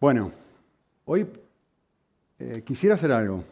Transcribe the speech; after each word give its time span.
Bueno, 0.00 0.30
hoy 1.06 1.26
eh, 2.38 2.62
quisiera 2.64 2.94
hacer 2.94 3.10
algo. 3.10 3.42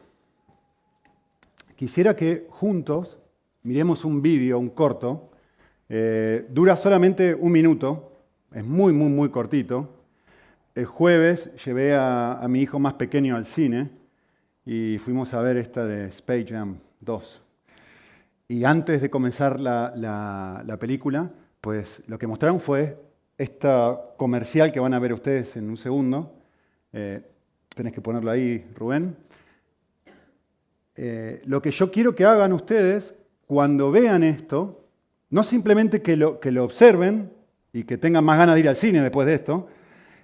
Quisiera 1.75 2.15
que 2.15 2.47
juntos 2.51 3.19
miremos 3.65 4.05
un 4.05 4.23
vídeo, 4.23 4.57
un 4.61 4.71
corto. 4.71 5.29
Eh, 5.89 6.47
dura 6.49 6.77
solamente 6.77 7.35
un 7.35 7.51
minuto, 7.51 8.13
es 8.53 8.65
muy, 8.65 8.93
muy, 8.93 9.09
muy 9.09 9.29
cortito. 9.31 9.91
El 10.77 10.87
jueves 10.87 11.51
llevé 11.65 11.97
a, 11.97 12.41
mi 12.49 12.61
hijo 12.61 12.79
más 12.79 12.95
pequeño 12.95 13.35
al 13.35 13.47
cine 13.47 13.91
y 14.65 14.99
fuimos 14.99 15.35
a 15.35 15.41
ver 15.41 15.57
esta 15.57 15.85
de 15.85 16.07
Space 16.11 16.47
Jam 16.49 16.77
2. 17.01 17.43
Y 18.47 18.63
antes 18.63 19.03
de 19.03 19.11
comenzar 19.11 19.59
la 19.59 20.77
película, 20.79 21.29
pues 21.61 22.05
lo 22.07 22.17
que 22.19 22.29
mostraron 22.29 22.61
fue 22.61 23.05
esta 23.37 24.01
comercial 24.17 24.71
que 24.71 24.79
van 24.79 24.95
a 24.95 25.01
ver 25.01 25.13
ustedes 25.13 25.57
en 25.57 25.69
un 25.69 25.77
segundo. 25.77 26.36
Eh, 26.93 27.21
tenés 27.75 27.93
que 27.93 28.01
ponerlo 28.01 28.31
ahí, 28.31 28.65
Rubén. 28.75 29.17
Eh, 30.95 31.43
lo 31.45 31.61
que 31.61 31.71
yo 31.71 31.91
quiero 31.91 32.15
que 32.15 32.25
hagan 32.25 32.53
ustedes 32.53 33.15
cuando 33.47 33.91
vean 33.91 34.23
esto, 34.23 34.85
no 35.31 35.43
simplemente 35.43 36.01
que 36.01 36.17
lo, 36.17 36.41
que 36.41 36.51
lo 36.51 36.65
observen 36.65 37.31
y 37.73 37.85
que 37.85 37.99
tengan 37.99 38.25
más 38.25 38.39
ganas 38.39 38.55
de 38.55 38.61
ir 38.61 38.69
al 38.69 38.77
cine 38.77 39.03
después 39.03 39.27
de 39.27 39.35
esto, 39.35 39.69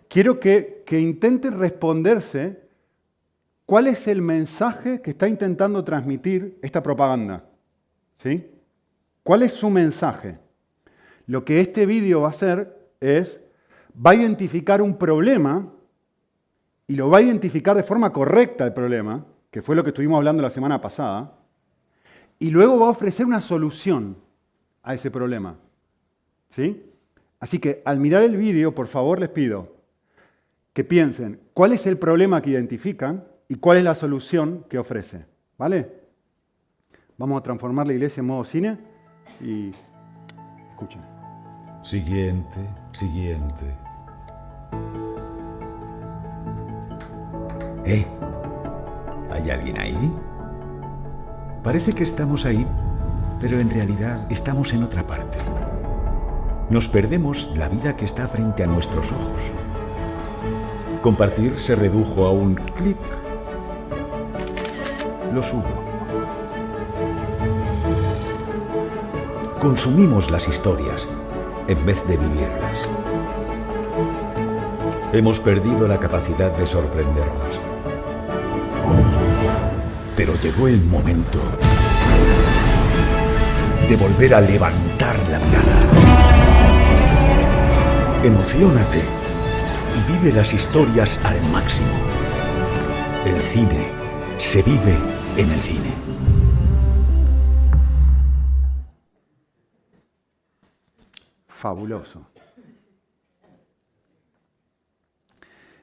quiero 0.08 0.40
que, 0.40 0.82
que 0.86 0.98
intenten 0.98 1.58
responderse 1.58 2.62
cuál 3.66 3.86
es 3.86 4.08
el 4.08 4.22
mensaje 4.22 5.00
que 5.02 5.10
está 5.10 5.28
intentando 5.28 5.84
transmitir 5.84 6.58
esta 6.62 6.82
propaganda. 6.82 7.44
¿Sí? 8.16 8.46
¿Cuál 9.22 9.42
es 9.42 9.52
su 9.52 9.68
mensaje? 9.68 10.38
Lo 11.26 11.44
que 11.44 11.60
este 11.60 11.86
vídeo 11.86 12.22
va 12.22 12.28
a 12.28 12.30
hacer 12.30 12.76
es, 13.00 13.40
va 13.94 14.12
a 14.12 14.14
identificar 14.14 14.80
un 14.80 14.96
problema 14.96 15.70
y 16.92 16.94
lo 16.94 17.08
va 17.08 17.18
a 17.18 17.22
identificar 17.22 17.74
de 17.74 17.82
forma 17.82 18.12
correcta 18.12 18.66
el 18.66 18.74
problema, 18.74 19.24
que 19.50 19.62
fue 19.62 19.74
lo 19.74 19.82
que 19.82 19.88
estuvimos 19.88 20.18
hablando 20.18 20.42
la 20.42 20.50
semana 20.50 20.78
pasada, 20.78 21.38
y 22.38 22.50
luego 22.50 22.78
va 22.78 22.88
a 22.88 22.90
ofrecer 22.90 23.24
una 23.24 23.40
solución 23.40 24.18
a 24.82 24.92
ese 24.92 25.10
problema. 25.10 25.56
¿Sí? 26.50 26.84
Así 27.40 27.58
que 27.58 27.80
al 27.86 27.98
mirar 27.98 28.22
el 28.24 28.36
vídeo, 28.36 28.74
por 28.74 28.88
favor 28.88 29.20
les 29.20 29.30
pido 29.30 29.74
que 30.74 30.84
piensen 30.84 31.40
cuál 31.54 31.72
es 31.72 31.86
el 31.86 31.96
problema 31.96 32.42
que 32.42 32.50
identifican 32.50 33.24
y 33.48 33.54
cuál 33.54 33.78
es 33.78 33.84
la 33.84 33.94
solución 33.94 34.66
que 34.68 34.78
ofrece. 34.78 35.24
¿Vale? 35.56 35.90
Vamos 37.16 37.40
a 37.40 37.42
transformar 37.42 37.86
la 37.86 37.94
iglesia 37.94 38.20
en 38.20 38.26
modo 38.26 38.44
cine 38.44 38.76
y 39.40 39.72
escuchen. 40.72 41.00
Siguiente, 41.82 42.60
siguiente. 42.92 43.74
¿Eh? 47.84 48.06
¿Hay 49.30 49.50
alguien 49.50 49.80
ahí? 49.80 50.12
Parece 51.64 51.92
que 51.92 52.04
estamos 52.04 52.44
ahí, 52.44 52.66
pero 53.40 53.58
en 53.58 53.70
realidad 53.70 54.26
estamos 54.30 54.72
en 54.72 54.84
otra 54.84 55.06
parte. 55.06 55.38
Nos 56.70 56.88
perdemos 56.88 57.50
la 57.56 57.68
vida 57.68 57.96
que 57.96 58.04
está 58.04 58.28
frente 58.28 58.62
a 58.62 58.66
nuestros 58.66 59.12
ojos. 59.12 59.52
Compartir 61.02 61.58
se 61.58 61.74
redujo 61.74 62.26
a 62.26 62.30
un 62.30 62.54
clic. 62.54 62.98
Lo 65.32 65.42
subo. 65.42 65.64
Consumimos 69.58 70.30
las 70.30 70.48
historias 70.48 71.08
en 71.68 71.84
vez 71.84 72.06
de 72.06 72.16
vivirlas. 72.16 72.88
Hemos 75.12 75.40
perdido 75.40 75.86
la 75.88 75.98
capacidad 75.98 76.56
de 76.56 76.66
sorprendernos. 76.66 77.71
Llegó 80.40 80.68
el 80.68 80.80
momento 80.82 81.40
de 83.88 83.96
volver 83.96 84.34
a 84.34 84.40
levantar 84.40 85.16
la 85.28 85.38
mirada. 85.38 85.78
Emocionate 88.24 89.02
y 89.98 90.12
vive 90.12 90.32
las 90.32 90.52
historias 90.52 91.20
al 91.24 91.40
máximo. 91.52 91.88
El 93.24 93.40
cine 93.40 93.88
se 94.38 94.62
vive 94.62 94.96
en 95.36 95.50
el 95.50 95.60
cine. 95.60 96.02
fabuloso. 101.62 102.26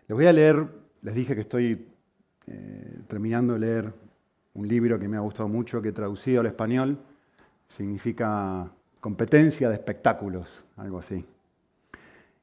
Les 0.10 0.14
voy 0.14 0.26
a 0.26 0.34
leer, 0.34 0.68
les 1.02 1.16
dije 1.16 1.36
que 1.36 1.42
estoy 1.42 1.88
eh, 2.48 3.00
terminando 3.08 3.54
de 3.54 3.60
leer 3.60 3.94
un 4.60 4.68
libro 4.68 5.00
que 5.00 5.08
me 5.08 5.16
ha 5.16 5.22
gustado 5.22 5.48
mucho, 5.48 5.82
que 5.82 5.94
traducido 5.94 6.42
al 6.42 6.48
español 6.48 7.00
significa 7.66 8.70
competencia 9.00 9.70
de 9.70 9.76
espectáculos, 9.76 10.66
algo 10.76 11.00
así. 11.00 11.26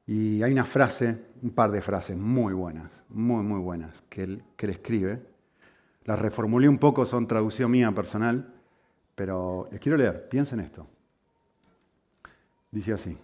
Y 0.07 0.41
hay 0.41 0.51
una 0.51 0.65
frase, 0.65 1.15
un 1.43 1.51
par 1.51 1.69
de 1.69 1.79
frases 1.79 2.17
muy 2.17 2.55
buenas, 2.55 2.89
muy, 3.09 3.43
muy 3.43 3.59
buenas, 3.59 4.01
que 4.09 4.23
él, 4.23 4.43
que 4.55 4.65
escribe. 4.65 5.21
Las 6.05 6.17
reformulé 6.17 6.67
un 6.67 6.79
poco, 6.79 7.05
son 7.05 7.27
traducción 7.27 7.69
mía 7.69 7.91
personal, 7.91 8.51
pero 9.13 9.67
les 9.71 9.79
quiero 9.79 9.95
leer, 9.95 10.27
piensen 10.27 10.59
esto. 10.61 10.87
Dice 12.71 12.93
así. 12.93 13.15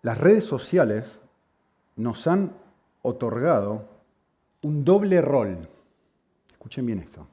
Las 0.00 0.18
redes 0.18 0.44
sociales 0.44 1.20
nos 1.94 2.26
han 2.26 2.52
otorgado 3.02 3.91
un 4.62 4.84
doble 4.84 5.20
rol. 5.20 5.58
Escuchen 6.50 6.86
bien 6.86 7.00
esto. 7.00 7.26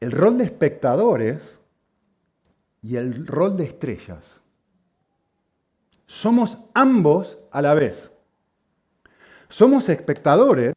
El 0.00 0.12
rol 0.12 0.38
de 0.38 0.44
espectadores 0.44 1.60
y 2.82 2.96
el 2.96 3.26
rol 3.26 3.56
de 3.56 3.64
estrellas. 3.64 4.40
Somos 6.06 6.58
ambos 6.74 7.38
a 7.50 7.62
la 7.62 7.74
vez. 7.74 8.12
Somos 9.48 9.88
espectadores 9.88 10.74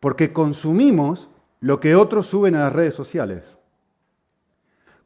porque 0.00 0.32
consumimos 0.32 1.28
lo 1.60 1.80
que 1.80 1.94
otros 1.94 2.26
suben 2.26 2.54
a 2.54 2.60
las 2.60 2.72
redes 2.72 2.94
sociales. 2.94 3.58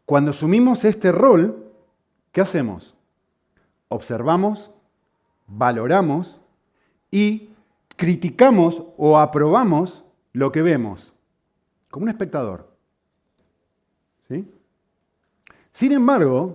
Cuando 0.07 0.33
asumimos 0.33 0.85
este 0.85 1.13
rol, 1.13 1.73
¿qué 2.33 2.41
hacemos? 2.41 2.97
observamos, 3.91 4.71
valoramos 5.47 6.39
y 7.11 7.50
criticamos 8.01 8.83
o 8.97 9.19
aprobamos 9.19 10.03
lo 10.33 10.51
que 10.51 10.63
vemos, 10.63 11.13
como 11.91 12.05
un 12.05 12.09
espectador. 12.09 12.75
¿Sí? 14.27 14.51
Sin 15.71 15.93
embargo, 15.93 16.55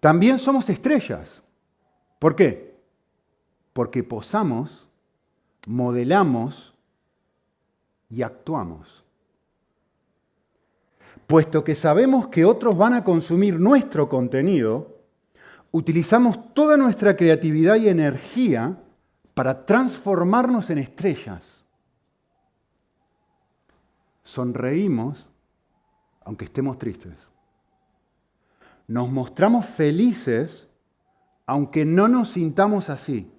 también 0.00 0.38
somos 0.38 0.70
estrellas. 0.70 1.42
¿Por 2.18 2.34
qué? 2.34 2.78
Porque 3.74 4.02
posamos, 4.02 4.88
modelamos 5.66 6.72
y 8.08 8.22
actuamos. 8.22 9.04
Puesto 11.26 11.62
que 11.62 11.74
sabemos 11.74 12.28
que 12.28 12.46
otros 12.46 12.74
van 12.74 12.94
a 12.94 13.04
consumir 13.04 13.60
nuestro 13.60 14.08
contenido, 14.08 14.96
utilizamos 15.72 16.54
toda 16.54 16.78
nuestra 16.78 17.18
creatividad 17.18 17.76
y 17.76 17.90
energía 17.90 18.78
para 19.34 19.66
transformarnos 19.66 20.70
en 20.70 20.78
estrellas. 20.78 21.64
Sonreímos 24.22 25.26
aunque 26.24 26.46
estemos 26.46 26.78
tristes. 26.78 27.14
Nos 28.86 29.10
mostramos 29.10 29.66
felices 29.66 30.68
aunque 31.46 31.84
no 31.84 32.08
nos 32.08 32.30
sintamos 32.30 32.88
así. 32.88 33.30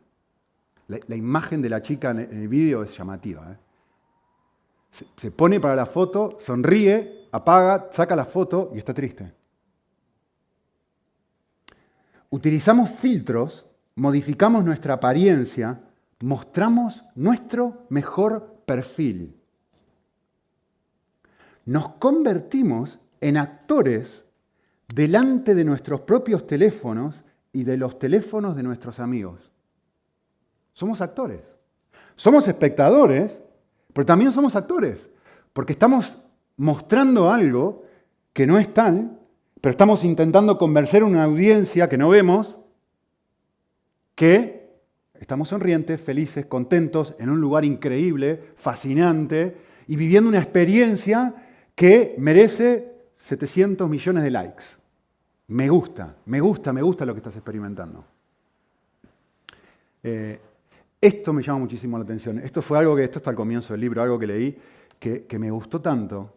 La, 0.87 1.15
imagen 1.15 1.63
de 1.63 1.69
la 1.69 1.81
chica 1.81 2.11
en 2.11 2.19
el 2.19 2.47
vídeo 2.47 2.83
es 2.83 2.95
llamativa. 2.95 3.51
¿eh? 3.51 3.57
se 5.17 5.31
pone 5.31 5.59
para 5.59 5.75
la 5.75 5.87
foto, 5.87 6.37
sonríe, 6.39 7.27
apaga, 7.31 7.89
saca 7.91 8.15
la 8.15 8.25
foto 8.25 8.71
y 8.73 8.77
está 8.77 8.93
triste. 8.93 9.33
Utilizamos 12.29 12.89
filtros, 12.91 13.65
modificamos 13.95 14.63
nuestra 14.63 14.95
apariencia, 14.95 15.81
mostramos 16.21 17.03
nuestro 17.15 17.85
mejor 17.89 18.61
perfil. 18.65 19.35
Nos 21.65 21.89
convertimos 21.95 22.99
en 23.21 23.37
actores 23.37 24.25
delante 24.93 25.55
de 25.55 25.65
nuestros 25.65 26.01
propios 26.01 26.45
teléfonos 26.45 27.23
y 27.51 27.63
de 27.63 27.77
los 27.77 27.97
teléfonos 27.97 28.55
de 28.55 28.63
nuestros 28.63 28.99
amigos. 28.99 29.51
Somos 30.73 31.01
actores. 31.01 31.41
Somos 32.15 32.47
espectadores, 32.47 33.41
pero 33.93 34.05
también 34.05 34.31
somos 34.31 34.55
actores, 34.55 35.09
porque 35.53 35.73
estamos 35.73 36.17
mostrando 36.57 37.31
algo 37.31 37.83
que 38.31 38.45
no 38.45 38.57
es 38.57 38.73
tal 38.73 39.19
pero 39.65 39.71
estamos 39.71 40.03
intentando 40.03 40.59
convencer 40.59 41.01
a 41.01 41.07
una 41.07 41.23
audiencia 41.23 41.89
que 41.89 41.97
no 41.97 42.09
vemos 42.09 42.55
que 44.13 44.54
estamos 45.25 45.49
sonrientes, 45.49 45.99
felices, 45.99 46.45
contentos, 46.45 47.15
en 47.17 47.31
un 47.31 47.41
lugar 47.41 47.65
increíble, 47.65 48.39
fascinante, 48.57 49.57
y 49.87 49.95
viviendo 49.95 50.29
una 50.29 50.37
experiencia 50.37 51.33
que 51.73 52.13
merece 52.19 52.93
700 53.17 53.89
millones 53.89 54.21
de 54.21 54.29
likes. 54.29 54.63
Me 55.47 55.67
gusta, 55.67 56.15
me 56.27 56.39
gusta, 56.39 56.71
me 56.71 56.83
gusta 56.83 57.07
lo 57.07 57.15
que 57.15 57.21
estás 57.21 57.35
experimentando. 57.37 58.05
Eh, 60.03 60.39
esto 61.01 61.33
me 61.33 61.41
llama 61.41 61.57
muchísimo 61.57 61.97
la 61.97 62.03
atención. 62.03 62.37
Esto 62.37 62.61
fue 62.61 62.77
algo 62.77 62.95
que, 62.95 63.05
esto 63.05 63.17
está 63.17 63.31
al 63.31 63.35
comienzo 63.35 63.73
del 63.73 63.81
libro, 63.81 64.03
algo 64.03 64.19
que 64.19 64.27
leí, 64.27 64.55
que, 64.99 65.39
me 65.39 65.49
gustó 65.49 65.81
tanto. 65.81 66.35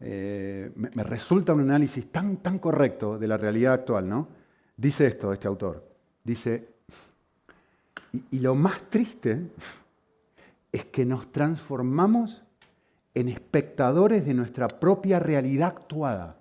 Eh, 0.00 0.72
me, 0.74 1.04
resulta 1.04 1.54
un 1.54 1.60
análisis 1.60 2.10
tan, 2.10 2.38
tan 2.38 2.58
correcto 2.58 3.16
de 3.16 3.28
la 3.28 3.36
realidad 3.36 3.74
actual, 3.74 4.08
¿no? 4.08 4.26
Dice 4.76 5.06
esto 5.06 5.32
este 5.32 5.46
autor. 5.46 5.88
Dice, 6.24 6.73
y 8.30 8.38
lo 8.38 8.54
más 8.54 8.82
triste 8.90 9.50
es 10.70 10.84
que 10.86 11.04
nos 11.04 11.32
transformamos 11.32 12.42
en 13.14 13.28
espectadores 13.28 14.26
de 14.26 14.34
nuestra 14.34 14.68
propia 14.68 15.20
realidad 15.20 15.68
actuada. 15.68 16.36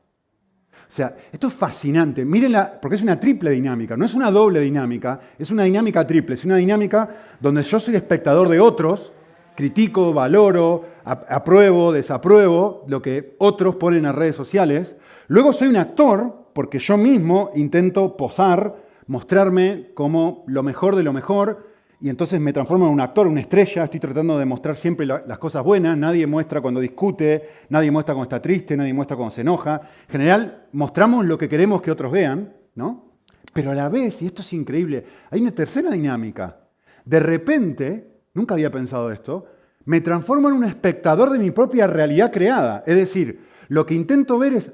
O 0.94 0.96
sea, 0.96 1.16
esto 1.32 1.48
es 1.48 1.54
fascinante. 1.54 2.26
Mírenla, 2.26 2.80
porque 2.80 2.96
es 2.96 3.02
una 3.02 3.20
triple 3.20 3.52
dinámica, 3.52 3.98
no 3.98 4.06
es 4.06 4.14
una 4.14 4.30
doble 4.30 4.60
dinámica, 4.60 5.20
es 5.40 5.50
una 5.50 5.64
dinámica 5.64 6.06
triple, 6.06 6.36
es 6.36 6.46
una 6.46 6.58
dinámica 6.58 7.10
donde 7.40 7.64
yo 7.64 7.80
soy 7.80 7.96
espectador 7.96 8.48
de 8.50 8.60
otros, 8.60 9.12
critico, 9.56 10.14
valoro, 10.14 10.86
apruebo, 11.04 11.92
desapruebo 11.92 12.86
lo 12.88 13.02
que 13.02 13.36
otros 13.40 13.76
ponen 13.78 14.06
en 14.06 14.14
redes 14.14 14.36
sociales. 14.36 14.96
Luego 15.28 15.54
soy 15.54 15.70
un 15.70 15.78
actor, 15.78 16.48
porque 16.54 16.80
yo 16.80 16.98
mismo 16.98 17.52
intento 17.56 18.16
posar, 18.16 18.83
mostrarme 19.08 19.92
como 19.94 20.44
lo 20.48 20.64
mejor 20.64 20.96
de 20.96 21.04
lo 21.04 21.14
mejor, 21.14 21.74
y 22.04 22.10
entonces 22.10 22.40
me 22.42 22.52
transformo 22.52 22.86
en 22.88 22.92
un 22.92 23.00
actor, 23.00 23.28
una 23.28 23.40
estrella, 23.40 23.86
estoy 23.86 24.02
tratando 24.02 24.38
de 24.38 24.44
mostrar 24.44 24.76
siempre 24.76 25.06
las 25.06 25.38
cosas 25.38 25.64
buenas, 25.64 25.98
nadie 25.98 26.28
muestra 26.28 26.60
cuando 26.60 26.82
discute, 26.82 27.50
nadie 27.70 27.92
muestra 27.92 28.14
cuando 28.14 28.26
está 28.26 28.42
triste, 28.42 28.76
nadie 28.76 28.94
muestra 28.94 29.16
cuando 29.16 29.34
se 29.34 29.40
enoja. 29.40 29.80
En 30.08 30.12
general, 30.12 30.68
mostramos 30.74 31.26
lo 31.26 31.38
que 31.38 31.48
queremos 31.48 31.82
que 31.82 31.92
otros 31.92 32.12
vean, 32.12 32.54
¿no? 32.76 33.14
Pero 33.54 33.72
a 33.72 33.76
la 33.76 33.88
vez, 33.88 34.22
y 34.22 34.26
esto 34.26 34.42
es 34.42 34.52
increíble, 34.52 35.06
hay 35.32 35.40
una 35.40 35.52
tercera 35.52 35.92
dinámica. 35.92 36.60
De 37.06 37.22
repente, 37.22 38.20
nunca 38.34 38.56
había 38.56 38.70
pensado 38.70 39.10
esto, 39.10 39.46
me 39.86 40.02
transformo 40.02 40.50
en 40.50 40.56
un 40.56 40.64
espectador 40.66 41.30
de 41.30 41.40
mi 41.40 41.52
propia 41.52 41.88
realidad 41.88 42.34
creada. 42.34 42.84
Es 42.86 42.98
decir, 42.98 43.46
lo 43.70 43.86
que 43.86 43.94
intento 43.94 44.38
ver 44.38 44.56
es, 44.56 44.74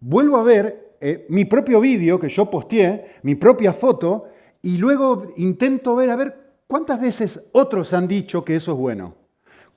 vuelvo 0.00 0.36
a 0.36 0.42
ver 0.42 0.91
eh, 1.02 1.26
mi 1.28 1.44
propio 1.44 1.80
vídeo 1.80 2.18
que 2.18 2.28
yo 2.28 2.48
posteé, 2.48 3.18
mi 3.22 3.34
propia 3.34 3.72
foto, 3.72 4.26
y 4.62 4.78
luego 4.78 5.32
intento 5.36 5.96
ver, 5.96 6.10
a 6.10 6.16
ver, 6.16 6.42
¿Cuántas 6.72 6.98
veces 7.02 7.38
otros 7.52 7.92
han 7.92 8.08
dicho 8.08 8.42
que 8.46 8.56
eso 8.56 8.72
es 8.72 8.78
bueno? 8.78 9.14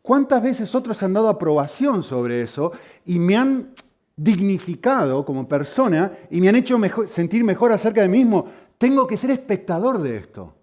¿Cuántas 0.02 0.42
veces 0.42 0.74
otros 0.74 1.04
han 1.04 1.12
dado 1.12 1.28
aprobación 1.28 2.04
sobre 2.04 2.42
eso 2.42 2.72
y 3.04 3.20
me 3.20 3.36
han 3.36 3.74
dignificado 4.16 5.26
como 5.26 5.46
persona 5.46 6.14
y 6.30 6.40
me 6.40 6.48
han 6.48 6.56
hecho 6.56 6.80
sentir 7.06 7.44
mejor 7.44 7.74
acerca 7.74 8.02
de 8.02 8.08
mí 8.08 8.20
mismo? 8.20 8.48
Tengo 8.78 9.06
que 9.06 9.18
ser 9.18 9.32
espectador 9.32 10.02
de 10.02 10.16
esto. 10.16 10.54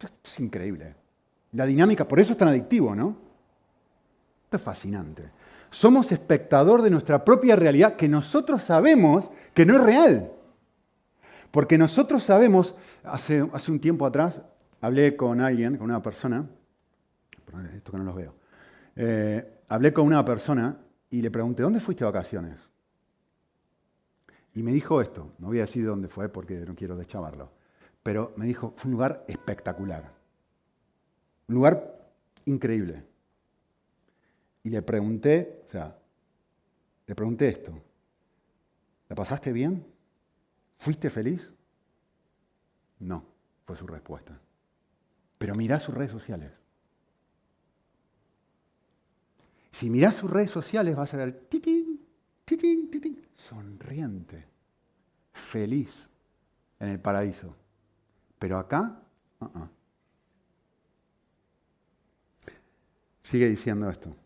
Esto 0.00 0.16
es 0.24 0.40
increíble. 0.40 0.94
La 1.52 1.66
dinámica, 1.66 2.08
por 2.08 2.18
eso 2.18 2.32
es 2.32 2.38
tan 2.38 2.48
adictivo, 2.48 2.94
¿no? 2.94 3.14
Esto 4.44 4.56
es 4.56 4.62
fascinante. 4.62 5.32
Somos 5.74 6.12
espectador 6.12 6.82
de 6.82 6.90
nuestra 6.90 7.24
propia 7.24 7.56
realidad 7.56 7.96
que 7.96 8.08
nosotros 8.08 8.62
sabemos 8.62 9.28
que 9.52 9.66
no 9.66 9.74
es 9.74 9.82
real. 9.82 10.30
Porque 11.50 11.76
nosotros 11.76 12.22
sabemos, 12.22 12.76
hace, 13.02 13.44
hace 13.52 13.72
un 13.72 13.80
tiempo 13.80 14.06
atrás, 14.06 14.40
hablé 14.80 15.16
con 15.16 15.40
alguien, 15.40 15.76
con 15.76 15.90
una 15.90 16.00
persona, 16.00 16.48
esto 17.74 17.90
que 17.90 17.98
no 17.98 18.04
los 18.04 18.14
veo, 18.14 18.34
eh, 18.94 19.62
hablé 19.68 19.92
con 19.92 20.06
una 20.06 20.24
persona 20.24 20.78
y 21.10 21.20
le 21.20 21.32
pregunté, 21.32 21.64
¿dónde 21.64 21.80
fuiste 21.80 22.04
de 22.04 22.10
vacaciones? 22.12 22.56
Y 24.52 24.62
me 24.62 24.70
dijo 24.70 25.00
esto, 25.00 25.32
no 25.40 25.48
voy 25.48 25.58
a 25.58 25.62
decir 25.62 25.84
dónde 25.84 26.06
fue 26.06 26.28
porque 26.28 26.54
no 26.54 26.76
quiero 26.76 26.94
deschavarlo, 26.94 27.50
pero 28.00 28.32
me 28.36 28.46
dijo, 28.46 28.74
fue 28.76 28.90
un 28.90 28.92
lugar 28.92 29.24
espectacular, 29.26 30.12
un 31.48 31.54
lugar 31.56 31.98
increíble. 32.44 33.13
Y 34.64 34.70
le 34.70 34.82
pregunté, 34.82 35.62
o 35.66 35.70
sea, 35.70 35.96
le 37.06 37.14
pregunté 37.14 37.48
esto, 37.48 37.80
¿la 39.08 39.14
pasaste 39.14 39.52
bien? 39.52 39.86
¿Fuiste 40.78 41.10
feliz? 41.10 41.50
No, 42.98 43.24
fue 43.66 43.76
su 43.76 43.86
respuesta. 43.86 44.40
Pero 45.36 45.54
mirá 45.54 45.78
sus 45.78 45.94
redes 45.94 46.10
sociales. 46.10 46.50
Si 49.70 49.90
mirás 49.90 50.14
sus 50.14 50.30
redes 50.30 50.50
sociales 50.50 50.96
vas 50.96 51.12
a 51.12 51.18
ver 51.18 51.46
titín, 51.48 52.00
titín, 52.46 52.90
titín, 52.90 53.26
sonriente, 53.34 54.46
feliz 55.32 56.08
en 56.80 56.88
el 56.88 57.00
paraíso. 57.00 57.54
Pero 58.38 58.56
acá, 58.56 58.98
uh-uh. 59.40 59.68
sigue 63.22 63.48
diciendo 63.48 63.90
esto. 63.90 64.23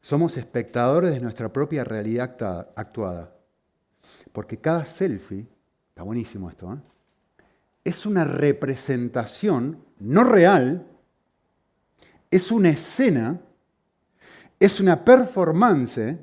Somos 0.00 0.36
espectadores 0.36 1.12
de 1.12 1.20
nuestra 1.20 1.52
propia 1.52 1.84
realidad 1.84 2.70
actuada. 2.74 3.34
Porque 4.32 4.58
cada 4.58 4.84
selfie, 4.84 5.46
está 5.90 6.02
buenísimo 6.02 6.48
esto, 6.48 6.72
¿eh? 6.72 6.78
es 7.84 8.06
una 8.06 8.24
representación 8.24 9.84
no 9.98 10.24
real, 10.24 10.86
es 12.30 12.50
una 12.50 12.70
escena, 12.70 13.40
es 14.58 14.80
una 14.80 15.04
performance 15.04 16.18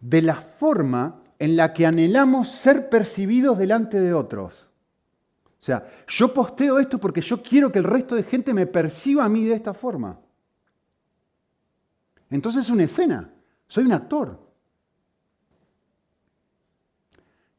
de 0.00 0.22
la 0.22 0.36
forma 0.36 1.22
en 1.38 1.56
la 1.56 1.72
que 1.72 1.86
anhelamos 1.86 2.50
ser 2.50 2.88
percibidos 2.88 3.58
delante 3.58 4.00
de 4.00 4.12
otros. 4.12 4.68
O 5.60 5.64
sea, 5.64 5.88
yo 6.06 6.32
posteo 6.32 6.78
esto 6.78 6.98
porque 6.98 7.20
yo 7.20 7.42
quiero 7.42 7.72
que 7.72 7.80
el 7.80 7.84
resto 7.84 8.14
de 8.14 8.22
gente 8.22 8.54
me 8.54 8.66
perciba 8.66 9.24
a 9.24 9.28
mí 9.28 9.44
de 9.44 9.54
esta 9.54 9.74
forma. 9.74 10.20
Entonces 12.30 12.66
es 12.66 12.70
una 12.70 12.84
escena, 12.84 13.30
soy 13.66 13.84
un 13.84 13.92
actor. 13.92 14.38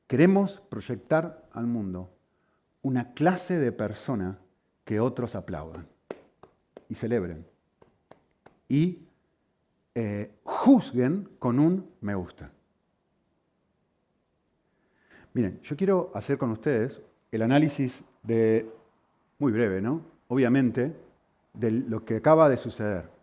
Queremos 0.08 0.62
proyectar 0.70 1.48
al 1.54 1.68
mundo 1.68 2.12
una 2.82 3.14
clase 3.14 3.58
de 3.58 3.72
persona 3.72 4.40
que 4.86 5.00
otros 5.00 5.36
aplaudan 5.36 5.88
y 6.88 6.96
celebren 6.96 7.46
y 8.68 9.00
eh, 9.96 10.32
juzguen 10.44 11.30
con 11.40 11.60
un 11.60 11.92
me 12.02 12.16
gusta. 12.16 12.52
Miren, 15.34 15.62
yo 15.62 15.76
quiero 15.76 16.12
hacer 16.16 16.38
con 16.38 16.52
ustedes 16.52 17.02
el 17.32 17.42
análisis 17.42 18.04
de, 18.24 18.68
muy 19.38 19.52
breve, 19.52 19.82
¿no? 19.82 20.02
Obviamente, 20.28 20.96
de 21.54 21.72
lo 21.72 22.04
que 22.04 22.18
acaba 22.18 22.50
de 22.50 22.58
suceder 22.58 23.19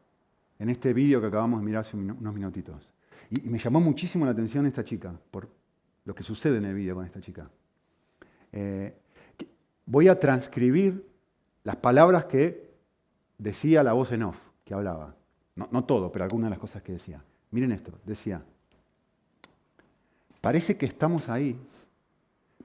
en 0.58 0.68
este 0.68 0.92
vídeo 0.92 1.20
que 1.20 1.26
acabamos 1.26 1.60
de 1.60 1.66
mirar 1.66 1.80
hace 1.80 1.96
unos 1.96 2.34
minutitos. 2.34 2.88
Y, 3.30 3.48
me 3.48 3.58
llamó 3.58 3.80
muchísimo 3.80 4.24
la 4.24 4.32
atención 4.32 4.66
esta 4.66 4.84
chica, 4.84 5.12
por 5.30 5.48
lo 6.04 6.14
que 6.14 6.22
sucede 6.22 6.58
en 6.58 6.64
el 6.64 6.74
vídeo 6.74 6.94
con 6.94 7.04
esta 7.04 7.20
chica. 7.20 7.50
Eh, 8.52 8.94
voy 9.84 10.08
a 10.08 10.18
transcribir 10.18 11.06
las 11.64 11.76
palabras 11.76 12.26
que 12.26 12.70
decía 13.38 13.82
la 13.82 13.92
voz 13.92 14.12
en 14.12 14.22
off, 14.22 14.38
que 14.64 14.74
hablaba. 14.74 15.14
No, 15.54 15.84
todo, 15.84 16.12
pero 16.12 16.24
algunas 16.24 16.46
de 16.46 16.50
las 16.50 16.58
cosas 16.58 16.82
que 16.82 16.92
decía. 16.92 17.22
Miren 17.50 17.72
esto, 17.72 17.92
decía, 18.04 18.42
parece 20.40 20.76
que 20.76 20.84
estamos 20.84 21.28
ahí, 21.28 21.58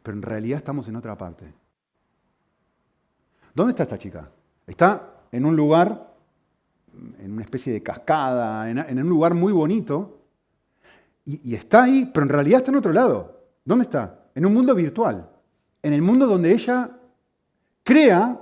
pero 0.04 0.18
en 0.18 0.22
realidad 0.22 0.58
estamos 0.58 0.88
en 0.88 0.98
otra 0.98 1.18
parte. 1.18 1.46
¿Dónde 3.54 3.72
está 3.72 3.84
esta 3.84 3.98
chica? 3.98 4.30
Está 4.68 5.22
en 5.32 5.46
un 5.46 5.56
lugar, 5.56 6.11
en 7.20 7.32
una 7.32 7.44
especie 7.44 7.74
de 7.74 7.84
cascada, 7.84 8.70
en, 8.70 9.00
un 9.00 9.10
lugar 9.10 9.34
muy 9.34 9.54
bonito, 9.54 10.20
y 11.26 11.54
está 11.54 11.84
ahí, 11.84 12.10
pero 12.14 12.24
en 12.24 12.30
realidad 12.30 12.60
está 12.60 12.72
en 12.72 12.78
otro 12.78 12.92
lado. 12.92 13.42
¿Dónde 13.64 13.84
está? 13.84 14.26
En 14.34 14.46
un 14.46 14.54
mundo 14.54 14.74
virtual, 14.74 15.30
en 15.84 15.94
el 15.94 16.02
mundo 16.02 16.28
donde 16.28 16.52
ella 16.52 16.92
crea 17.84 18.40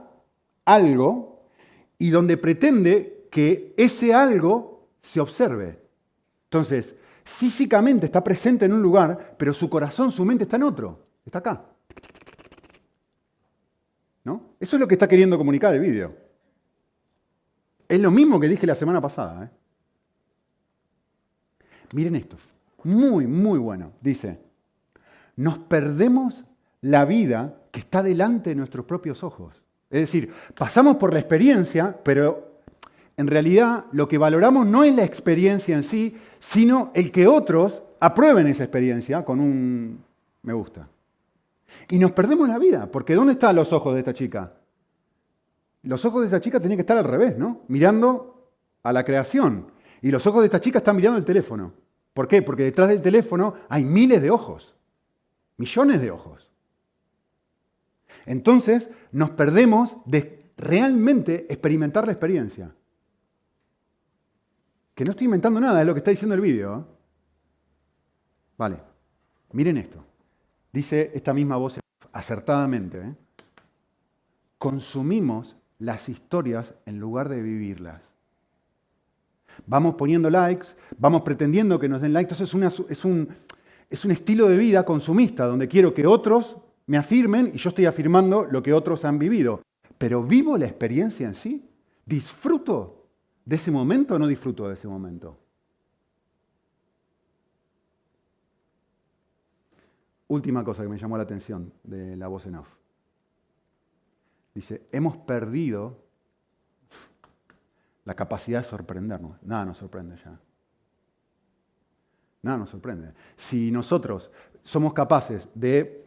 algo 0.65 1.43
y 1.97 2.09
donde 2.09 2.37
pretende 2.37 3.27
que 3.29 3.73
ese 3.77 4.13
algo 4.13 4.87
se 5.01 5.19
observe. 5.19 5.79
Entonces, 6.45 6.95
físicamente 7.23 8.05
está 8.05 8.23
presente 8.23 8.65
en 8.65 8.73
un 8.73 8.81
lugar, 8.81 9.35
pero 9.37 9.53
su 9.53 9.69
corazón, 9.69 10.11
su 10.11 10.25
mente 10.25 10.43
está 10.43 10.55
en 10.55 10.63
otro. 10.63 10.99
Está 11.25 11.39
acá. 11.39 11.65
¿No? 14.23 14.41
Eso 14.59 14.75
es 14.75 14.79
lo 14.79 14.87
que 14.87 14.95
está 14.95 15.07
queriendo 15.07 15.37
comunicar 15.37 15.73
el 15.73 15.81
vídeo. 15.81 16.28
Es 17.89 17.99
lo 17.99 18.11
mismo 18.11 18.39
que 18.39 18.47
dije 18.47 18.67
la 18.67 18.75
semana 18.75 19.01
pasada. 19.01 19.45
¿eh? 19.45 19.49
Miren 21.93 22.15
esto. 22.15 22.37
Muy, 22.83 23.25
muy 23.25 23.57
bueno. 23.57 23.91
Dice, 23.99 24.39
nos 25.35 25.57
perdemos 25.57 26.45
la 26.81 27.03
vida 27.05 27.55
que 27.71 27.79
está 27.79 28.03
delante 28.03 28.51
de 28.51 28.55
nuestros 28.55 28.85
propios 28.85 29.23
ojos. 29.23 29.61
Es 29.89 30.01
decir, 30.01 30.31
pasamos 30.55 30.97
por 30.97 31.11
la 31.11 31.19
experiencia, 31.19 31.97
pero 32.03 32.61
en 33.17 33.27
realidad 33.27 33.85
lo 33.91 34.07
que 34.07 34.19
valoramos 34.19 34.67
no 34.67 34.83
es 34.83 34.95
la 34.95 35.03
experiencia 35.03 35.75
en 35.75 35.83
sí, 35.83 36.15
sino 36.39 36.91
el 36.93 37.11
que 37.11 37.27
otros 37.27 37.81
aprueben 37.99 38.47
esa 38.47 38.63
experiencia 38.63 39.25
con 39.25 39.39
un 39.39 40.03
me 40.43 40.53
gusta. 40.53 40.87
Y 41.89 41.97
nos 41.99 42.11
perdemos 42.11 42.47
la 42.47 42.59
vida, 42.59 42.89
porque 42.91 43.15
¿dónde 43.15 43.33
están 43.33 43.55
los 43.55 43.73
ojos 43.73 43.93
de 43.93 43.99
esta 43.99 44.13
chica? 44.13 44.53
Los 45.83 46.03
ojos 46.05 46.21
de 46.21 46.27
esta 46.27 46.41
chica 46.41 46.59
tienen 46.59 46.77
que 46.77 46.81
estar 46.81 46.97
al 46.97 47.05
revés, 47.05 47.37
¿no? 47.37 47.61
Mirando 47.67 48.51
a 48.83 48.91
la 48.91 49.03
creación. 49.03 49.71
Y 50.01 50.11
los 50.11 50.25
ojos 50.27 50.41
de 50.41 50.47
esta 50.47 50.59
chica 50.59 50.79
están 50.79 50.95
mirando 50.95 51.17
el 51.17 51.25
teléfono. 51.25 51.73
¿Por 52.13 52.27
qué? 52.27 52.41
Porque 52.41 52.63
detrás 52.63 52.89
del 52.89 53.01
teléfono 53.01 53.55
hay 53.69 53.83
miles 53.83 54.21
de 54.21 54.31
ojos, 54.31 54.75
millones 55.57 56.01
de 56.01 56.11
ojos. 56.11 56.49
Entonces 58.25 58.89
nos 59.11 59.31
perdemos 59.31 59.97
de 60.05 60.51
realmente 60.57 61.45
experimentar 61.49 62.05
la 62.05 62.11
experiencia. 62.11 62.73
Que 64.93 65.05
no 65.05 65.11
estoy 65.11 65.25
inventando 65.25 65.59
nada, 65.59 65.79
es 65.79 65.87
lo 65.87 65.93
que 65.93 65.99
está 65.99 66.11
diciendo 66.11 66.35
el 66.35 66.41
vídeo. 66.41 66.79
¿eh? 66.79 66.95
Vale, 68.57 68.81
miren 69.53 69.77
esto. 69.77 70.03
Dice 70.73 71.11
esta 71.13 71.33
misma 71.33 71.55
voz 71.55 71.79
acertadamente. 72.11 72.99
¿eh? 72.99 73.15
Consumimos 74.57 75.55
las 75.79 76.07
historias 76.09 76.75
en 76.85 76.99
lugar 76.99 77.29
de 77.29 77.41
vivirlas. 77.41 78.01
Vamos 79.65 79.95
poniendo 79.95 80.29
likes, 80.29 80.67
vamos 80.97 81.23
pretendiendo 81.23 81.79
que 81.79 81.89
nos 81.89 82.01
den 82.01 82.13
likes. 82.13 82.33
Entonces 82.33 82.47
es, 82.89 83.05
un, 83.05 83.29
es 83.89 84.05
un 84.05 84.11
estilo 84.11 84.47
de 84.47 84.57
vida 84.57 84.85
consumista 84.85 85.45
donde 85.45 85.67
quiero 85.67 85.93
que 85.93 86.05
otros 86.05 86.57
me 86.85 86.97
afirmen 86.97 87.51
y 87.53 87.57
yo 87.57 87.69
estoy 87.69 87.85
afirmando 87.85 88.45
lo 88.45 88.61
que 88.61 88.73
otros 88.73 89.03
han 89.05 89.19
vivido. 89.19 89.61
Pero 89.97 90.23
vivo 90.23 90.57
la 90.57 90.65
experiencia 90.65 91.27
en 91.27 91.35
sí. 91.35 91.65
Disfruto 92.05 92.99
de 93.49 93.55
ese 93.55 93.71
momento 93.71 94.13
o 94.13 94.19
no 94.19 94.27
disfruto 94.27 94.67
de 94.67 94.75
ese 94.75 94.87
momento? 94.87 95.35
Última 100.27 100.63
cosa 100.63 100.83
que 100.83 100.89
me 100.89 100.99
llamó 100.99 101.17
la 101.17 101.23
atención 101.23 101.73
de 101.83 102.15
la 102.15 102.27
voz 102.27 102.45
en 102.45 102.55
off. 102.55 102.78
Dice, 104.53 104.85
hemos 104.91 105.17
perdido 105.17 105.97
la 108.05 108.15
capacidad 108.15 108.59
de 108.59 108.67
sorprendernos. 108.67 109.37
Nada 109.43 109.65
nos 109.65 109.77
sorprende 109.77 110.17
ya. 110.17 110.39
Nada 112.41 112.57
nos 112.57 112.69
sorprende. 112.69 113.13
Si 113.35 113.71
nosotros 113.71 114.31
somos 114.63 114.93
capaces 114.93 115.47
de 115.53 116.05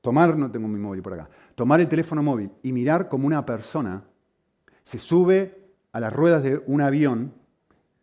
tomar, 0.00 0.36
no 0.36 0.50
tengo 0.50 0.68
mi 0.68 0.78
móvil 0.78 1.02
por 1.02 1.14
acá, 1.14 1.28
tomar 1.54 1.80
el 1.80 1.88
teléfono 1.88 2.22
móvil 2.22 2.50
y 2.62 2.72
mirar 2.72 3.08
como 3.08 3.26
una 3.26 3.44
persona 3.44 4.02
se 4.84 4.98
sube 4.98 5.62
a 5.92 6.00
las 6.00 6.12
ruedas 6.12 6.42
de 6.42 6.62
un 6.66 6.80
avión, 6.80 7.32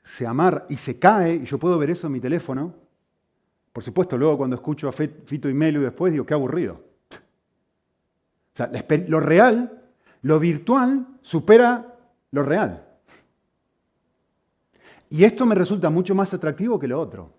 se 0.04 0.26
amarra 0.26 0.66
y 0.70 0.78
se 0.78 1.00
cae, 1.00 1.36
y 1.36 1.46
yo 1.46 1.60
puedo 1.60 1.78
ver 1.78 1.90
eso 1.90 2.08
en 2.08 2.14
mi 2.14 2.20
teléfono. 2.20 2.74
Por 3.74 3.84
supuesto, 3.84 4.18
luego 4.18 4.38
cuando 4.38 4.56
escucho 4.56 4.88
a 4.88 4.92
Fito 4.92 5.50
y 5.50 5.54
Melu 5.54 5.82
después, 5.82 6.12
digo, 6.12 6.26
qué 6.26 6.34
aburrido. 6.34 6.84
O 8.54 8.56
sea, 8.56 8.70
lo 9.08 9.20
real, 9.20 9.79
lo 10.22 10.40
virtual, 10.40 11.08
supera 11.22 11.96
lo 12.32 12.44
real. 12.44 12.86
Y 15.10 15.24
esto 15.24 15.46
me 15.46 15.56
resulta 15.56 15.90
mucho 15.90 16.14
más 16.14 16.34
atractivo 16.34 16.80
que 16.80 16.88
lo 16.88 17.00
otro. 17.00 17.34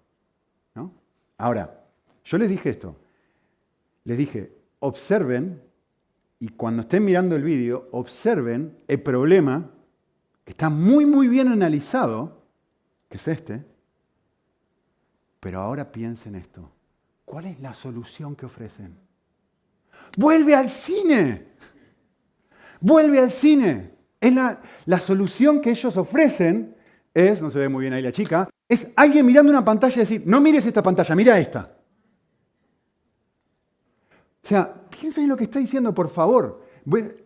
Ahora, 1.39 1.87
yo 2.25 2.37
les 2.37 2.51
dije 2.51 2.71
esto. 2.71 2.97
Les 4.05 4.19
dije, 4.19 4.53
observen, 4.81 5.63
y 6.39 6.49
cuando 6.49 6.83
estén 6.83 7.05
mirando 7.05 7.35
el 7.35 7.43
vídeo, 7.43 7.89
observen 7.93 8.77
el 8.89 9.01
problema 9.01 9.71
está 10.51 10.69
muy, 10.69 11.07
muy 11.07 11.29
bien 11.29 11.49
analizado, 11.49 12.43
que 13.09 13.17
es 13.17 13.29
este, 13.29 13.65
pero 15.39 15.61
ahora 15.61 15.91
piensen 15.91 16.35
esto. 16.35 16.71
¿Cuál 17.25 17.47
es 17.47 17.61
la 17.61 17.73
solución 17.73 18.35
que 18.35 18.47
ofrecen? 18.47 18.97
Vuelve 20.19 20.55
al 20.55 20.69
cine. 20.69 21.47
Vuelve 22.81 23.19
al 23.19 23.31
cine. 23.31 23.91
Es 24.21 24.35
la, 24.35 25.01
solución 25.01 25.61
que 25.61 25.71
ellos 25.71 25.97
ofrecen 25.97 26.77
es, 27.15 27.41
no 27.41 27.51
se 27.51 27.59
ve 27.59 27.69
muy 27.69 27.83
bien 27.83 27.95
ahí 27.95 28.03
la 28.03 28.13
chica, 28.13 28.49
es 28.69 28.89
alguien 28.95 29.25
mirando 29.27 29.51
una 29.51 29.65
pantalla 29.65 29.97
y 29.97 30.01
decir, 30.01 30.23
no 30.27 30.41
mires 30.41 30.65
esta 30.67 30.83
pantalla, 30.83 31.15
mira 31.15 31.39
esta. 31.39 31.77
O 34.43 34.47
sea, 34.47 34.73
piensa 34.89 35.21
en 35.21 35.29
lo 35.29 35.37
que 35.37 35.45
está 35.45 35.59
diciendo, 35.59 35.95
por 35.95 36.09
favor. 36.09 36.65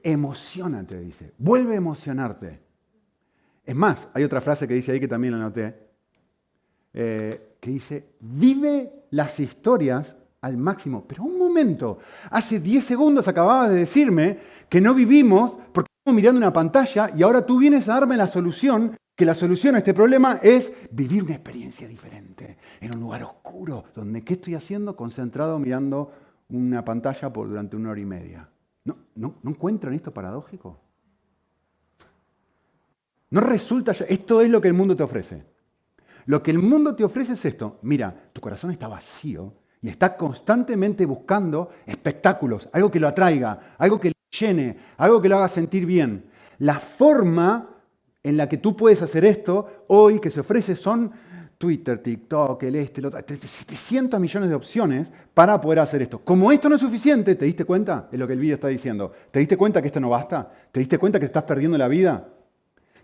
Emocionate, 0.03 1.01
dice. 1.01 1.33
Vuelve 1.39 1.75
a 1.75 1.77
emocionarte. 1.77 2.61
Es 3.65 3.75
más, 3.75 4.09
hay 4.13 4.25
otra 4.25 4.41
frase 4.41 4.69
que 4.69 4.75
dice 4.75 4.93
ahí 4.93 5.01
que 5.01 5.09
también 5.09 5.33
la 5.33 5.45
anoté, 5.45 5.75
eh, 6.93 7.57
que 7.61 7.71
dice, 7.71 8.09
vive 8.21 9.07
las 9.11 9.41
historias 9.41 10.17
al 10.45 10.59
máximo. 10.59 11.05
Pero 11.09 11.25
un 11.25 11.39
momento, 11.39 11.99
hace 12.31 12.61
10 12.61 12.85
segundos 12.85 13.27
acababas 13.27 13.71
de 13.71 13.77
decirme 13.77 14.39
que 14.69 14.81
no 14.81 14.95
vivimos 14.95 15.59
porque 15.73 15.89
estamos 15.99 16.17
mirando 16.17 16.39
una 16.39 16.53
pantalla 16.53 17.11
y 17.17 17.23
ahora 17.23 17.47
tú 17.47 17.59
vienes 17.59 17.89
a 17.89 17.95
darme 17.95 18.17
la 18.17 18.29
solución, 18.29 18.95
que 19.17 19.25
la 19.25 19.35
solución 19.35 19.75
a 19.75 19.79
este 19.79 19.95
problema 19.95 20.41
es 20.43 20.71
vivir 20.91 21.23
una 21.23 21.35
experiencia 21.35 21.89
diferente, 21.89 22.59
en 22.81 22.95
un 22.95 23.01
lugar 23.01 23.23
oscuro, 23.25 23.85
donde 23.95 24.23
¿qué 24.23 24.35
estoy 24.35 24.55
haciendo? 24.55 24.95
Concentrado 24.95 25.59
mirando 25.59 26.13
una 26.51 26.85
pantalla 26.85 27.33
por 27.33 27.49
durante 27.49 27.77
una 27.77 27.91
hora 27.91 28.01
y 28.01 28.05
media. 28.05 28.49
¿No, 28.85 28.99
no, 29.15 29.37
¿no 29.43 29.51
encuentran 29.51 29.95
esto 29.95 30.13
paradójico? 30.13 30.79
No 33.31 33.41
resulta, 33.41 33.93
esto 33.93 34.43
es 34.43 34.51
lo 34.51 34.61
que 34.61 34.69
el 34.69 34.75
mundo 34.75 34.95
te 34.95 35.03
ofrece. 35.03 35.43
Lo 36.27 36.43
que 36.43 36.51
el 36.51 36.59
mundo 36.59 36.95
te 36.95 37.03
ofrece 37.03 37.33
es 37.33 37.45
esto. 37.47 37.79
Mira, 37.83 38.31
tu 38.33 38.43
corazón 38.43 38.71
está 38.71 38.89
vacío 38.89 39.64
y 39.85 39.91
está 39.91 40.17
constantemente 40.17 41.05
buscando 41.05 41.69
espectáculos, 41.85 42.71
algo 42.73 42.91
que 42.91 42.99
lo 42.99 43.07
atraiga, 43.07 43.75
algo 43.77 44.01
que 44.01 44.09
lo 44.09 44.15
llene, 44.31 44.75
algo 44.97 45.21
que 45.21 45.29
lo 45.29 45.37
haga 45.37 45.49
sentir 45.49 45.85
bien. 45.85 46.25
La 46.61 46.79
forma 46.79 47.69
en 48.23 48.39
la 48.39 48.49
que 48.49 48.57
tú 48.57 48.75
puedes 48.75 49.03
hacer 49.03 49.27
esto 49.27 49.85
hoy 49.89 50.21
que 50.21 50.31
se 50.31 50.41
ofrece 50.41 50.75
son 50.75 51.13
Twitter, 51.59 51.99
TikTok, 51.99 52.63
el 52.63 52.77
este, 52.77 53.03
el 53.03 53.09
otro, 53.09 53.21
700 53.29 54.19
millones 54.19 54.49
de 54.49 54.55
opciones 54.55 55.13
para 55.35 55.61
poder 55.61 55.81
hacer 55.81 56.01
esto. 56.01 56.19
Como 56.21 56.51
esto 56.51 56.71
no 56.71 56.77
es 56.77 56.81
suficiente, 56.81 57.35
¿te 57.35 57.45
diste 57.45 57.67
cuenta? 57.67 58.09
Es 58.11 58.19
lo 58.19 58.27
que 58.27 58.33
el 58.33 58.39
vídeo 58.39 58.55
está 58.55 58.69
diciendo. 58.69 59.13
¿Te 59.31 59.41
diste 59.41 59.59
cuenta 59.59 59.83
que 59.83 59.89
esto 59.89 60.01
no 60.01 60.09
basta? 60.09 60.51
¿Te 60.73 60.81
diste 60.81 60.97
cuenta 60.97 61.21
que 61.21 61.27
estás 61.27 61.43
perdiendo 61.43 61.77
la 61.77 61.89
vida? 61.89 62.27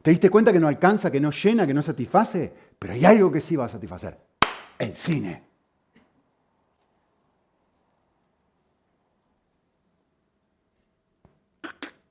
¿Te 0.01 0.13
diste 0.13 0.31
cuenta 0.31 0.51
que 0.51 0.59
no 0.61 0.69
alcanza, 0.69 1.11
que 1.11 1.21
no 1.21 1.31
llena, 1.31 1.67
que 1.67 1.75
no 1.75 1.83
satisface? 1.83 2.51
Pero 2.79 2.95
hay 2.95 3.05
algo 3.05 3.31
que 3.31 3.43
sí 3.43 3.55
va 3.55 3.67
a 3.67 3.69
satisfacer. 3.69 4.17
El 4.79 4.97
cine. 4.97 5.50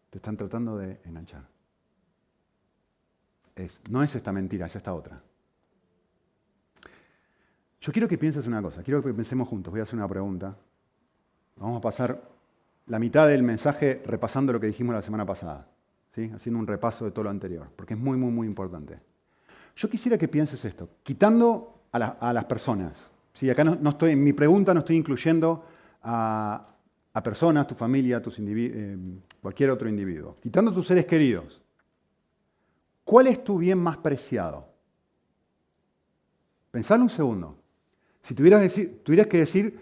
Te 0.10 0.18
están 0.18 0.38
tratando 0.38 0.78
de 0.78 1.00
enganchar. 1.06 1.48
no 3.90 4.04
es 4.04 4.16
esta 4.16 4.32
mentira, 4.32 4.66
es 4.66 4.76
esta 4.76 4.94
otra. 4.94 5.22
Yo 7.82 7.92
quiero 7.92 8.08
que 8.08 8.18
pienses 8.18 8.46
una 8.48 8.62
cosa, 8.62 8.84
quiero 8.84 9.04
que 9.04 9.14
pensemos 9.14 9.48
juntos. 9.48 9.72
Voy 9.72 9.80
a 9.80 9.84
hacer 9.84 9.96
una 9.96 10.08
pregunta. 10.08 10.56
Vamos 11.56 11.78
a 11.78 11.82
pasar 11.82 12.22
la 12.88 13.00
mitad 13.00 13.28
del 13.28 13.44
mensaje 13.44 14.02
repasando 14.06 14.54
lo 14.54 14.60
que 14.60 14.68
dijimos 14.68 14.96
la 14.96 15.02
semana 15.02 15.26
pasada 15.26 15.68
haciendo 16.28 16.60
un 16.60 16.68
repaso 16.68 17.06
de 17.06 17.12
todo 17.12 17.24
lo 17.24 17.30
anterior, 17.30 17.68
porque 17.76 17.94
es 17.94 18.00
muy, 18.00 18.18
muy, 18.18 18.32
muy 18.32 18.48
importante. 18.48 19.00
Yo 19.76 19.90
quisiera 19.90 20.18
que 20.18 20.28
pienses 20.28 20.64
esto, 20.66 20.90
quitando 21.04 21.82
a, 21.92 22.34
las 22.34 22.46
personas. 22.46 22.98
¿sí? 23.34 23.50
Acá 23.50 23.64
no, 23.64 23.90
estoy, 23.90 24.12
en 24.12 24.24
mi 24.24 24.34
pregunta 24.34 24.74
no 24.74 24.82
estoy 24.82 24.98
incluyendo 24.98 25.64
a, 26.04 26.69
personas, 27.24 27.68
tu 27.68 27.76
familia, 27.76 28.22
tus 28.22 28.38
eh, 28.40 28.98
cualquier 29.42 29.72
otro 29.72 29.90
individuo. 29.90 30.38
Quitando 30.42 30.72
a 30.72 30.74
tus 30.74 30.88
seres 30.88 31.06
queridos. 31.06 31.62
¿Cuál 33.04 33.28
es 33.28 33.44
tu 33.44 33.58
bien 33.58 33.80
más 33.80 33.98
preciado? 33.98 34.68
Pensad 36.72 37.02
un 37.02 37.10
segundo. 37.10 37.58
Si 38.22 38.36
tuvieras, 38.36 38.62
decir, 38.62 39.02
tuvieras 39.04 39.28
que 39.28 39.38
decir 39.38 39.80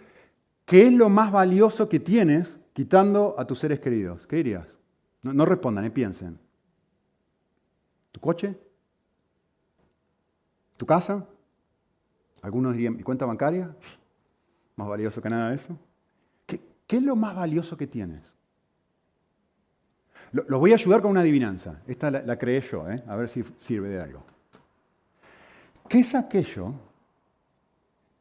qué 0.66 0.88
es 0.88 0.94
lo 0.94 1.10
más 1.10 1.32
valioso 1.32 1.90
que 1.90 2.00
tienes 2.00 2.58
quitando 2.74 3.36
a 3.38 3.46
tus 3.46 3.60
seres 3.60 3.80
queridos, 3.80 4.26
¿qué 4.28 4.38
dirías? 4.38 4.68
No, 5.24 5.46
respondan, 5.46 5.90
piensen. 5.92 6.40
¿Tu 8.12 8.20
coche? 8.20 8.56
¿Tu 10.78 10.86
casa? 10.86 11.28
Algunos 12.42 12.74
dirían, 12.74 12.96
¿mi 12.96 13.04
cuenta 13.04 13.26
bancaria? 13.26 13.76
Más 14.76 14.88
valioso 14.88 15.22
que 15.22 15.30
nada 15.30 15.50
de 15.50 15.56
eso. 15.56 15.78
¿Qué, 16.88 16.98
es 16.98 17.04
lo 17.04 17.16
más 17.16 17.36
valioso 17.36 17.76
que 17.76 17.86
tienes? 17.86 18.22
Los 20.32 20.60
voy 20.60 20.72
a 20.72 20.76
ayudar 20.76 21.02
con 21.02 21.12
una 21.12 21.22
adivinanza. 21.22 21.82
Esta 21.88 22.10
la, 22.10 22.38
creé 22.38 22.62
yo, 22.62 22.90
¿eh? 22.90 22.96
a 23.08 23.16
ver 23.16 23.30
si 23.30 23.44
sirve 23.58 23.90
de 23.90 24.02
algo. 24.02 24.24
¿Qué 25.88 26.00
es 26.00 26.16
aquello 26.16 26.74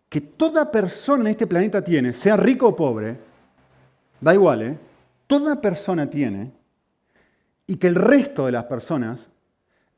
que 0.08 0.20
toda 0.20 0.70
persona 0.70 1.22
en 1.22 1.28
este 1.28 1.46
planeta 1.46 1.82
tiene, 1.82 2.12
sea 2.12 2.36
rico 2.36 2.68
o 2.68 2.76
pobre? 2.76 3.18
Da 4.20 4.34
igual, 4.34 4.62
¿eh? 4.62 4.78
toda 5.26 5.60
persona 5.60 6.08
tiene 6.08 6.52
y 7.66 7.76
que 7.76 7.88
el 7.88 7.96
resto 7.96 8.46
de 8.46 8.52
las 8.52 8.64
personas 8.64 9.28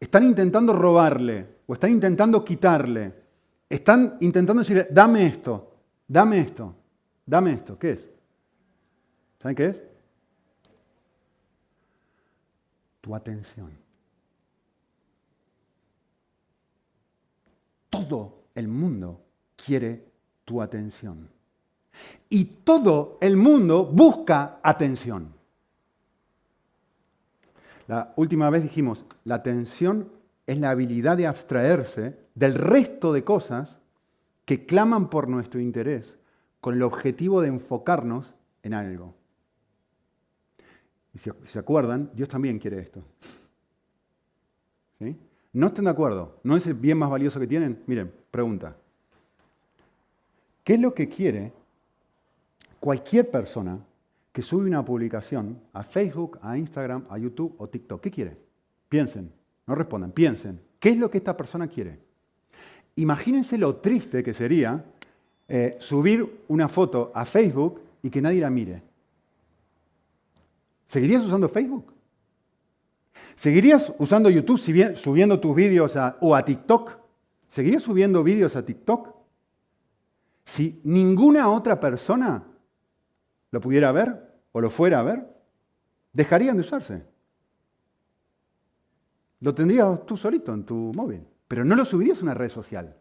están 0.01 0.25
intentando 0.25 0.73
robarle 0.73 1.47
o 1.67 1.75
están 1.75 1.91
intentando 1.91 2.45
quitarle, 2.45 3.13
están 3.69 4.17
intentando 4.21 4.61
decirle, 4.61 4.89
dame 4.91 5.27
esto, 5.27 5.75
dame 6.07 6.41
esto, 6.41 6.75
dame 7.27 7.53
esto. 7.53 7.79
¿Qué 7.79 7.91
es? 7.91 8.18
¿Saben 9.39 9.57
qué 9.57 9.67
es? 9.67 9.83
Tu 13.01 13.15
atención. 13.15 13.71
Todo 17.89 18.43
el 18.55 18.69
mundo 18.69 19.21
quiere 19.57 20.05
tu 20.45 20.61
atención. 20.61 21.29
Y 22.29 22.45
todo 22.45 23.19
el 23.21 23.37
mundo 23.37 23.85
busca 23.85 24.61
atención. 24.63 25.33
La 27.87 28.13
última 28.17 28.51
vez 28.51 28.63
dijimos, 28.63 29.05
la 29.25 29.37
atención 29.37 30.11
es 30.47 30.59
la 30.59 30.71
habilidad 30.71 31.17
de 31.17 31.27
abstraerse 31.27 32.19
del 32.35 32.55
resto 32.55 33.13
de 33.13 33.25
cosas 33.25 33.79
que 34.45 34.67
claman 34.67 35.11
por 35.11 35.29
nuestro 35.29 35.61
interés 35.61 36.17
con 36.61 36.75
el 36.75 36.83
objetivo 36.83 37.41
de 37.41 37.49
enfocarnos 37.49 38.35
en 38.63 38.75
algo. 38.75 39.18
Y 41.15 41.19
si 41.19 41.31
se 41.45 41.59
acuerdan, 41.59 42.11
Dios 42.15 42.29
también 42.29 42.59
quiere 42.59 42.81
esto. 42.81 43.03
¿Sí? 44.99 45.17
No 45.53 45.69
estén 45.69 45.87
de 45.87 45.91
acuerdo, 45.91 46.39
¿no 46.43 46.57
es 46.57 46.67
el 46.67 46.75
bien 46.75 46.99
más 46.99 47.11
valioso 47.11 47.41
que 47.41 47.47
tienen? 47.47 47.83
Miren, 47.87 48.13
pregunta. 48.31 48.77
¿Qué 50.63 50.75
es 50.75 50.81
lo 50.81 50.93
que 50.93 51.09
quiere 51.09 51.53
cualquier 52.79 53.31
persona 53.31 53.79
que 54.33 54.43
sube 54.43 54.67
una 54.67 54.85
publicación 54.85 55.59
a 55.73 55.83
Facebook, 55.83 56.39
a 56.43 56.59
Instagram, 56.59 57.07
a 57.09 57.19
YouTube 57.19 57.55
o 57.59 57.69
TikTok? 57.69 58.01
¿Qué 58.03 58.11
quiere? 58.11 58.37
Piensen, 58.89 59.33
no 59.67 59.75
respondan, 59.75 60.13
piensen. 60.13 60.61
¿Qué 60.79 60.91
es 60.91 60.99
lo 60.99 61.11
que 61.11 61.19
esta 61.19 61.37
persona 61.37 61.67
quiere? 61.69 61.99
Imagínense 62.97 63.57
lo 63.57 63.77
triste 63.77 64.23
que 64.23 64.35
sería 64.35 64.85
eh, 65.49 65.77
subir 65.81 66.43
una 66.49 66.69
foto 66.69 67.11
a 67.15 67.25
Facebook 67.25 67.81
y 68.03 68.11
que 68.11 68.21
nadie 68.21 68.41
la 68.41 68.51
mire. 68.51 68.83
¿Seguirías 70.89 71.25
usando 71.25 71.49
Facebook? 71.49 71.93
¿Seguirías 73.37 73.93
usando 73.99 74.31
YouTube 74.31 74.59
subiendo 74.97 75.39
tus 75.39 75.55
vídeos 75.55 75.95
o 76.21 76.35
a 76.35 76.45
TikTok? 76.45 76.99
¿Seguirías 77.51 77.83
subiendo 77.83 78.25
vídeos 78.25 78.57
a 78.57 78.65
TikTok? 78.65 79.15
Si 80.45 80.81
ninguna 80.85 81.51
otra 81.51 81.79
persona 81.79 82.43
lo 83.51 83.61
pudiera 83.61 83.93
ver 83.93 84.41
o 84.53 84.61
lo 84.61 84.71
fuera 84.71 85.01
a 85.01 85.03
ver, 85.03 85.29
dejarían 86.13 86.57
de 86.57 86.63
usarse. 86.63 87.05
Lo 89.41 89.55
tendrías 89.55 90.05
tú 90.07 90.17
solito 90.17 90.53
en 90.55 90.65
tu 90.65 90.93
móvil, 90.95 91.23
pero 91.47 91.65
no 91.65 91.77
lo 91.77 91.85
subirías 91.85 92.19
a 92.21 92.23
una 92.23 92.35
red 92.35 92.49
social. 92.49 92.97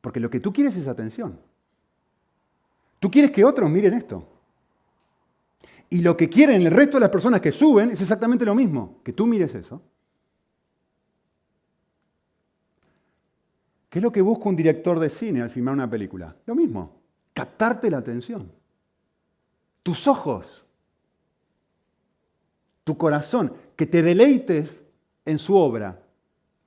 Porque 0.00 0.20
lo 0.20 0.28
que 0.28 0.40
tú 0.40 0.52
quieres 0.52 0.76
es 0.76 0.88
atención. 0.88 1.38
Tú 2.98 3.10
quieres 3.10 3.30
que 3.30 3.44
otros 3.44 3.70
miren 3.70 3.94
esto. 3.94 4.26
Y 5.90 6.02
lo 6.02 6.16
que 6.16 6.28
quieren 6.28 6.62
el 6.62 6.70
resto 6.70 6.96
de 6.96 7.02
las 7.02 7.10
personas 7.10 7.40
que 7.40 7.52
suben 7.52 7.90
es 7.90 8.00
exactamente 8.00 8.44
lo 8.44 8.54
mismo, 8.54 9.00
que 9.04 9.12
tú 9.12 9.26
mires 9.26 9.54
eso. 9.54 9.82
¿Qué 13.88 13.98
es 13.98 14.02
lo 14.02 14.12
que 14.12 14.22
busca 14.22 14.48
un 14.48 14.56
director 14.56 15.00
de 15.00 15.10
cine 15.10 15.42
al 15.42 15.50
filmar 15.50 15.74
una 15.74 15.90
película? 15.90 16.36
Lo 16.46 16.54
mismo, 16.54 17.00
captarte 17.34 17.90
la 17.90 17.98
atención 17.98 18.60
tus 19.82 20.06
ojos, 20.06 20.64
tu 22.84 22.96
corazón, 22.96 23.52
que 23.76 23.86
te 23.86 24.02
deleites 24.02 24.82
en 25.24 25.38
su 25.38 25.56
obra. 25.56 26.02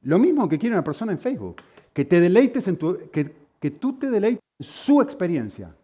Lo 0.01 0.19
mismo 0.19 0.49
que 0.49 0.59
quiere 0.59 0.75
una 0.75 0.83
persona 0.83 1.11
en 1.11 1.19
Facebook, 1.19 1.57
que 1.93 2.05
te 2.05 2.19
deleites 2.19 2.67
en 2.67 2.77
tu, 2.77 3.09
que, 3.11 3.33
que 3.59 3.71
tú 3.71 3.93
te 3.93 4.09
deleites 4.09 4.43
en 4.59 4.65
su 4.65 5.01
experiencia. 5.01 5.75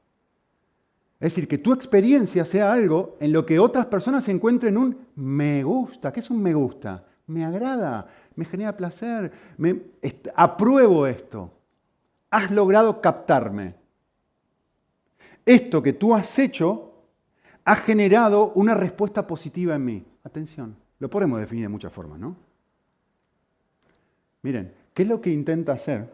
Es 1.20 1.34
decir, 1.34 1.48
que 1.48 1.58
tu 1.58 1.74
experiencia 1.74 2.46
sea 2.46 2.72
algo 2.72 3.18
en 3.20 3.34
lo 3.34 3.46
que 3.46 3.60
otras 3.60 3.88
personas 3.88 4.28
encuentren 4.30 4.78
un 4.78 4.98
me 5.16 5.64
gusta. 5.64 6.14
¿Qué 6.14 6.22
es 6.22 6.30
un 6.30 6.42
me 6.42 6.54
gusta? 6.54 7.06
Me 7.28 7.44
agrada, 7.44 8.08
me 8.36 8.46
genera 8.46 8.76
placer, 8.76 9.32
me, 9.58 9.82
apruebo 10.34 11.06
esto. 11.06 11.52
Has 12.30 12.52
logrado 12.52 13.02
captarme. 13.02 13.76
Esto 15.46 15.84
que 15.84 15.94
tú 15.94 16.16
has 16.16 16.40
hecho 16.40 16.94
ha 17.66 17.76
generado 17.76 18.54
una 18.56 18.74
respuesta 18.74 19.28
positiva 19.28 19.76
en 19.76 19.86
mí. 19.86 20.06
Atención, 20.24 20.76
lo 21.00 21.10
podemos 21.10 21.40
definir 21.40 21.66
de 21.66 21.70
muchas 21.70 21.92
formas, 21.92 22.20
¿no? 22.20 22.36
Miren, 24.42 24.74
¿qué 24.94 25.04
es 25.04 25.10
lo 25.10 25.20
que 25.20 25.32
intenta 25.32 25.74
hacer 25.74 26.10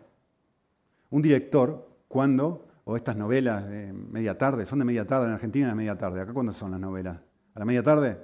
un 1.12 1.22
director 1.22 1.88
cuando, 2.08 2.66
o 2.86 2.96
estas 2.96 3.16
novelas 3.16 3.68
de 3.68 3.92
media 3.92 4.38
tarde, 4.38 4.66
son 4.66 4.80
de 4.80 4.86
media 4.86 5.06
tarde 5.06 5.26
en 5.26 5.34
Argentina, 5.34 5.68
de 5.68 5.76
media 5.76 5.98
tarde, 5.98 6.22
acá 6.22 6.34
cuándo 6.34 6.54
son 6.54 6.72
las 6.72 6.80
novelas? 6.80 7.18
¿A 7.54 7.60
la 7.60 7.66
media 7.66 7.84
tarde? 7.84 8.18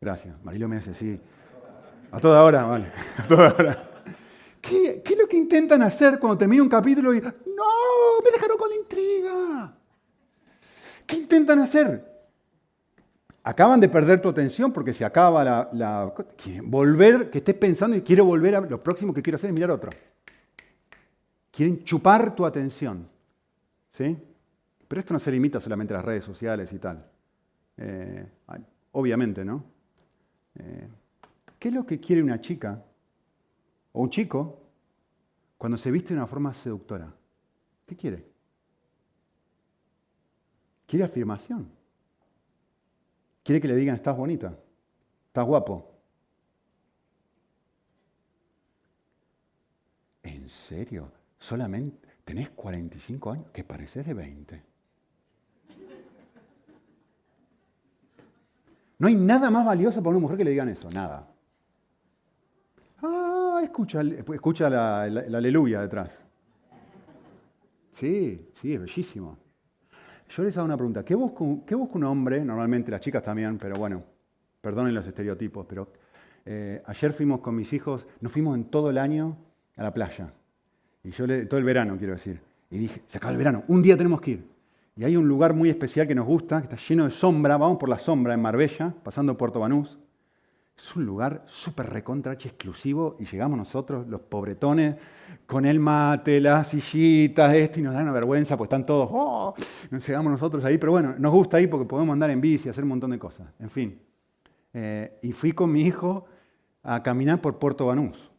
Gracias, 0.00 0.36
Marilo 0.44 0.68
me 0.68 0.76
hace 0.76 0.94
sí. 0.94 1.20
A 2.12 2.20
toda 2.20 2.42
hora, 2.42 2.64
vale, 2.64 2.92
a 3.18 3.26
toda 3.26 3.52
hora. 3.52 3.90
¿Qué, 4.60 5.02
¿Qué, 5.04 5.14
es 5.14 5.18
lo 5.18 5.26
que 5.26 5.36
intentan 5.36 5.82
hacer 5.82 6.18
cuando 6.18 6.38
termina 6.38 6.62
un 6.62 6.68
capítulo 6.68 7.12
y, 7.14 7.20
no, 7.20 8.20
me 8.24 8.30
dejaron 8.32 8.56
con 8.56 8.68
la 8.68 8.76
intriga? 8.76 9.74
¿Qué 11.06 11.16
intentan 11.16 11.58
hacer? 11.58 12.10
acaban 13.42 13.80
de 13.80 13.88
perder 13.88 14.20
tu 14.20 14.28
atención 14.28 14.72
porque 14.72 14.94
se 14.94 15.04
acaba 15.04 15.68
la, 15.72 16.14
volver, 16.64 17.30
que 17.30 17.38
estés 17.38 17.54
pensando 17.54 17.96
y 17.96 18.02
quiero 18.02 18.24
volver 18.24 18.54
a... 18.54 18.60
Lo 18.60 18.82
próximo 18.82 19.14
que 19.14 19.22
quiero 19.22 19.36
hacer 19.36 19.50
es 19.50 19.54
mirar 19.54 19.70
otro. 19.70 19.90
Quieren 21.50 21.82
chupar 21.84 22.34
tu 22.34 22.44
atención. 22.46 23.08
¿Sí? 23.90 24.16
Pero 24.88 25.00
esto 25.00 25.14
no 25.14 25.20
se 25.20 25.30
limita 25.30 25.60
solamente 25.60 25.94
a 25.94 25.98
las 25.98 26.06
redes 26.06 26.24
sociales 26.24 26.72
y 26.72 26.78
tal. 26.78 27.08
Eh, 27.76 28.26
obviamente, 28.92 29.44
¿no? 29.44 29.64
Eh, 30.56 30.88
¿Qué 31.58 31.68
es 31.68 31.74
lo 31.74 31.86
que 31.86 32.00
quiere 32.00 32.22
una 32.22 32.40
chica 32.40 32.82
o 33.92 34.02
un 34.02 34.10
chico 34.10 34.58
cuando 35.58 35.76
se 35.76 35.90
viste 35.90 36.14
de 36.14 36.20
una 36.20 36.26
forma 36.26 36.52
seductora? 36.54 37.14
¿Qué 37.86 37.96
quiere? 37.96 38.26
Quiere 40.86 41.04
afirmación. 41.04 41.70
Quiere 43.44 43.60
que 43.60 43.68
le 43.68 43.76
digan, 43.76 43.94
estás 43.94 44.16
bonita, 44.16 44.58
estás 45.28 45.46
guapo. 45.46 45.94
¿En 50.22 50.48
serio? 50.48 51.10
Solamente 51.38 52.09
tenés 52.30 52.50
45 52.50 53.32
años, 53.32 53.46
que 53.52 53.64
pareces 53.64 54.06
de 54.06 54.14
20. 54.14 54.62
No 58.98 59.08
hay 59.08 59.16
nada 59.16 59.50
más 59.50 59.66
valioso 59.66 60.00
para 60.00 60.10
una 60.10 60.20
mujer 60.20 60.38
que 60.38 60.44
le 60.44 60.50
digan 60.52 60.68
eso, 60.68 60.88
nada. 60.92 61.26
Ah, 63.02 63.60
escucha, 63.64 64.02
escucha 64.02 64.70
la, 64.70 65.08
la 65.08 65.38
aleluya 65.38 65.80
detrás. 65.80 66.22
Sí, 67.90 68.48
sí, 68.52 68.74
es 68.74 68.80
bellísimo. 68.80 69.36
Yo 70.28 70.44
les 70.44 70.56
hago 70.56 70.66
una 70.66 70.76
pregunta. 70.76 71.04
¿Qué 71.04 71.16
busca, 71.16 71.42
un, 71.42 72.04
hombre? 72.04 72.44
Normalmente 72.44 72.92
las 72.92 73.00
chicas 73.00 73.24
también, 73.24 73.58
pero 73.58 73.74
bueno, 73.74 74.04
perdonen 74.60 74.94
los 74.94 75.04
estereotipos, 75.04 75.66
pero 75.68 75.92
eh, 76.46 76.80
ayer 76.86 77.12
fuimos 77.12 77.40
con 77.40 77.56
mis 77.56 77.72
hijos, 77.72 78.06
nos 78.20 78.30
fuimos 78.30 78.56
en 78.56 78.66
todo 78.66 78.90
el 78.90 78.98
año 78.98 79.36
a 79.74 79.82
la 79.82 79.92
playa. 79.92 80.32
Y 81.02 81.10
yo 81.10 81.26
le, 81.26 81.46
todo 81.46 81.58
el 81.58 81.64
verano, 81.64 81.96
quiero 81.96 82.14
decir. 82.14 82.40
Y 82.70 82.78
dije, 82.78 83.02
se 83.06 83.18
acaba 83.18 83.32
el 83.32 83.38
verano, 83.38 83.64
un 83.68 83.82
día 83.82 83.96
tenemos 83.96 84.20
que 84.20 84.32
ir. 84.32 84.50
Y 84.96 85.04
hay 85.04 85.16
un 85.16 85.26
lugar 85.26 85.54
muy 85.54 85.70
especial 85.70 86.06
que 86.06 86.14
nos 86.14 86.26
gusta, 86.26 86.58
que 86.60 86.74
está 86.74 86.76
lleno 86.76 87.04
de 87.04 87.10
sombra, 87.10 87.56
vamos 87.56 87.78
por 87.78 87.88
la 87.88 87.98
sombra 87.98 88.34
en 88.34 88.42
Marbella, 88.42 88.94
pasando 89.02 89.36
Puerto 89.36 89.60
Banús. 89.60 89.98
Es 90.76 90.96
un 90.96 91.04
lugar 91.04 91.42
súper 91.46 91.90
recontra 91.90 92.32
exclusivo 92.32 93.16
y 93.18 93.26
llegamos 93.26 93.58
nosotros, 93.58 94.06
los 94.08 94.20
pobretones, 94.22 94.96
con 95.46 95.66
el 95.66 95.78
mate, 95.78 96.40
las 96.40 96.68
sillitas, 96.68 97.54
esto, 97.54 97.80
y 97.80 97.82
nos 97.82 97.94
da 97.94 98.02
una 98.02 98.12
vergüenza, 98.12 98.56
pues 98.56 98.66
están 98.68 98.86
todos, 98.86 99.08
oh, 99.12 99.54
nos 99.90 100.06
llegamos 100.06 100.32
nosotros 100.32 100.64
ahí, 100.64 100.78
pero 100.78 100.92
bueno, 100.92 101.14
nos 101.18 101.32
gusta 101.32 101.58
ahí 101.58 101.66
porque 101.66 101.86
podemos 101.86 102.12
andar 102.14 102.30
en 102.30 102.40
bici, 102.40 102.68
hacer 102.68 102.84
un 102.84 102.90
montón 102.90 103.10
de 103.10 103.18
cosas, 103.18 103.48
en 103.58 103.68
fin. 103.70 104.00
Eh, 104.72 105.18
y 105.22 105.32
fui 105.32 105.52
con 105.52 105.70
mi 105.70 105.82
hijo 105.82 106.24
a 106.82 107.02
caminar 107.02 107.40
por 107.42 107.58
Puerto 107.58 107.86
Banús. 107.86 108.29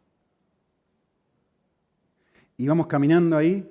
Íbamos 2.61 2.85
caminando 2.85 3.37
ahí, 3.37 3.67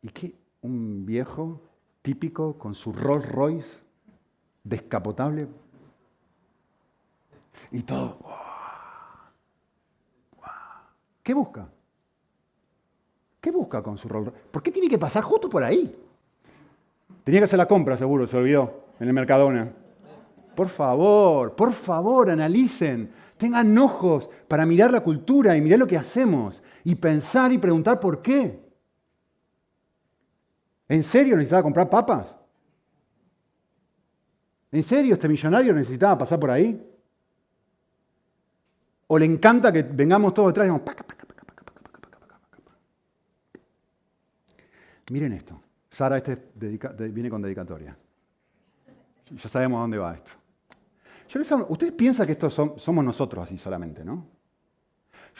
y 0.00 0.08
qué, 0.08 0.34
un 0.62 1.04
viejo 1.04 1.60
típico 2.00 2.56
con 2.56 2.74
su 2.74 2.90
Rolls 2.90 3.30
Royce 3.30 3.68
descapotable, 4.64 5.46
y 7.70 7.82
todo. 7.82 8.18
¿Qué 11.22 11.34
busca? 11.34 11.68
¿Qué 13.42 13.50
busca 13.50 13.82
con 13.82 13.98
su 13.98 14.08
rol? 14.08 14.32
¿Por 14.50 14.62
qué 14.62 14.72
tiene 14.72 14.88
que 14.88 14.96
pasar 14.96 15.22
justo 15.22 15.50
por 15.50 15.62
ahí? 15.62 15.94
Tenía 17.24 17.40
que 17.42 17.44
hacer 17.44 17.58
la 17.58 17.68
compra, 17.68 17.98
seguro, 17.98 18.26
se 18.26 18.38
olvidó, 18.38 18.84
en 18.98 19.08
el 19.08 19.12
Mercadona. 19.12 19.70
por 20.56 20.70
favor, 20.70 21.54
por 21.54 21.74
favor, 21.74 22.30
analicen. 22.30 23.10
Tengan 23.36 23.76
ojos 23.76 24.30
para 24.48 24.64
mirar 24.64 24.92
la 24.92 25.02
cultura 25.02 25.54
y 25.54 25.60
mirar 25.60 25.78
lo 25.78 25.86
que 25.86 25.98
hacemos 25.98 26.62
y 26.84 26.94
pensar 26.94 27.52
y 27.52 27.58
preguntar 27.58 28.00
por 28.00 28.22
qué. 28.22 28.66
¿En 30.88 31.02
serio 31.02 31.36
necesitaba 31.36 31.62
comprar 31.62 31.90
papas? 31.90 32.34
¿En 34.70 34.82
serio 34.82 35.14
este 35.14 35.28
millonario 35.28 35.74
necesitaba 35.74 36.18
pasar 36.18 36.38
por 36.38 36.50
ahí? 36.50 36.84
¿O 39.06 39.18
le 39.18 39.24
encanta 39.24 39.72
que 39.72 39.82
vengamos 39.82 40.34
todos 40.34 40.48
detrás 40.48 40.66
y 40.66 40.70
digamos? 40.70 40.82
Miren 45.10 45.32
esto. 45.32 45.60
Sara, 45.90 46.18
este 46.18 46.50
viene 47.10 47.30
con 47.30 47.40
dedicatoria. 47.40 47.96
Ya 49.30 49.48
sabemos 49.48 49.78
a 49.78 49.80
dónde 49.82 49.98
va 49.98 50.14
esto. 50.14 50.32
Yo 51.28 51.40
Ustedes 51.68 51.92
piensan 51.92 52.26
que 52.26 52.32
estos 52.32 52.54
somos 52.54 53.04
nosotros 53.04 53.44
así 53.44 53.58
solamente, 53.58 54.04
¿no? 54.04 54.37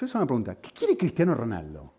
Yo 0.01 0.07
hago 0.07 0.19
una 0.19 0.27
pregunta. 0.27 0.55
¿Qué 0.57 0.71
quiere 0.71 0.97
Cristiano 0.97 1.35
Ronaldo? 1.35 1.93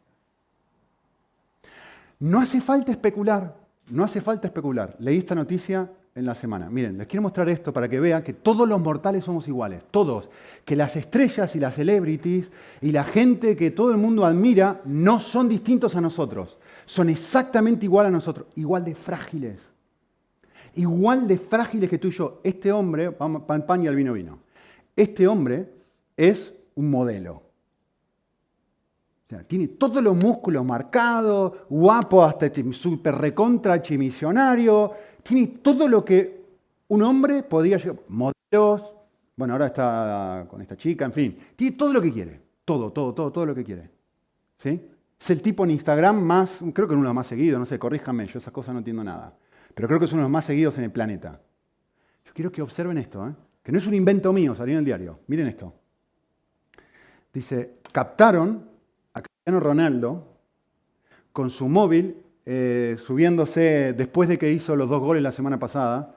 No 2.20 2.40
hace 2.40 2.62
falta 2.62 2.92
especular. 2.92 3.58
No 3.92 4.04
hace 4.04 4.22
falta 4.22 4.48
especular. 4.48 4.96
Leí 5.00 5.18
esta 5.18 5.36
noticia 5.36 5.90
en 6.16 6.26
la 6.26 6.36
semana. 6.36 6.70
Miren, 6.70 6.98
les 6.98 7.08
quiero 7.08 7.22
mostrar 7.22 7.50
esto 7.50 7.74
para 7.74 7.90
que 7.90 8.00
vean 8.00 8.24
que 8.24 8.34
todos 8.34 8.68
los 8.68 8.80
mortales 8.80 9.24
somos 9.24 9.48
iguales, 9.48 9.84
todos. 9.92 10.30
Que 10.64 10.76
las 10.76 10.96
estrellas 10.96 11.56
y 11.56 11.60
las 11.60 11.76
celebrities 11.76 12.52
y 12.82 12.92
la 12.92 13.04
gente 13.04 13.56
que 13.56 13.72
todo 13.72 13.92
el 13.92 13.98
mundo 13.98 14.26
admira 14.26 14.82
no 14.86 15.20
son 15.20 15.50
distintos 15.50 15.96
a 15.96 16.02
nosotros. 16.02 16.58
Son 16.86 17.10
exactamente 17.10 17.86
igual 17.86 18.06
a 18.06 18.12
nosotros, 18.12 18.48
igual 18.56 18.86
de 18.86 18.96
frágiles. 18.96 19.62
Igual 20.76 21.28
de 21.28 21.38
frágiles 21.38 21.90
que 21.90 21.98
tú 21.98 22.08
y 22.08 22.12
yo. 22.12 22.40
Este 22.44 22.72
hombre, 22.72 23.12
pan, 23.12 23.66
pan 23.66 23.84
y 23.84 23.88
al 23.88 23.96
vino 23.96 24.14
vino. 24.14 24.40
Este 24.96 25.28
hombre 25.28 25.70
es 26.16 26.54
un 26.76 26.92
modelo. 26.92 27.49
Tiene 29.48 29.68
todos 29.68 30.02
los 30.02 30.16
músculos 30.16 30.66
marcados, 30.66 31.54
guapo, 31.70 32.24
hasta 32.24 32.52
súper 32.72 33.16
recontra 33.16 33.82
chimisionario, 33.82 34.92
tiene 35.22 35.48
todo 35.62 35.88
lo 35.88 36.04
que 36.04 36.40
un 36.88 37.02
hombre 37.04 37.44
podría 37.44 37.78
llegar. 37.78 37.98
Modelos, 38.08 38.94
bueno, 39.36 39.54
ahora 39.54 39.68
está 39.68 40.48
con 40.50 40.62
esta 40.62 40.76
chica, 40.76 41.06
en 41.06 41.14
fin. 41.14 41.38
Tiene 41.56 41.78
todo 41.78 41.94
lo 41.94 42.02
que 42.02 42.12
quiere. 42.12 42.42
Todo, 42.66 42.92
todo, 42.92 43.14
todo, 43.14 43.32
todo 43.32 43.46
lo 43.46 43.54
que 43.54 43.64
quiere. 43.64 43.90
¿Sí? 44.58 44.82
Es 45.20 45.30
el 45.30 45.42
tipo 45.42 45.64
en 45.64 45.72
Instagram 45.72 46.20
más, 46.20 46.64
creo 46.74 46.88
que 46.88 46.94
uno 46.94 47.04
de 47.04 47.10
los 47.10 47.16
más 47.16 47.28
seguidos, 47.28 47.60
no 47.60 47.66
sé, 47.66 47.78
corríjame, 47.78 48.26
yo 48.26 48.40
esas 48.40 48.54
cosas 48.54 48.74
no 48.74 48.80
entiendo 48.80 49.04
nada. 49.04 49.38
Pero 49.76 49.88
creo 49.88 50.00
que 50.00 50.06
es 50.06 50.14
uno 50.14 50.22
de 50.22 50.26
los 50.26 50.32
más 50.32 50.46
seguidos 50.46 50.78
en 50.78 50.86
el 50.86 50.92
planeta. 50.92 51.40
Yo 52.26 52.34
quiero 52.34 52.52
que 52.52 52.62
observen 52.62 52.98
esto, 52.98 53.28
¿eh? 53.28 53.34
que 53.62 53.72
no 53.72 53.78
es 53.78 53.86
un 53.86 53.94
invento 53.94 54.34
mío, 54.34 54.56
salió 54.56 54.74
en 54.74 54.80
el 54.80 54.86
diario. 54.86 55.20
Miren 55.28 55.48
esto. 55.48 55.74
Dice, 57.32 57.76
captaron 57.92 58.69
Cristiano 59.50 59.66
Ronaldo 59.66 60.28
con 61.34 61.50
su 61.50 61.68
móvil 61.68 62.18
eh, 62.46 62.96
subiéndose 63.00 63.94
después 63.94 64.30
de 64.30 64.38
que 64.38 64.52
hizo 64.52 64.76
los 64.76 64.88
dos 64.88 65.00
goles 65.00 65.24
la 65.24 65.32
semana 65.32 65.58
pasada 65.58 66.16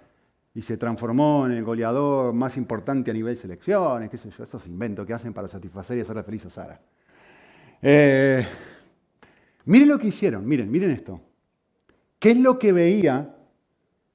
y 0.55 0.61
se 0.61 0.77
transformó 0.77 1.47
en 1.47 1.53
el 1.53 1.64
goleador 1.64 2.35
más 2.35 2.59
importante 2.59 3.11
a 3.11 3.14
nivel 3.14 3.38
selecciones, 3.38 4.11
qué 4.11 4.18
sé 4.18 4.29
yo, 4.29 4.45
esos 4.45 4.66
inventos 4.66 5.07
que 5.07 5.14
hacen 5.14 5.33
para 5.33 5.49
satisfacer 5.49 5.97
y 5.97 6.03
hacerle 6.03 6.25
feliz 6.25 6.45
a 6.45 6.51
Sara. 6.51 6.81
Eh, 7.81 8.45
miren 9.64 9.88
lo 9.88 9.99
que 9.99 10.09
hicieron, 10.09 10.47
miren, 10.47 10.71
miren 10.71 10.90
esto. 10.90 11.23
¿Qué 12.18 12.33
es 12.33 12.37
lo 12.37 12.59
que 12.59 12.73
veía 12.73 13.35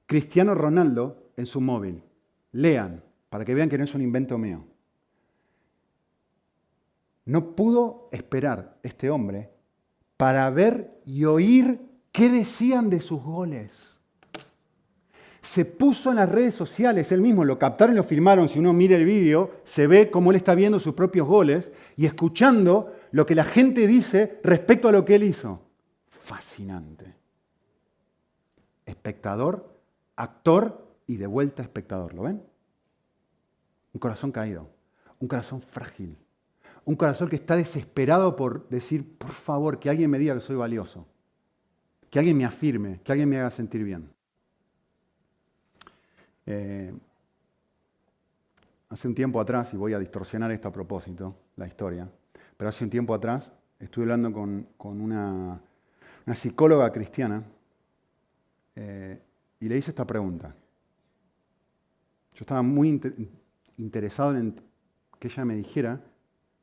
Cristiano 0.06 0.54
Ronaldo 0.54 1.32
en 1.36 1.46
su 1.46 1.60
móvil? 1.60 2.04
Lean, 2.52 3.02
para 3.28 3.44
que 3.44 3.52
vean 3.52 3.68
que 3.68 3.78
no 3.78 3.82
es 3.82 3.94
un 3.96 4.02
invento 4.02 4.38
mío. 4.38 4.64
No 7.28 7.54
pudo 7.54 8.08
esperar 8.10 8.78
este 8.82 9.10
hombre 9.10 9.50
para 10.16 10.50
ver 10.50 11.00
y 11.04 11.24
oír 11.24 11.88
¿Qué 12.18 12.28
decían 12.28 12.90
de 12.90 13.00
sus 13.00 13.22
goles? 13.22 14.00
Se 15.40 15.64
puso 15.64 16.10
en 16.10 16.16
las 16.16 16.28
redes 16.28 16.52
sociales, 16.54 17.12
él 17.12 17.20
mismo 17.20 17.44
lo 17.44 17.58
captaron 17.58 17.94
y 17.94 17.98
lo 17.98 18.02
filmaron. 18.02 18.48
Si 18.48 18.58
uno 18.58 18.72
mira 18.72 18.96
el 18.96 19.04
vídeo, 19.04 19.60
se 19.62 19.86
ve 19.86 20.10
cómo 20.10 20.32
él 20.32 20.36
está 20.36 20.56
viendo 20.56 20.80
sus 20.80 20.94
propios 20.94 21.28
goles 21.28 21.70
y 21.96 22.06
escuchando 22.06 22.92
lo 23.12 23.24
que 23.24 23.36
la 23.36 23.44
gente 23.44 23.86
dice 23.86 24.40
respecto 24.42 24.88
a 24.88 24.92
lo 24.92 25.04
que 25.04 25.14
él 25.14 25.22
hizo. 25.22 25.62
Fascinante. 26.08 27.14
Espectador, 28.84 29.78
actor 30.16 30.88
y 31.06 31.18
de 31.18 31.26
vuelta 31.28 31.62
espectador. 31.62 32.14
¿Lo 32.14 32.22
ven? 32.22 32.42
Un 33.92 34.00
corazón 34.00 34.32
caído, 34.32 34.68
un 35.20 35.28
corazón 35.28 35.62
frágil, 35.62 36.16
un 36.88 36.96
corazón 36.96 37.28
que 37.28 37.36
está 37.36 37.54
desesperado 37.54 38.34
por 38.34 38.68
decir, 38.68 39.16
por 39.18 39.30
favor, 39.30 39.78
que 39.78 39.90
alguien 39.90 40.10
me 40.10 40.18
diga 40.18 40.34
que 40.34 40.40
soy 40.40 40.56
valioso 40.56 41.06
que 42.10 42.18
alguien 42.18 42.36
me 42.36 42.44
afirme, 42.44 43.00
que 43.02 43.12
alguien 43.12 43.28
me 43.28 43.38
haga 43.38 43.50
sentir 43.50 43.84
bien. 43.84 44.10
Eh, 46.46 46.92
hace 48.88 49.08
un 49.08 49.14
tiempo 49.14 49.40
atrás, 49.40 49.72
y 49.74 49.76
voy 49.76 49.92
a 49.92 49.98
distorsionar 49.98 50.50
esto 50.50 50.68
a 50.68 50.72
propósito, 50.72 51.36
la 51.56 51.66
historia, 51.66 52.08
pero 52.56 52.70
hace 52.70 52.84
un 52.84 52.90
tiempo 52.90 53.14
atrás 53.14 53.52
estuve 53.78 54.04
hablando 54.04 54.32
con, 54.32 55.00
una, 55.00 55.60
psicóloga 56.34 56.90
cristiana 56.92 57.42
eh, 58.76 59.20
y 59.60 59.68
le 59.68 59.76
hice 59.76 59.90
esta 59.90 60.06
pregunta. 60.06 60.54
Yo 62.34 62.42
estaba 62.42 62.62
muy 62.62 63.00
interesado 63.76 64.36
en 64.36 64.60
que 65.18 65.28
ella 65.28 65.44
me 65.44 65.56
dijera 65.56 66.00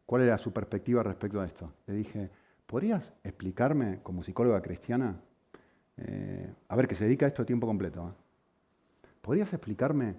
cuál 0.05 0.23
era 0.23 0.37
su 0.37 0.51
perspectiva 0.51 1.03
respecto 1.03 1.41
a 1.41 1.45
esto. 1.45 1.71
Le 1.87 1.95
dije, 1.95 2.29
¿podrías 2.65 3.13
explicarme 3.23 3.99
como 4.03 4.23
psicóloga 4.23 4.61
cristiana 4.61 5.19
eh, 5.97 6.53
a 6.67 6.75
ver, 6.75 6.87
que 6.87 6.95
se 6.95 7.05
dedica 7.05 7.25
a 7.25 7.29
esto 7.29 7.41
a 7.41 7.45
tiempo 7.45 7.67
completo. 7.67 8.09
¿eh? 8.09 9.07
¿Podrías 9.21 9.51
explicarme 9.53 10.15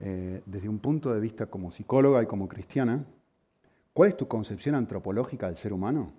eh, 0.00 0.42
desde 0.46 0.68
un 0.68 0.78
punto 0.78 1.12
de 1.12 1.20
vista 1.20 1.46
como 1.46 1.70
psicóloga 1.70 2.22
y 2.22 2.26
como 2.26 2.48
cristiana, 2.48 3.04
cuál 3.92 4.10
es 4.10 4.16
tu 4.16 4.26
concepción 4.26 4.74
antropológica 4.74 5.46
del 5.46 5.56
ser 5.56 5.72
humano? 5.72 6.12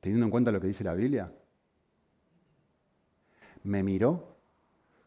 Teniendo 0.00 0.26
en 0.26 0.30
cuenta 0.30 0.52
lo 0.52 0.60
que 0.60 0.68
dice 0.68 0.84
la 0.84 0.94
Biblia. 0.94 1.32
Me 3.64 3.82
miró 3.82 4.36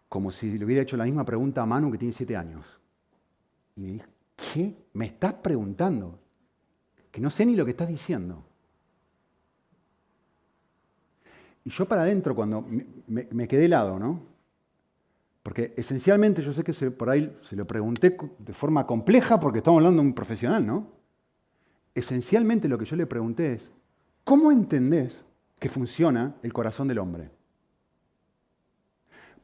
como 0.10 0.32
si 0.32 0.58
le 0.58 0.66
hubiera 0.66 0.82
hecho 0.82 0.98
la 0.98 1.06
misma 1.06 1.24
pregunta 1.24 1.62
a 1.62 1.66
Manu 1.66 1.92
que 1.92 1.98
tiene 1.98 2.14
siete 2.14 2.36
años. 2.36 2.66
Y 3.76 3.82
me 3.82 3.88
dijo, 3.90 4.08
¿qué 4.36 4.76
me 4.94 5.06
estás 5.06 5.36
preguntando? 5.36 6.20
Que 7.12 7.22
no 7.22 7.30
sé 7.30 7.46
ni 7.46 7.56
lo 7.56 7.66
que 7.66 7.72
estás 7.72 7.88
diciendo. 7.88 8.44
Y 11.64 11.70
yo 11.72 11.88
para 11.88 12.04
adentro, 12.04 12.36
cuando 12.36 12.66
me, 13.08 13.48
quedé 13.48 13.66
helado, 13.66 14.00
¿no? 14.00 14.22
Porque 15.44 15.74
esencialmente 15.78 16.42
yo 16.42 16.54
sé 16.54 16.64
que 16.64 16.74
por 16.92 17.10
ahí 17.10 17.36
se 17.42 17.56
lo 17.56 17.66
pregunté 17.66 18.16
de 18.38 18.54
forma 18.54 18.86
compleja 18.86 19.40
porque 19.40 19.60
estamos 19.60 19.80
hablando 19.80 20.02
de 20.02 20.08
un 20.08 20.14
profesional, 20.14 20.66
¿no? 20.66 20.88
Esencialmente 21.94 22.68
lo 22.68 22.78
que 22.78 22.86
yo 22.86 22.96
le 22.96 23.06
pregunté 23.06 23.54
es, 23.54 23.72
¿cómo 24.24 24.52
entendés 24.52 25.24
que 25.60 25.70
funciona 25.70 26.36
el 26.44 26.54
corazón 26.54 26.88
del 26.88 27.00
hombre? 27.00 27.30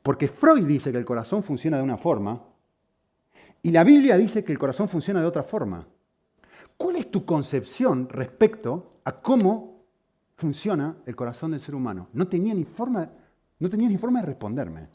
Porque 0.01 0.27
Freud 0.27 0.65
dice 0.65 0.91
que 0.91 0.97
el 0.97 1.05
corazón 1.05 1.41
funciona 1.41 1.77
de 1.77 1.83
una 1.83 1.97
forma 1.97 2.43
y 3.63 3.71
la 3.71 3.83
Biblia 3.83 4.17
dice 4.17 4.43
que 4.43 4.51
el 4.51 4.59
corazón 4.59 4.87
funciona 4.87 5.19
de 5.19 5.25
otra 5.25 5.41
forma. 5.41 5.87
¿Cuál 6.77 6.97
es 6.97 7.09
tu 7.09 7.25
concepción 7.25 8.09
respecto 8.09 8.89
a 9.03 9.21
cómo 9.21 9.75
funciona 10.35 10.97
el 11.05 11.15
corazón 11.15 11.51
del 11.51 11.61
ser 11.61 11.75
humano. 11.75 12.09
No 12.13 12.27
tenía 12.27 12.53
ni 12.53 12.65
forma, 12.65 13.09
no 13.59 13.69
tenía 13.69 13.89
ni 13.89 13.97
forma 13.97 14.19
de 14.19 14.27
responderme. 14.27 14.87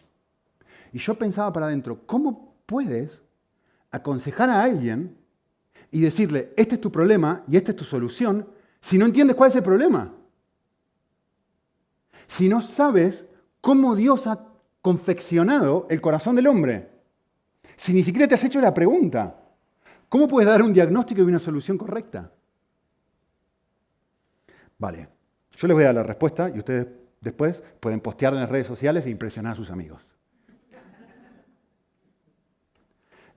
Y 0.93 0.99
yo 0.99 1.15
pensaba 1.15 1.53
para 1.53 1.67
adentro, 1.67 2.07
¿cómo 2.07 2.55
puedes 2.67 3.23
aconsejar 3.91 4.51
a 4.51 4.63
alguien 4.63 5.17
y 5.91 6.01
decirle, 6.01 6.53
este 6.57 6.77
es 6.77 6.81
tu 6.81 6.93
problema 6.93 7.43
y 7.49 7.57
esta 7.57 7.73
es 7.73 7.77
tu 7.77 7.85
solución, 7.85 8.49
si 8.81 8.99
no 8.99 9.07
entiendes 9.07 9.37
cuál 9.37 9.51
es 9.51 9.57
el 9.57 9.63
problema? 9.63 10.13
Si 12.27 12.49
no 12.49 12.63
sabes 12.63 13.25
cómo 13.61 13.97
Dios 13.97 14.27
ha 14.27 14.47
confeccionado 14.83 15.87
el 15.91 16.01
corazón 16.01 16.37
del 16.37 16.47
hombre. 16.47 16.89
Si 17.77 17.93
ni 17.93 18.03
siquiera 18.03 18.29
te 18.29 18.35
has 18.35 18.45
hecho 18.45 18.61
la 18.61 18.73
pregunta, 18.73 19.40
¿cómo 20.11 20.29
puedes 20.29 20.51
dar 20.51 20.61
un 20.61 20.75
diagnóstico 20.75 21.23
y 21.23 21.25
una 21.25 21.39
solución 21.39 21.79
correcta? 21.79 22.31
Vale, 24.79 25.09
yo 25.57 25.69
les 25.69 25.75
voy 25.75 25.85
a 25.85 25.87
dar 25.87 25.95
la 25.95 26.03
respuesta 26.03 26.51
y 26.51 26.59
ustedes 26.59 26.87
después 27.21 27.63
pueden 27.81 28.01
postear 28.01 28.35
en 28.35 28.41
las 28.41 28.51
redes 28.51 28.67
sociales 28.67 29.07
e 29.07 29.11
impresionar 29.11 29.55
a 29.55 29.57
sus 29.57 29.71
amigos. 29.71 30.03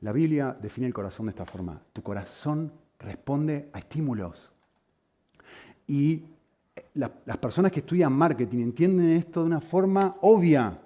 La 0.02 0.12
Biblia 0.12 0.58
define 0.60 0.88
el 0.88 0.94
corazón 0.94 1.28
de 1.28 1.30
esta 1.30 1.46
forma. 1.46 1.82
Tu 1.94 2.04
corazón 2.04 2.74
responde 3.00 3.70
a 3.72 3.80
estímulos. 3.80 4.52
Y 5.88 6.24
las 6.96 7.38
personas 7.40 7.72
que 7.72 7.80
estudian 7.80 8.12
marketing 8.12 8.60
entienden 8.60 9.12
esto 9.12 9.42
de 9.42 9.46
una 9.48 9.62
forma 9.62 10.18
obvia. 10.22 10.78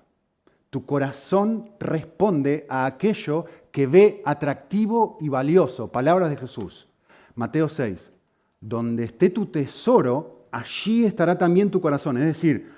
Tu 0.70 0.86
corazón 0.86 1.72
responde 1.80 2.68
a 2.70 2.86
aquello 2.86 3.46
que 3.78 3.86
ve 3.86 4.24
atractivo 4.26 5.20
y 5.22 5.30
valioso. 5.30 5.92
Palabras 5.92 6.32
de 6.32 6.38
Jesús. 6.38 6.88
Mateo 7.36 7.70
6. 7.70 8.12
Donde 8.60 9.04
esté 9.04 9.30
tu 9.30 9.46
tesoro, 9.46 10.48
allí 10.52 11.06
estará 11.06 11.38
también 11.38 11.70
tu 11.70 11.80
corazón. 11.80 12.18
Es 12.18 12.26
decir, 12.26 12.72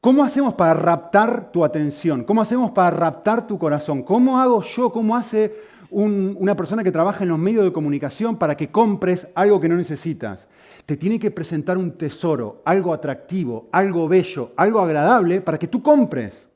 ¿cómo 0.00 0.24
hacemos 0.24 0.54
para 0.54 0.72
raptar 0.72 1.52
tu 1.52 1.62
atención? 1.62 2.24
¿Cómo 2.24 2.40
hacemos 2.40 2.70
para 2.70 2.90
raptar 2.90 3.46
tu 3.46 3.58
corazón? 3.58 4.02
¿Cómo 4.02 4.40
hago 4.40 4.62
yo? 4.62 4.90
¿Cómo 4.90 5.14
hace 5.14 5.54
una 5.90 6.56
persona 6.56 6.82
que 6.82 6.90
trabaja 6.90 7.24
en 7.24 7.28
los 7.28 7.38
medios 7.38 7.62
de 7.62 7.72
comunicación 7.74 8.38
para 8.38 8.56
que 8.56 8.70
compres 8.70 9.28
algo 9.34 9.60
que 9.60 9.68
no 9.68 9.76
necesitas? 9.76 10.48
Te 10.86 10.96
tiene 10.96 11.18
que 11.18 11.30
presentar 11.30 11.76
un 11.76 11.98
tesoro, 11.98 12.62
algo 12.64 12.94
atractivo, 12.94 13.68
algo 13.70 14.08
bello, 14.08 14.52
algo 14.56 14.80
agradable 14.80 15.42
para 15.42 15.58
que 15.58 15.68
tú 15.68 15.82
compres 15.82 16.48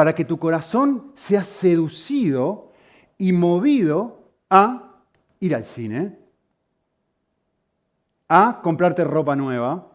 para 0.00 0.14
que 0.14 0.24
tu 0.24 0.38
corazón 0.38 1.12
sea 1.14 1.44
seducido 1.44 2.72
y 3.18 3.34
movido 3.34 4.30
a 4.48 5.02
ir 5.40 5.54
al 5.54 5.66
cine, 5.66 6.18
a 8.26 8.62
comprarte 8.62 9.04
ropa 9.04 9.36
nueva, 9.36 9.92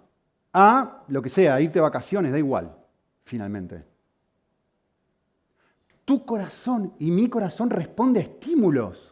a 0.54 1.06
lo 1.08 1.24
que 1.24 1.32
sea, 1.32 1.56
a 1.56 1.62
irte 1.62 1.80
de 1.80 1.82
vacaciones, 1.82 2.32
da 2.32 2.38
igual, 2.38 2.78
finalmente. 3.24 3.84
Tu 6.06 6.24
corazón 6.24 6.94
y 7.00 7.10
mi 7.10 7.28
corazón 7.28 7.72
responde 7.72 8.20
a 8.20 8.24
estímulos. 8.26 9.12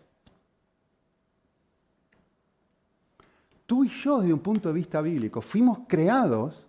Tú 3.65 3.83
y 3.83 3.89
yo, 3.89 4.19
desde 4.19 4.33
un 4.35 4.41
punto 4.41 4.69
de 4.69 4.75
vista 4.75 5.01
bíblico, 5.01 5.41
fuimos 5.41 5.79
creados 5.87 6.67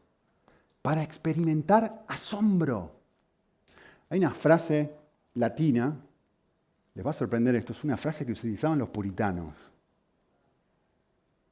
para 0.81 1.03
experimentar 1.03 2.07
asombro. 2.09 3.04
Hay 4.11 4.19
una 4.19 4.31
frase 4.31 4.95
latina, 5.35 5.97
les 6.95 7.05
va 7.05 7.11
a 7.11 7.14
sorprender 7.14 7.55
esto, 7.55 7.73
es 7.73 7.85
una 7.85 7.97
frase 7.97 8.25
que 8.25 8.33
utilizaban 8.33 8.79
los 8.79 8.88
puritanos. 8.88 9.55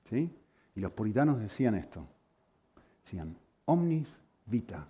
¿Sí? 0.09 0.31
Y 0.75 0.81
los 0.81 0.93
puritanos 0.93 1.41
decían 1.41 1.75
esto. 1.75 2.07
Decían, 3.05 3.37
omnis 3.65 4.09
vita, 4.47 4.87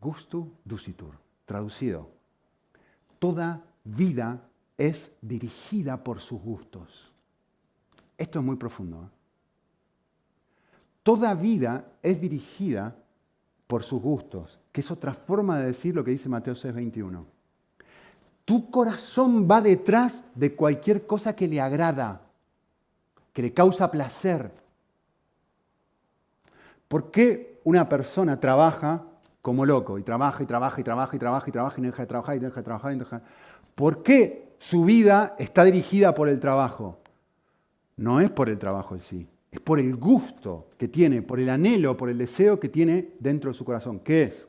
gustu 0.00 0.52
ducitur. 0.64 1.14
Traducido, 1.44 2.10
toda 3.18 3.62
vida 3.84 4.42
es 4.76 5.12
dirigida 5.22 6.02
por 6.02 6.20
sus 6.20 6.40
gustos. 6.40 7.12
Esto 8.18 8.40
es 8.40 8.44
muy 8.44 8.56
profundo. 8.56 9.04
¿eh? 9.04 9.16
Toda 11.02 11.34
vida 11.34 11.92
es 12.02 12.20
dirigida 12.20 12.96
por 13.66 13.82
sus 13.82 14.00
gustos, 14.00 14.58
que 14.72 14.80
es 14.80 14.90
otra 14.90 15.14
forma 15.14 15.58
de 15.58 15.66
decir 15.66 15.94
lo 15.94 16.04
que 16.04 16.12
dice 16.12 16.28
Mateo 16.28 16.54
6:21. 16.54 17.24
Tu 18.44 18.70
corazón 18.70 19.48
va 19.50 19.60
detrás 19.60 20.22
de 20.34 20.54
cualquier 20.54 21.06
cosa 21.06 21.34
que 21.34 21.48
le 21.48 21.60
agrada, 21.60 22.20
que 23.32 23.42
le 23.42 23.52
causa 23.52 23.90
placer. 23.90 24.52
¿Por 26.86 27.10
qué 27.10 27.60
una 27.64 27.88
persona 27.88 28.38
trabaja 28.38 29.02
como 29.42 29.66
loco 29.66 29.98
y 29.98 30.02
trabaja 30.02 30.42
y 30.42 30.46
trabaja 30.46 30.80
y 30.80 30.84
trabaja 30.84 31.16
y 31.16 31.18
trabaja 31.18 31.48
y 31.48 31.52
trabaja 31.52 31.78
y 31.78 31.82
no 31.82 31.86
deja 31.88 32.02
de 32.02 32.06
trabajar 32.06 32.36
y 32.36 32.38
deja 32.38 32.56
de 32.56 32.62
trabajar 32.62 32.92
y 32.92 32.98
deja 32.98 33.22
¿Por 33.74 34.02
qué 34.02 34.54
su 34.58 34.84
vida 34.84 35.34
está 35.38 35.64
dirigida 35.64 36.14
por 36.14 36.28
el 36.28 36.38
trabajo? 36.40 36.98
No 37.96 38.20
es 38.20 38.30
por 38.30 38.48
el 38.48 38.58
trabajo 38.58 38.94
en 38.94 39.00
sí, 39.00 39.28
es 39.56 39.60
por 39.60 39.80
el 39.80 39.96
gusto 39.96 40.68
que 40.76 40.88
tiene, 40.88 41.22
por 41.22 41.40
el 41.40 41.48
anhelo, 41.48 41.96
por 41.96 42.10
el 42.10 42.18
deseo 42.18 42.60
que 42.60 42.68
tiene 42.68 43.14
dentro 43.18 43.50
de 43.50 43.56
su 43.56 43.64
corazón. 43.64 44.00
¿Qué 44.00 44.24
es? 44.24 44.46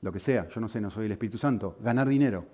Lo 0.00 0.10
que 0.10 0.20
sea, 0.20 0.48
yo 0.48 0.58
no 0.58 0.68
sé, 0.68 0.80
no 0.80 0.90
soy 0.90 1.04
el 1.04 1.12
Espíritu 1.12 1.36
Santo. 1.36 1.76
Ganar 1.80 2.08
dinero, 2.08 2.46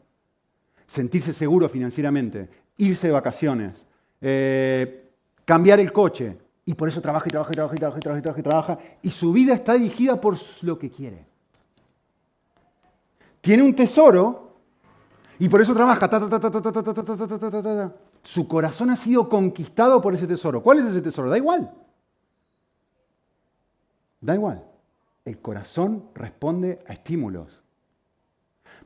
sentirse 0.87 1.33
seguro 1.33 1.69
financieramente, 1.69 2.49
irse 2.79 3.07
de 3.07 3.13
vacaciones, 3.13 3.87
eh, 4.21 5.11
cambiar 5.45 5.79
el 5.79 5.93
coche. 5.93 6.37
Y 6.65 6.75
por 6.75 6.89
eso 6.89 7.01
trabaja 7.01 7.29
y 7.29 7.31
trabaja 7.31 7.53
y 7.53 7.55
trabaja 7.55 7.77
y 7.77 7.79
trabaja 7.79 7.99
y 7.99 8.03
trabaja 8.03 8.19
y 8.19 8.23
trabaja 8.23 8.41
y 8.41 8.43
trabaja. 8.43 8.79
Y 9.03 9.11
su 9.11 9.33
vida 9.33 9.55
está 9.55 9.75
dirigida 9.75 10.21
por 10.21 10.37
lo 10.63 10.79
que 10.79 10.91
quiere. 10.91 11.25
Tiene 13.41 13.63
un 13.63 13.75
tesoro 13.75 14.57
y 15.39 15.49
por 15.49 15.63
eso 15.63 15.75
trabaja. 15.75 16.11
Su 18.29 18.47
corazón 18.47 18.91
ha 18.91 18.97
sido 18.99 19.27
conquistado 19.27 20.03
por 20.03 20.15
ese 20.15 20.27
tesoro. 20.27 20.63
¿Cuál 20.63 20.81
es 20.81 20.85
ese 20.85 21.01
tesoro? 21.01 21.31
Da 21.31 21.39
igual. 21.39 21.73
Da 24.21 24.35
igual. 24.35 24.67
El 25.25 25.39
corazón 25.39 26.11
responde 26.15 26.79
a 26.87 26.93
estímulos. 26.93 27.63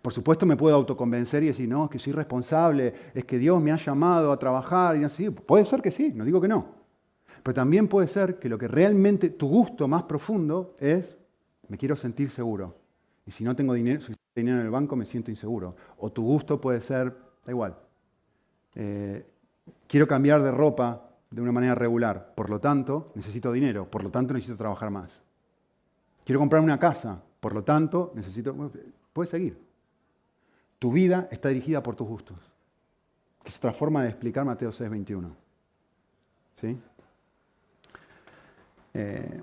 Por 0.00 0.12
supuesto 0.12 0.46
me 0.46 0.56
puedo 0.56 0.76
autoconvencer 0.76 1.42
y 1.42 1.48
decir, 1.48 1.68
no, 1.68 1.86
es 1.86 1.90
que 1.90 1.98
soy 1.98 2.12
responsable, 2.12 2.94
es 3.14 3.24
que 3.24 3.36
Dios 3.36 3.60
me 3.60 3.72
ha 3.72 3.76
llamado 3.78 4.30
a 4.30 4.38
trabajar 4.38 4.96
y 4.96 5.02
así. 5.02 5.28
Puede 5.30 5.64
ser 5.64 5.82
que 5.82 5.90
sí, 5.90 6.12
no 6.14 6.24
digo 6.24 6.40
que 6.40 6.46
no. 6.46 6.76
Pero 7.42 7.52
también 7.52 7.88
puede 7.88 8.06
ser 8.06 8.38
que 8.38 8.48
lo 8.48 8.56
que 8.56 8.68
realmente, 8.68 9.30
tu 9.30 9.48
gusto 9.48 9.88
más 9.88 10.04
profundo 10.04 10.76
es, 10.78 11.18
me 11.66 11.76
quiero 11.76 11.96
sentir 11.96 12.30
seguro. 12.30 12.76
Y 13.26 13.32
si 13.32 13.42
no 13.42 13.56
tengo 13.56 13.74
dinero, 13.74 14.02
si 14.02 14.14
dinero 14.36 14.60
en 14.60 14.66
el 14.66 14.70
banco, 14.70 14.94
me 14.94 15.04
siento 15.04 15.32
inseguro. 15.32 15.74
O 15.96 16.12
tu 16.12 16.22
gusto 16.22 16.60
puede 16.60 16.80
ser, 16.80 17.12
da 17.44 17.50
igual, 17.50 17.76
eh, 18.76 19.26
quiero 19.86 20.06
cambiar 20.06 20.42
de 20.42 20.50
ropa 20.50 21.08
de 21.30 21.40
una 21.40 21.52
manera 21.52 21.74
regular, 21.74 22.34
por 22.34 22.50
lo 22.50 22.60
tanto 22.60 23.12
necesito 23.14 23.52
dinero, 23.52 23.90
por 23.90 24.04
lo 24.04 24.10
tanto 24.10 24.34
necesito 24.34 24.56
trabajar 24.56 24.90
más. 24.90 25.22
Quiero 26.24 26.38
comprar 26.38 26.62
una 26.62 26.78
casa, 26.78 27.20
por 27.40 27.54
lo 27.54 27.64
tanto 27.64 28.12
necesito... 28.14 28.54
Puedes 29.12 29.30
seguir. 29.30 29.58
Tu 30.78 30.90
vida 30.90 31.28
está 31.30 31.48
dirigida 31.48 31.82
por 31.82 31.96
tus 31.96 32.08
gustos. 32.08 32.38
Que 33.42 33.48
es 33.48 33.56
otra 33.58 33.72
forma 33.72 34.02
de 34.02 34.08
explicar 34.08 34.44
Mateo 34.44 34.70
6:21. 34.70 35.30
¿Sí? 36.60 36.78
Eh, 38.94 39.40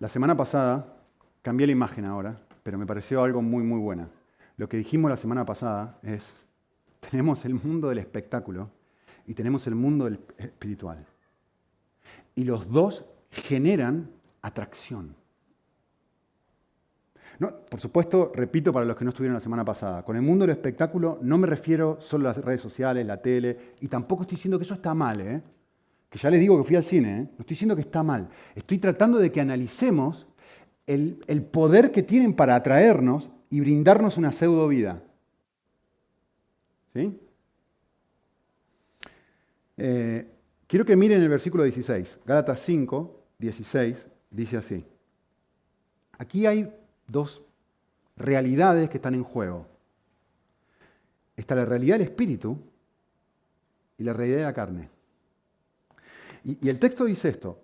la 0.00 0.08
semana 0.08 0.36
pasada, 0.36 0.96
cambié 1.42 1.66
la 1.66 1.72
imagen 1.72 2.04
ahora, 2.04 2.38
pero 2.62 2.78
me 2.78 2.86
pareció 2.86 3.22
algo 3.22 3.42
muy, 3.42 3.62
muy 3.62 3.80
buena. 3.80 4.08
Lo 4.56 4.68
que 4.68 4.76
dijimos 4.76 5.10
la 5.10 5.16
semana 5.16 5.44
pasada 5.44 5.98
es, 6.02 6.44
tenemos 7.00 7.44
el 7.44 7.54
mundo 7.54 7.88
del 7.88 7.98
espectáculo 7.98 8.70
y 9.26 9.34
tenemos 9.34 9.66
el 9.66 9.74
mundo 9.74 10.08
espiritual. 10.36 11.04
Y 12.34 12.44
los 12.44 12.70
dos 12.70 13.04
generan 13.30 14.10
atracción. 14.42 15.14
No, 17.38 17.54
por 17.70 17.78
supuesto, 17.78 18.32
repito 18.34 18.72
para 18.72 18.84
los 18.84 18.96
que 18.96 19.04
no 19.04 19.10
estuvieron 19.10 19.34
la 19.34 19.40
semana 19.40 19.64
pasada, 19.64 20.04
con 20.04 20.16
el 20.16 20.22
mundo 20.22 20.44
del 20.44 20.56
espectáculo 20.56 21.18
no 21.22 21.38
me 21.38 21.46
refiero 21.46 21.98
solo 22.00 22.28
a 22.28 22.32
las 22.32 22.44
redes 22.44 22.60
sociales, 22.60 23.06
la 23.06 23.22
tele, 23.22 23.74
y 23.80 23.86
tampoco 23.86 24.22
estoy 24.22 24.36
diciendo 24.36 24.58
que 24.58 24.64
eso 24.64 24.74
está 24.74 24.92
mal, 24.92 25.20
¿eh? 25.20 25.42
que 26.10 26.18
ya 26.18 26.30
les 26.30 26.40
digo 26.40 26.58
que 26.58 26.64
fui 26.64 26.74
al 26.74 26.82
cine, 26.82 27.10
¿eh? 27.10 27.22
no 27.22 27.40
estoy 27.40 27.54
diciendo 27.54 27.76
que 27.76 27.82
está 27.82 28.02
mal, 28.02 28.28
estoy 28.56 28.78
tratando 28.78 29.18
de 29.18 29.30
que 29.30 29.40
analicemos 29.40 30.26
el, 30.86 31.20
el 31.28 31.42
poder 31.42 31.92
que 31.92 32.02
tienen 32.02 32.34
para 32.34 32.56
atraernos 32.56 33.30
y 33.50 33.60
brindarnos 33.60 34.16
una 34.16 34.32
pseudo 34.32 34.66
vida. 34.66 35.02
Eh, 39.76 40.26
quiero 40.66 40.84
que 40.84 40.96
miren 40.96 41.22
el 41.22 41.28
versículo 41.28 41.62
16, 41.62 42.20
Gálatas 42.24 42.60
5, 42.60 43.24
16, 43.38 44.06
dice 44.30 44.56
así. 44.56 44.84
Aquí 46.18 46.46
hay 46.46 46.72
dos 47.06 47.42
realidades 48.16 48.88
que 48.90 48.98
están 48.98 49.14
en 49.14 49.22
juego. 49.22 49.66
Está 51.36 51.54
la 51.54 51.64
realidad 51.64 51.98
del 51.98 52.08
espíritu 52.08 52.58
y 53.96 54.04
la 54.04 54.12
realidad 54.12 54.38
de 54.38 54.44
la 54.44 54.52
carne. 54.52 54.90
Y, 56.44 56.68
el 56.68 56.78
texto 56.78 57.04
dice 57.04 57.28
esto, 57.28 57.60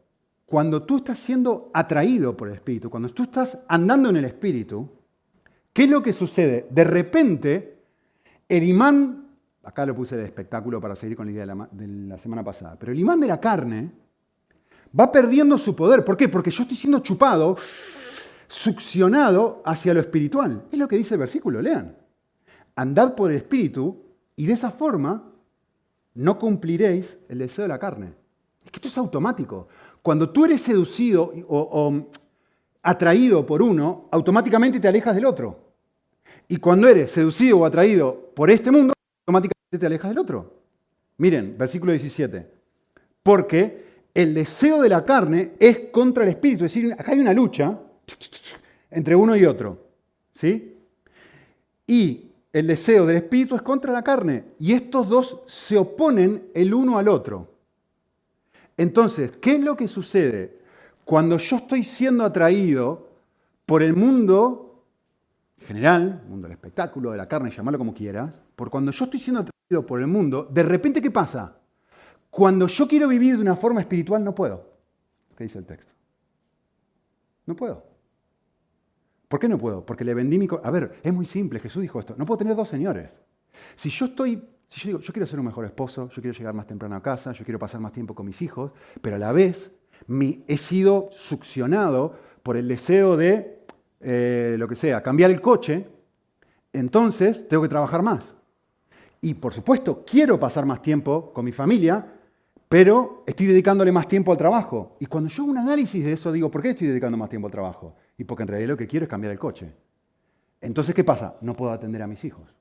cuando 0.46 0.82
tú 0.82 0.98
estás 0.98 1.18
siendo 1.18 1.70
atraído 1.72 2.36
por 2.36 2.48
el 2.48 2.54
espíritu, 2.54 2.90
cuando 2.90 3.08
tú 3.08 3.24
estás 3.24 3.58
andando 3.68 4.10
en 4.10 4.16
el 4.16 4.24
espíritu, 4.26 4.88
¿qué 5.72 5.84
es 5.84 5.90
lo 5.90 6.02
que 6.02 6.12
sucede? 6.12 6.66
De 6.70 6.84
repente, 6.84 7.78
el 8.48 8.64
imán, 8.64 9.23
acá 9.64 9.87
lo 9.87 9.94
puse 9.94 10.16
de 10.16 10.24
espectáculo 10.24 10.81
para 10.81 10.94
seguir 10.94 11.16
con 11.16 11.27
la 11.27 11.33
idea 11.33 11.46
de 11.72 11.87
la, 11.88 12.18
semana 12.18 12.44
pasada, 12.44 12.77
pero 12.79 12.92
el 12.92 12.98
imán 12.98 13.20
de 13.20 13.27
la 13.27 13.40
carne 13.40 13.90
va 14.98 15.11
perdiendo 15.11 15.59
su 15.59 15.74
poder. 15.74 16.05
¿Por 16.05 16.16
qué? 16.16 16.29
Porque 16.29 16.50
yo 16.50 16.62
estoy 16.62 16.77
siendo 16.77 17.00
chupado, 17.00 17.57
succionado 18.48 19.62
hacia 19.64 19.94
lo 19.94 20.00
espiritual. 20.00 20.64
Es 20.70 20.79
lo 20.79 20.87
que 20.87 20.96
dice 20.96 21.14
el 21.14 21.20
versículo, 21.20 21.61
lean. 21.61 21.96
Andad 22.77 23.14
por 23.14 23.31
el 23.31 23.38
espíritu 23.38 24.03
y 24.37 24.46
de 24.46 24.53
esa 24.53 24.70
forma 24.70 25.31
no 26.14 26.38
cumpliréis 26.38 27.18
el 27.29 27.38
deseo 27.38 27.64
de 27.64 27.68
la 27.68 27.79
carne. 27.79 28.12
Es 28.64 28.70
que 28.70 28.77
esto 28.79 28.88
es 28.88 28.98
automático. 28.98 29.68
Cuando 30.03 30.31
tú 30.31 30.44
eres 30.44 30.62
seducido 30.62 31.33
o, 31.48 31.59
o 31.59 32.11
atraído 32.83 33.44
por 33.44 33.62
uno, 33.62 34.09
automáticamente 34.11 34.79
te 34.79 34.88
alejas 34.88 35.14
del 35.14 35.24
otro. 35.24 35.59
Y 36.46 36.59
cuando 36.59 36.88
eres 36.88 37.11
seducido 37.11 37.59
o 37.59 37.64
atraído 37.64 38.31
por 38.35 38.50
este 38.50 38.70
mundo, 38.70 38.92
automáticamente 39.27 39.53
te 39.78 39.87
alejas 39.87 40.10
del 40.10 40.18
otro. 40.18 40.62
Miren, 41.18 41.56
versículo 41.56 41.92
17. 41.92 42.50
Porque 43.22 43.84
el 44.12 44.34
deseo 44.34 44.80
de 44.82 44.88
la 44.88 45.04
carne 45.04 45.52
es 45.58 45.90
contra 45.90 46.24
el 46.24 46.30
espíritu. 46.30 46.64
Es 46.64 46.74
decir, 46.74 46.92
acá 46.92 47.12
hay 47.12 47.20
una 47.20 47.32
lucha 47.32 47.78
entre 48.90 49.16
uno 49.16 49.37
y 49.37 49.44
otro. 49.44 49.87
¿Sí? 50.32 50.76
Y 51.87 52.30
el 52.52 52.66
deseo 52.66 53.06
del 53.06 53.16
espíritu 53.16 53.56
es 53.56 53.62
contra 53.62 53.92
la 53.92 54.02
carne. 54.02 54.44
Y 54.58 54.72
estos 54.72 55.08
dos 55.08 55.40
se 55.46 55.76
oponen 55.76 56.48
el 56.54 56.72
uno 56.72 56.98
al 56.98 57.08
otro. 57.08 57.50
Entonces, 58.76 59.32
¿qué 59.40 59.54
es 59.54 59.60
lo 59.60 59.76
que 59.76 59.88
sucede? 59.88 60.58
Cuando 61.04 61.38
yo 61.38 61.56
estoy 61.56 61.82
siendo 61.82 62.24
atraído 62.24 63.08
por 63.66 63.82
el 63.82 63.94
mundo 63.94 64.84
general, 65.60 66.22
mundo 66.28 66.46
del 66.46 66.52
espectáculo, 66.52 67.12
de 67.12 67.16
la 67.16 67.28
carne, 67.28 67.50
llamarlo 67.50 67.78
como 67.78 67.94
quieras, 67.94 68.32
por 68.56 68.70
cuando 68.70 68.92
yo 68.92 69.04
estoy 69.04 69.20
siendo 69.20 69.40
atraído 69.40 69.86
por 69.86 70.00
el 70.00 70.06
mundo, 70.06 70.48
de 70.50 70.62
repente, 70.62 71.02
¿qué 71.02 71.10
pasa? 71.10 71.56
Cuando 72.30 72.66
yo 72.66 72.88
quiero 72.88 73.08
vivir 73.08 73.36
de 73.36 73.42
una 73.42 73.56
forma 73.56 73.80
espiritual, 73.80 74.24
no 74.24 74.34
puedo. 74.34 74.74
¿Qué 75.36 75.44
dice 75.44 75.58
el 75.58 75.66
texto? 75.66 75.92
No 77.46 77.54
puedo. 77.56 77.84
¿Por 79.28 79.40
qué 79.40 79.48
no 79.48 79.58
puedo? 79.58 79.84
Porque 79.84 80.04
le 80.04 80.14
vendí 80.14 80.38
mi... 80.38 80.48
A 80.62 80.70
ver, 80.70 81.00
es 81.02 81.12
muy 81.12 81.26
simple, 81.26 81.60
Jesús 81.60 81.82
dijo 81.82 81.98
esto, 81.98 82.14
no 82.16 82.24
puedo 82.24 82.38
tener 82.38 82.56
dos 82.56 82.68
señores. 82.68 83.20
Si 83.74 83.90
yo 83.90 84.06
estoy, 84.06 84.42
si 84.68 84.80
yo 84.80 84.86
digo, 84.86 85.00
yo 85.00 85.12
quiero 85.12 85.26
ser 85.26 85.38
un 85.38 85.46
mejor 85.46 85.64
esposo, 85.64 86.08
yo 86.08 86.22
quiero 86.22 86.36
llegar 86.36 86.54
más 86.54 86.66
temprano 86.66 86.96
a 86.96 87.02
casa, 87.02 87.32
yo 87.32 87.44
quiero 87.44 87.58
pasar 87.58 87.80
más 87.80 87.92
tiempo 87.92 88.14
con 88.14 88.26
mis 88.26 88.42
hijos, 88.42 88.72
pero 89.00 89.16
a 89.16 89.18
la 89.18 89.32
vez 89.32 89.72
he 90.46 90.56
sido 90.56 91.08
succionado 91.12 92.16
por 92.42 92.56
el 92.56 92.68
deseo 92.68 93.16
de, 93.16 93.64
eh, 94.00 94.56
lo 94.58 94.68
que 94.68 94.76
sea, 94.76 95.02
cambiar 95.02 95.30
el 95.30 95.40
coche, 95.40 95.88
entonces 96.72 97.48
tengo 97.48 97.62
que 97.62 97.68
trabajar 97.68 98.02
más. 98.02 98.36
Y 99.24 99.32
por 99.32 99.54
supuesto, 99.54 100.04
quiero 100.04 100.38
pasar 100.38 100.66
más 100.66 100.82
tiempo 100.82 101.32
con 101.32 101.46
mi 101.46 101.52
familia, 101.52 102.06
pero 102.68 103.22
estoy 103.26 103.46
dedicándole 103.46 103.90
más 103.90 104.06
tiempo 104.06 104.30
al 104.30 104.37
trabajo. 104.37 104.96
Y 105.00 105.06
cuando 105.06 105.30
yo 105.30 105.42
hago 105.44 105.50
un 105.50 105.56
análisis 105.56 106.04
de 106.04 106.12
eso, 106.12 106.30
digo, 106.30 106.50
¿por 106.50 106.60
qué 106.60 106.70
estoy 106.70 106.88
dedicando 106.88 107.16
más 107.16 107.30
tiempo 107.30 107.48
al 107.48 107.50
trabajo? 107.50 107.96
Y 108.18 108.24
porque 108.24 108.42
en 108.42 108.48
realidad 108.50 108.68
lo 108.68 108.76
que 108.76 108.87
quiero 108.87 109.04
es 109.04 109.08
cambiar 109.08 109.32
el 109.32 109.38
coche. 109.38 109.72
Entonces, 110.60 110.94
¿qué 110.94 111.04
pasa? 111.04 111.37
No 111.40 111.54
puedo 111.54 111.72
atender 111.72 112.02
a 112.02 112.06
mis 112.06 112.22
hijos. 112.22 112.54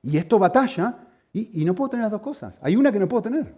Y 0.00 0.16
esto 0.16 0.38
batalla 0.38 1.08
y, 1.32 1.60
y 1.60 1.64
no 1.64 1.74
puedo 1.74 1.90
tener 1.90 2.04
las 2.04 2.12
dos 2.12 2.22
cosas. 2.22 2.56
Hay 2.62 2.76
una 2.76 2.92
que 2.92 3.00
no 3.00 3.08
puedo 3.08 3.22
tener. 3.22 3.52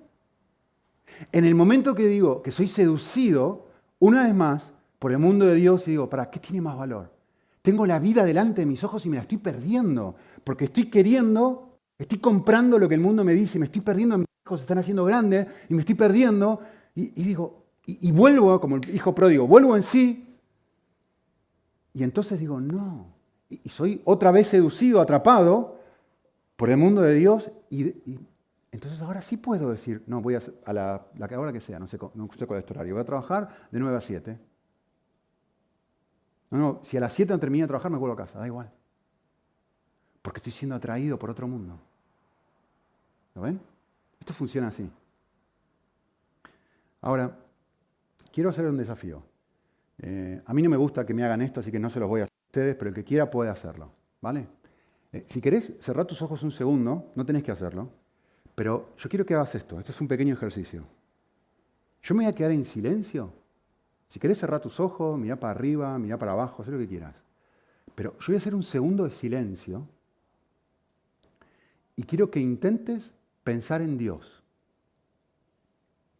En 1.32 1.44
el 1.44 1.54
momento 1.54 1.94
que 1.94 2.06
digo 2.06 2.40
que 2.40 2.50
soy 2.50 2.66
seducido, 2.66 3.66
una 3.98 4.24
vez 4.24 4.34
más, 4.34 4.72
por 4.98 5.12
el 5.12 5.18
mundo 5.18 5.44
de 5.44 5.56
Dios, 5.56 5.86
y 5.86 5.90
digo, 5.90 6.08
¿para 6.08 6.30
qué 6.30 6.40
tiene 6.40 6.62
más 6.62 6.78
valor? 6.78 7.12
Tengo 7.62 7.86
la 7.86 8.00
vida 8.00 8.24
delante 8.24 8.62
de 8.62 8.66
mis 8.66 8.82
ojos 8.82 9.06
y 9.06 9.08
me 9.08 9.16
la 9.16 9.22
estoy 9.22 9.38
perdiendo, 9.38 10.16
porque 10.42 10.64
estoy 10.64 10.86
queriendo, 10.90 11.78
estoy 11.96 12.18
comprando 12.18 12.76
lo 12.76 12.88
que 12.88 12.96
el 12.96 13.00
mundo 13.00 13.22
me 13.22 13.34
dice, 13.34 13.60
me 13.60 13.66
estoy 13.66 13.82
perdiendo, 13.82 14.18
mis 14.18 14.26
hijos 14.44 14.60
están 14.60 14.78
haciendo 14.78 15.04
grandes, 15.04 15.46
y 15.68 15.74
me 15.74 15.80
estoy 15.80 15.94
perdiendo, 15.94 16.60
y, 16.96 17.22
digo, 17.22 17.66
y, 17.86 18.10
vuelvo, 18.10 18.60
como 18.60 18.76
el 18.76 18.94
hijo 18.94 19.14
pródigo, 19.14 19.46
vuelvo 19.46 19.76
en 19.76 19.84
sí, 19.84 20.36
y 21.94 22.02
entonces 22.02 22.40
digo, 22.40 22.60
no, 22.60 23.14
y, 23.48 23.68
soy 23.68 24.02
otra 24.04 24.32
vez 24.32 24.48
seducido, 24.48 25.00
atrapado 25.00 25.78
por 26.56 26.68
el 26.68 26.78
mundo 26.78 27.00
de 27.00 27.14
Dios, 27.14 27.52
y, 27.70 27.94
entonces 28.72 29.00
ahora 29.02 29.22
sí 29.22 29.36
puedo 29.36 29.70
decir, 29.70 30.02
no, 30.08 30.20
voy 30.20 30.34
a, 30.34 30.40
a 30.64 30.72
la, 30.72 31.06
la 31.16 31.38
hora 31.38 31.52
que 31.52 31.60
sea, 31.60 31.78
no 31.78 31.86
sé, 31.86 31.96
no 32.14 32.28
sé 32.36 32.44
cuál 32.44 32.58
es 32.58 32.66
tu 32.66 32.74
horario, 32.74 32.94
voy 32.94 33.02
a 33.02 33.06
trabajar 33.06 33.68
de 33.70 33.78
9 33.78 33.96
a 33.96 34.00
7. 34.00 34.51
No, 36.52 36.58
no, 36.58 36.80
si 36.84 36.98
a 36.98 37.00
las 37.00 37.14
7 37.14 37.32
no 37.32 37.40
termino 37.40 37.64
de 37.64 37.68
trabajar 37.68 37.90
me 37.90 37.96
vuelvo 37.96 38.12
a 38.12 38.18
casa, 38.18 38.38
da 38.38 38.46
igual. 38.46 38.70
Porque 40.20 40.38
estoy 40.38 40.52
siendo 40.52 40.76
atraído 40.76 41.18
por 41.18 41.30
otro 41.30 41.48
mundo. 41.48 41.78
¿Lo 43.34 43.40
ven? 43.40 43.58
Esto 44.20 44.34
funciona 44.34 44.68
así. 44.68 44.88
Ahora, 47.00 47.38
quiero 48.30 48.50
hacer 48.50 48.66
un 48.66 48.76
desafío. 48.76 49.22
Eh, 49.96 50.42
a 50.44 50.52
mí 50.52 50.60
no 50.60 50.68
me 50.68 50.76
gusta 50.76 51.06
que 51.06 51.14
me 51.14 51.24
hagan 51.24 51.40
esto, 51.40 51.60
así 51.60 51.72
que 51.72 51.78
no 51.78 51.88
se 51.88 51.98
los 51.98 52.08
voy 52.08 52.20
a 52.20 52.24
hacer 52.24 52.34
a 52.34 52.48
ustedes, 52.48 52.76
pero 52.76 52.90
el 52.90 52.94
que 52.94 53.04
quiera 53.04 53.30
puede 53.30 53.48
hacerlo. 53.48 53.90
¿Vale? 54.20 54.46
Eh, 55.10 55.24
si 55.26 55.40
querés 55.40 55.72
cerrar 55.80 56.04
tus 56.04 56.20
ojos 56.20 56.42
un 56.42 56.52
segundo, 56.52 57.12
no 57.14 57.24
tenés 57.24 57.42
que 57.42 57.50
hacerlo. 57.50 57.88
Pero 58.54 58.94
yo 58.98 59.08
quiero 59.08 59.24
que 59.24 59.32
hagas 59.32 59.54
esto. 59.54 59.78
Esto 59.78 59.90
es 59.90 60.00
un 60.02 60.06
pequeño 60.06 60.34
ejercicio. 60.34 60.84
Yo 62.02 62.14
me 62.14 62.24
voy 62.24 62.30
a 62.30 62.34
quedar 62.34 62.50
en 62.52 62.66
silencio. 62.66 63.32
Si 64.12 64.20
querés 64.20 64.36
cerrar 64.36 64.60
tus 64.60 64.78
ojos, 64.78 65.18
mira 65.18 65.40
para 65.40 65.52
arriba, 65.52 65.98
mira 65.98 66.18
para 66.18 66.32
abajo, 66.32 66.62
haz 66.62 66.68
lo 66.68 66.76
que 66.76 66.86
quieras. 66.86 67.14
Pero 67.94 68.12
yo 68.18 68.26
voy 68.26 68.34
a 68.34 68.38
hacer 68.38 68.54
un 68.54 68.62
segundo 68.62 69.04
de 69.04 69.10
silencio 69.10 69.88
y 71.96 72.02
quiero 72.02 72.30
que 72.30 72.38
intentes 72.38 73.14
pensar 73.42 73.80
en 73.80 73.96
Dios. 73.96 74.44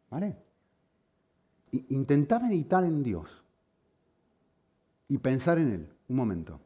¿Vale? 0.08 0.38
Intenta 1.90 2.38
meditar 2.38 2.82
en 2.82 3.02
Dios 3.02 3.28
y 5.06 5.18
pensar 5.18 5.58
en 5.58 5.72
Él. 5.72 5.88
Un 6.08 6.16
momento. 6.16 6.60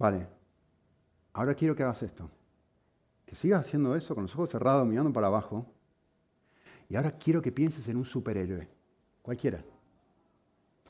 Vale, 0.00 0.26
ahora 1.34 1.54
quiero 1.54 1.76
que 1.76 1.82
hagas 1.82 2.02
esto. 2.02 2.30
Que 3.26 3.34
sigas 3.34 3.66
haciendo 3.66 3.94
eso 3.94 4.14
con 4.14 4.22
los 4.24 4.34
ojos 4.34 4.48
cerrados, 4.48 4.86
mirando 4.86 5.12
para 5.12 5.26
abajo. 5.26 5.66
Y 6.88 6.96
ahora 6.96 7.18
quiero 7.18 7.42
que 7.42 7.52
pienses 7.52 7.86
en 7.86 7.98
un 7.98 8.06
superhéroe, 8.06 8.66
cualquiera. 9.20 9.62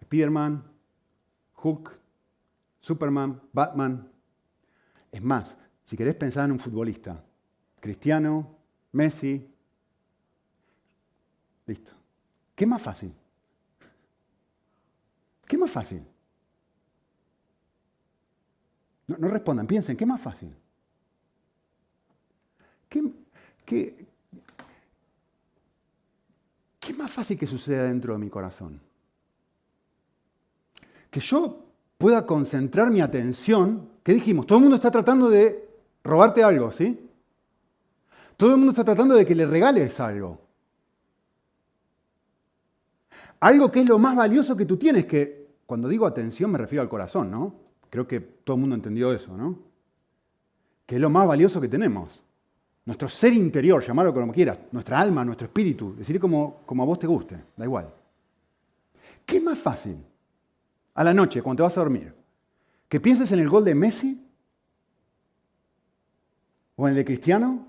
Spiderman, 0.01 0.63
Hulk, 1.61 2.01
Superman, 2.79 3.43
Batman. 3.53 4.09
Es 5.11 5.23
más, 5.23 5.59
si 5.85 5.97
querés 5.97 6.15
pensar 6.15 6.45
en 6.45 6.53
un 6.53 6.61
futbolista, 6.61 7.25
Cristiano, 7.81 8.59
Messi, 8.93 9.53
listo. 11.67 11.91
¿Qué 12.55 12.65
más 12.65 12.81
fácil? 12.81 13.13
¿Qué 15.49 15.59
más 15.59 15.71
fácil? 15.73 16.07
No, 19.19 19.29
respondan, 19.29 19.67
piensen, 19.67 19.97
¿qué 19.97 20.07
más 20.07 20.21
fácil? 20.21 20.55
¿Qué, 22.89 23.03
qué, 23.65 24.07
qué 26.79 26.95
más 26.95 27.11
fácil 27.11 27.39
que 27.39 27.47
suceda 27.47 27.85
dentro 27.85 28.13
de 28.13 28.19
mi 28.21 28.31
corazón? 28.31 28.81
Que 31.11 31.19
yo 31.19 31.65
pueda 31.99 32.25
concentrar 32.25 32.91
mi 32.91 33.01
atención, 33.01 33.89
¿qué 34.05 34.13
dijimos? 34.13 34.47
Todo 34.47 34.59
el 34.59 34.63
mundo 34.63 34.77
está 34.77 34.93
tratando 34.93 35.29
de 35.29 35.69
robarte 36.05 36.45
algo, 36.45 36.71
¿sí? 36.71 37.09
Todo 38.37 38.53
el 38.53 38.59
mundo 38.59 38.71
está 38.71 38.85
tratando 38.85 39.17
de 39.17 39.27
que 39.27 39.35
le 39.35 39.45
regales 39.45 39.99
algo. 39.99 40.39
Algo 43.41 43.73
que 43.73 43.81
es 43.81 43.89
lo 43.89 43.99
más 43.99 44.15
valioso 44.15 44.57
que 44.57 44.67
tú 44.67 44.77
tienes, 44.77 45.07
que 45.07 45.49
cuando 45.67 45.89
digo 45.89 46.07
atención 46.07 46.51
me 46.51 46.59
refiero 46.59 46.83
al 46.83 46.89
corazón, 46.89 47.31
¿no? 47.31 47.70
Creo 47.91 48.07
que 48.07 48.21
todo 48.21 48.55
el 48.55 48.61
mundo 48.61 48.77
entendió 48.77 49.13
eso, 49.13 49.37
¿no? 49.37 49.59
Que 50.87 50.95
es 50.95 51.01
lo 51.01 51.11
más 51.11 51.27
valioso 51.27 51.61
que 51.61 51.69
tenemos. 51.69 52.23
Nuestro 52.87 53.09
ser 53.09 53.33
interior, 53.35 53.85
llamarlo 53.85 54.15
como 54.15 54.33
quieras, 54.33 54.59
nuestra 54.73 54.99
alma, 54.99 55.25
nuestro 55.25 55.47
espíritu, 55.47 55.95
decir 55.97 56.19
como, 56.19 56.61
como 56.65 56.83
a 56.83 56.87
vos 56.87 56.99
te 56.99 57.07
guste, 57.07 57.37
da 57.57 57.65
igual. 57.65 57.93
¿Qué 59.27 59.37
es 59.37 59.43
más 59.43 59.59
fácil 59.59 59.97
a 60.95 61.05
la 61.05 61.13
noche 61.13 61.43
cuando 61.43 61.59
te 61.59 61.63
vas 61.65 61.77
a 61.77 61.81
dormir? 61.81 62.15
¿Que 62.89 63.01
pienses 63.01 63.31
en 63.33 63.41
el 63.41 63.49
gol 63.49 63.65
de 63.65 63.75
Messi? 63.75 64.27
¿O 66.77 66.87
en 66.87 66.91
el 66.91 66.97
de 66.97 67.05
Cristiano? 67.05 67.67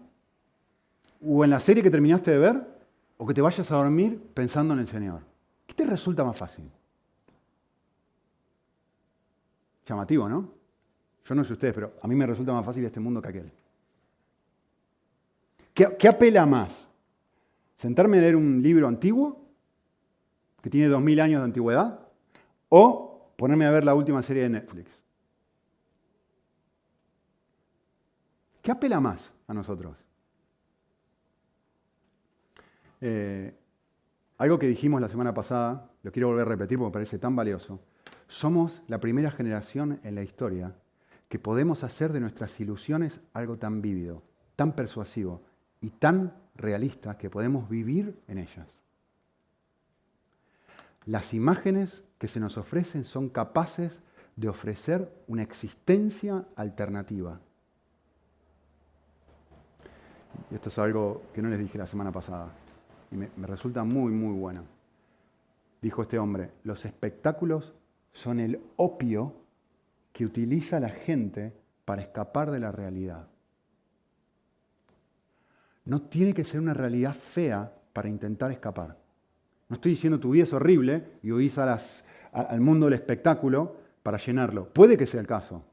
¿O 1.24 1.44
en 1.44 1.50
la 1.50 1.60
serie 1.60 1.84
que 1.84 1.92
terminaste 1.92 2.32
de 2.32 2.38
ver? 2.38 2.68
¿O 3.18 3.28
que 3.28 3.34
te 3.34 3.42
vayas 3.42 3.70
a 3.72 3.76
dormir 3.76 4.20
pensando 4.34 4.74
en 4.74 4.80
el 4.80 4.88
Señor? 4.88 5.22
¿Qué 5.68 5.76
te 5.76 5.86
resulta 5.86 6.24
más 6.24 6.38
fácil? 6.38 6.66
Llamativo, 9.86 10.30
¿no? 10.30 10.54
Yo 11.26 11.36
no 11.36 11.44
sé 11.44 11.54
ustedes, 11.54 11.74
pero 11.74 11.94
a 12.02 12.08
mí 12.08 12.16
me 12.16 12.26
resulta 12.26 12.54
más 12.54 12.66
fácil 12.66 12.84
este 12.86 13.00
mundo 13.00 13.22
que 13.22 13.28
aquel. 13.30 13.52
¿Qué, 15.74 16.08
apela 16.08 16.46
más? 16.46 16.88
¿Sentarme 17.76 18.18
a 18.18 18.22
leer 18.22 18.36
un 18.36 18.62
libro 18.62 18.88
antiguo, 18.88 19.40
que 20.62 20.70
tiene 20.70 20.88
dos 20.88 21.02
mil 21.02 21.20
años 21.20 21.42
de 21.42 21.46
antigüedad? 21.46 22.00
¿O 22.70 23.32
ponerme 23.36 23.66
a 23.66 23.72
ver 23.72 23.84
la 23.84 23.96
última 23.96 24.22
serie 24.22 24.44
de 24.44 24.50
Netflix? 24.50 24.92
¿Qué 28.62 28.72
apela 28.72 29.00
más 29.00 29.34
a 29.48 29.54
nosotros? 29.54 30.08
Eh, 33.00 33.56
algo 34.38 34.60
que 34.60 34.68
dijimos 34.68 35.02
la 35.02 35.10
semana 35.10 35.34
pasada, 35.34 35.90
lo 36.04 36.12
quiero 36.12 36.28
volver 36.28 36.46
a 36.46 36.50
repetir 36.50 36.78
porque 36.78 36.90
me 36.90 36.94
parece 36.94 37.18
tan 37.18 37.36
valioso. 37.36 37.80
Somos 38.32 38.82
la 38.88 39.02
primera 39.02 39.30
generación 39.30 40.00
en 40.04 40.16
la 40.16 40.24
historia 40.24 40.74
que 41.28 41.38
podemos 41.38 41.84
hacer 41.84 42.14
de 42.14 42.22
nuestras 42.22 42.62
ilusiones 42.62 43.20
algo 43.34 43.58
tan 43.58 43.82
vívido, 43.82 44.24
tan 44.56 44.72
persuasivo 44.72 45.42
y 45.82 45.90
tan 45.90 46.34
realista 46.56 47.18
que 47.18 47.30
podemos 47.30 47.68
vivir 47.68 48.18
en 48.30 48.38
ellas. 48.38 48.70
Las 51.06 51.34
imágenes 51.34 52.06
que 52.18 52.30
se 52.30 52.40
nos 52.40 52.58
ofrecen 52.58 53.04
son 53.04 53.28
capaces 53.28 54.00
de 54.38 54.48
ofrecer 54.48 55.14
una 55.28 55.44
existencia 55.44 56.46
alternativa. 56.56 57.38
Esto 60.52 60.70
es 60.70 60.80
algo 60.80 61.24
que 61.34 61.42
no 61.42 61.50
les 61.50 61.60
dije 61.60 61.78
la 61.78 61.86
semana 61.86 62.14
pasada 62.14 62.48
y 63.12 63.18
me, 63.18 63.30
me 63.36 63.46
resulta 63.46 63.84
muy, 63.84 64.14
muy 64.14 64.40
bueno. 64.40 64.64
Dijo 65.82 66.04
este 66.04 66.18
hombre, 66.18 66.52
los 66.64 66.86
espectáculos 66.86 67.74
son 68.12 68.40
el 68.40 68.60
opio 68.76 69.36
que 70.14 70.26
utiliza 70.26 70.80
la 70.80 70.90
gente 70.90 71.54
para 71.86 72.02
escapar 72.02 72.52
de 72.52 72.60
la 72.60 72.72
realidad. 72.72 73.28
No 75.86 76.04
tiene 76.04 76.34
que 76.34 76.44
ser 76.44 76.60
una 76.60 76.74
realidad 76.74 77.14
fea 77.14 77.74
para 77.94 78.10
intentar 78.10 78.52
escapar. 78.52 78.98
No 79.70 79.76
estoy 79.76 79.92
diciendo 79.92 80.20
tu 80.20 80.32
vida 80.32 80.44
es 80.44 80.54
horrible 80.54 81.20
y 81.24 81.32
huís 81.32 81.58
al 81.58 82.62
mundo 82.62 82.86
del 82.86 82.94
espectáculo 82.94 83.78
para 84.04 84.18
llenarlo. 84.18 84.68
Puede 84.68 84.98
que 84.98 85.08
sea 85.08 85.22
el 85.22 85.28
caso, 85.28 85.64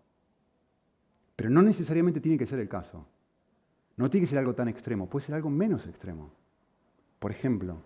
pero 1.36 1.50
no 1.50 1.62
necesariamente 1.62 2.20
tiene 2.20 2.38
que 2.38 2.46
ser 2.46 2.58
el 2.58 2.68
caso. 2.68 3.06
No 3.96 4.08
tiene 4.08 4.24
que 4.26 4.30
ser 4.30 4.38
algo 4.38 4.54
tan 4.54 4.68
extremo, 4.68 5.08
puede 5.08 5.26
ser 5.26 5.34
algo 5.34 5.50
menos 5.50 5.86
extremo. 5.86 6.30
Por 7.18 7.32
ejemplo, 7.32 7.82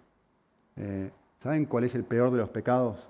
eh, 0.77 1.11
¿saben 1.43 1.65
cuál 1.65 1.85
es 1.85 1.95
el 1.95 2.05
peor 2.05 2.31
de 2.31 2.39
los 2.39 2.51
pecados? 2.51 3.09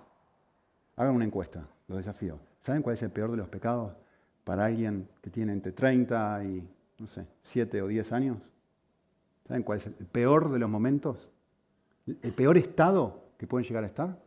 Hagan 0.96 1.14
una 1.14 1.24
encuesta, 1.24 1.66
los 1.88 1.98
desafío. 1.98 2.38
¿Saben 2.60 2.82
cuál 2.82 2.94
es 2.94 3.02
el 3.02 3.10
peor 3.10 3.30
de 3.30 3.36
los 3.36 3.48
pecados 3.48 3.92
para 4.44 4.66
alguien 4.66 5.08
que 5.20 5.30
tiene 5.30 5.52
entre 5.52 5.72
30 5.72 6.44
y, 6.44 6.68
no 6.98 7.06
sé, 7.08 7.26
7 7.42 7.82
o 7.82 7.88
10 7.88 8.12
años? 8.12 8.38
¿Saben 9.46 9.62
cuál 9.62 9.78
es 9.78 9.86
el 9.86 9.94
peor 9.94 10.50
de 10.50 10.58
los 10.58 10.70
momentos? 10.70 11.28
¿El 12.06 12.32
peor 12.32 12.56
estado 12.56 13.22
que 13.38 13.46
pueden 13.46 13.66
llegar 13.66 13.84
a 13.84 13.86
estar? 13.86 14.18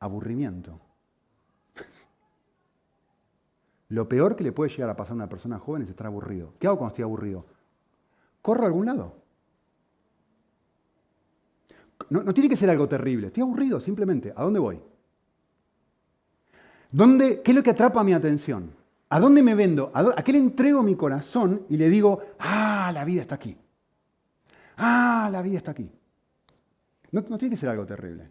Aburrimiento. 0.00 0.80
Lo 3.88 4.08
peor 4.08 4.36
que 4.36 4.44
le 4.44 4.52
puede 4.52 4.70
llegar 4.70 4.90
a 4.90 4.96
pasar 4.96 5.12
a 5.12 5.16
una 5.16 5.28
persona 5.28 5.58
joven 5.58 5.82
es 5.82 5.90
estar 5.90 6.06
aburrido. 6.06 6.54
¿Qué 6.58 6.66
hago 6.66 6.78
cuando 6.78 6.92
estoy 6.92 7.04
aburrido? 7.04 7.44
Corro 8.42 8.64
a 8.64 8.66
algún 8.66 8.86
lado. 8.86 9.23
No, 12.10 12.34
tiene 12.34 12.48
que 12.48 12.56
ser 12.56 12.70
algo 12.70 12.88
terrible. 12.88 13.28
Estoy 13.28 13.42
aburrido, 13.42 13.80
simplemente. 13.80 14.32
¿A 14.36 14.42
dónde 14.42 14.60
voy? 14.60 14.80
¿Dónde, 16.90 17.42
¿Qué 17.42 17.50
es 17.50 17.56
lo 17.56 17.62
que 17.62 17.70
atrapa 17.70 18.04
mi 18.04 18.12
atención? 18.12 18.70
¿A 19.08 19.20
dónde 19.20 19.42
me 19.42 19.54
vendo? 19.54 19.90
¿A, 19.94 20.22
qué 20.22 20.32
le 20.32 20.38
entrego 20.38 20.82
mi 20.82 20.96
corazón 20.96 21.66
y 21.68 21.76
le 21.76 21.88
digo, 21.88 22.20
ah, 22.38 22.90
la 22.92 23.04
vida 23.04 23.22
está 23.22 23.34
aquí? 23.34 23.56
Ah, 24.76 25.28
la 25.30 25.42
vida 25.42 25.58
está 25.58 25.70
aquí. 25.70 25.90
No 27.10 27.22
tiene 27.22 27.50
que 27.54 27.60
ser 27.60 27.68
algo 27.68 27.86
terrible. 27.86 28.30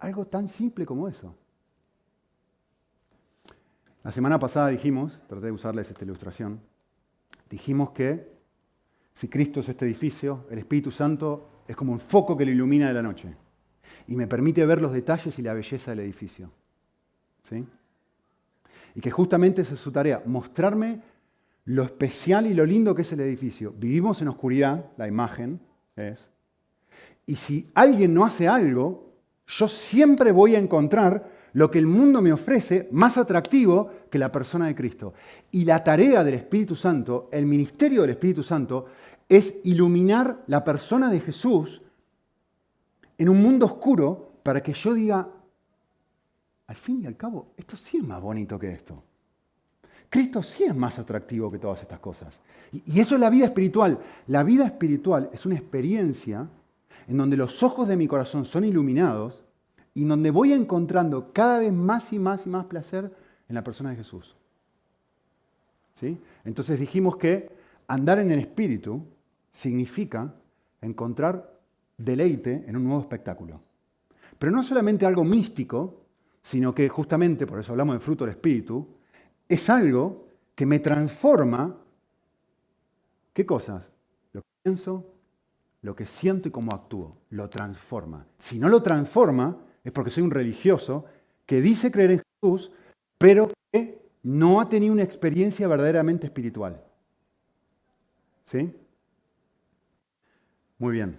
Algo 0.00 0.26
tan 0.26 0.48
simple 0.48 0.84
como 0.84 1.08
eso. 1.08 1.34
La 4.02 4.10
semana 4.10 4.38
pasada 4.38 4.68
dijimos, 4.68 5.20
traté 5.28 5.46
de 5.46 5.52
usarles 5.52 5.88
esta 5.88 6.04
ilustración, 6.04 6.60
dijimos 7.48 7.90
que 7.90 8.32
si 9.14 9.28
Cristo 9.28 9.60
es 9.60 9.68
este 9.68 9.84
edificio, 9.84 10.44
el 10.50 10.58
Espíritu 10.58 10.90
Santo 10.90 11.48
es 11.66 11.76
como 11.76 11.92
un 11.92 12.00
foco 12.00 12.36
que 12.36 12.44
lo 12.44 12.52
ilumina 12.52 12.88
de 12.88 12.94
la 12.94 13.02
noche 13.02 13.34
y 14.08 14.16
me 14.16 14.26
permite 14.26 14.64
ver 14.66 14.80
los 14.80 14.92
detalles 14.92 15.38
y 15.38 15.42
la 15.42 15.54
belleza 15.54 15.92
del 15.92 16.00
edificio. 16.00 16.50
¿Sí? 17.42 17.64
Y 18.94 19.00
que 19.00 19.10
justamente 19.10 19.62
esa 19.62 19.74
es 19.74 19.80
su 19.80 19.90
tarea, 19.90 20.22
mostrarme 20.26 21.00
lo 21.64 21.82
especial 21.82 22.46
y 22.46 22.54
lo 22.54 22.66
lindo 22.66 22.94
que 22.94 23.02
es 23.02 23.12
el 23.12 23.20
edificio. 23.20 23.74
Vivimos 23.76 24.20
en 24.20 24.28
oscuridad, 24.28 24.86
la 24.96 25.08
imagen 25.08 25.60
es, 25.96 26.28
y 27.26 27.36
si 27.36 27.70
alguien 27.74 28.14
no 28.14 28.24
hace 28.24 28.48
algo, 28.48 29.12
yo 29.46 29.68
siempre 29.68 30.32
voy 30.32 30.56
a 30.56 30.58
encontrar 30.58 31.30
lo 31.54 31.70
que 31.70 31.78
el 31.78 31.86
mundo 31.86 32.22
me 32.22 32.32
ofrece 32.32 32.88
más 32.92 33.16
atractivo 33.18 33.90
que 34.10 34.18
la 34.18 34.32
persona 34.32 34.66
de 34.66 34.74
Cristo. 34.74 35.12
Y 35.50 35.64
la 35.64 35.84
tarea 35.84 36.24
del 36.24 36.34
Espíritu 36.34 36.74
Santo, 36.74 37.28
el 37.30 37.46
ministerio 37.46 38.02
del 38.02 38.10
Espíritu 38.10 38.42
Santo, 38.42 38.86
es 39.32 39.54
iluminar 39.64 40.44
la 40.46 40.62
persona 40.62 41.08
de 41.08 41.18
Jesús 41.18 41.80
en 43.16 43.30
un 43.30 43.40
mundo 43.40 43.64
oscuro 43.64 44.32
para 44.42 44.62
que 44.62 44.74
yo 44.74 44.92
diga, 44.92 45.26
al 46.66 46.76
fin 46.76 47.00
y 47.02 47.06
al 47.06 47.16
cabo, 47.16 47.54
esto 47.56 47.74
sí 47.78 47.96
es 47.96 48.04
más 48.04 48.20
bonito 48.20 48.58
que 48.58 48.70
esto. 48.70 49.02
Cristo 50.10 50.42
sí 50.42 50.64
es 50.64 50.76
más 50.76 50.98
atractivo 50.98 51.50
que 51.50 51.58
todas 51.58 51.80
estas 51.80 51.98
cosas. 51.98 52.42
Y, 52.72 53.00
eso 53.00 53.14
es 53.14 53.20
la 53.22 53.30
vida 53.30 53.46
espiritual. 53.46 53.98
La 54.26 54.42
vida 54.42 54.66
espiritual 54.66 55.30
es 55.32 55.46
una 55.46 55.54
experiencia 55.54 56.46
en 57.08 57.16
donde 57.16 57.38
los 57.38 57.62
ojos 57.62 57.88
de 57.88 57.96
mi 57.96 58.06
corazón 58.06 58.44
son 58.44 58.66
iluminados 58.66 59.44
y 59.94 60.04
donde 60.04 60.30
voy 60.30 60.52
encontrando 60.52 61.32
cada 61.32 61.58
vez 61.60 61.72
más 61.72 62.12
y 62.12 62.18
más 62.18 62.44
y 62.44 62.50
más 62.50 62.66
placer 62.66 63.10
en 63.48 63.54
la 63.54 63.64
persona 63.64 63.90
de 63.90 63.96
Jesús. 63.96 64.36
¿Sí? 65.94 66.18
Entonces 66.44 66.78
dijimos 66.78 67.16
que 67.16 67.50
andar 67.86 68.18
en 68.18 68.30
el 68.30 68.38
espíritu 68.38 69.06
significa 69.52 70.34
encontrar 70.80 71.60
deleite 71.96 72.64
en 72.66 72.76
un 72.76 72.84
nuevo 72.84 73.00
espectáculo. 73.00 73.60
Pero 74.38 74.50
no 74.50 74.62
solamente 74.62 75.06
algo 75.06 75.24
místico, 75.24 76.02
sino 76.42 76.74
que 76.74 76.88
justamente, 76.88 77.46
por 77.46 77.60
eso 77.60 77.72
hablamos 77.72 77.94
del 77.94 78.02
fruto 78.02 78.24
del 78.24 78.34
Espíritu, 78.34 78.88
es 79.48 79.70
algo 79.70 80.26
que 80.54 80.66
me 80.66 80.80
transforma, 80.80 81.78
¿qué 83.32 83.46
cosas? 83.46 83.84
Lo 84.32 84.42
que 84.42 84.48
pienso, 84.64 85.06
lo 85.82 85.94
que 85.94 86.06
siento 86.06 86.48
y 86.48 86.50
cómo 86.50 86.72
actúo, 86.74 87.18
lo 87.30 87.48
transforma. 87.48 88.26
Si 88.38 88.58
no 88.58 88.68
lo 88.68 88.82
transforma, 88.82 89.58
es 89.84 89.92
porque 89.92 90.10
soy 90.10 90.24
un 90.24 90.30
religioso 90.30 91.04
que 91.46 91.60
dice 91.60 91.92
creer 91.92 92.10
en 92.12 92.22
Jesús, 92.40 92.72
pero 93.18 93.48
que 93.70 94.02
no 94.22 94.60
ha 94.60 94.68
tenido 94.68 94.92
una 94.92 95.02
experiencia 95.02 95.68
verdaderamente 95.68 96.26
espiritual. 96.26 96.82
¿Sí? 98.46 98.74
Muy 100.82 100.94
bien. 100.94 101.16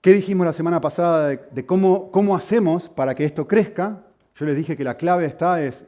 ¿Qué 0.00 0.12
dijimos 0.12 0.44
la 0.44 0.52
semana 0.52 0.80
pasada 0.80 1.28
de, 1.28 1.66
cómo, 1.66 2.10
cómo, 2.10 2.34
hacemos 2.34 2.88
para 2.88 3.14
que 3.14 3.24
esto 3.24 3.46
crezca? 3.46 4.06
Yo 4.34 4.44
les 4.44 4.56
dije 4.56 4.76
que 4.76 4.82
la 4.82 4.96
clave 4.96 5.24
está 5.24 5.62
es, 5.62 5.86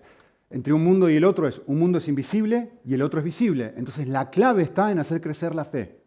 entre 0.49 0.73
un 0.73 0.85
mundo 0.85 1.11
y 1.11 1.17
el 1.17 1.25
otro 1.25 1.49
es 1.49 1.61
un 1.67 1.81
mundo 1.81 1.99
es 1.99 2.07
invisible 2.07 2.71
y 2.85 2.95
el 2.95 3.03
otro 3.03 3.19
es 3.19 3.25
visible. 3.25 3.75
Entonces 3.77 4.07
la 4.07 4.31
clave 4.31 4.63
está 4.63 4.93
en 4.93 5.01
hacer 5.01 5.21
crecer 5.21 5.57
la 5.57 5.65
fe. 5.65 5.99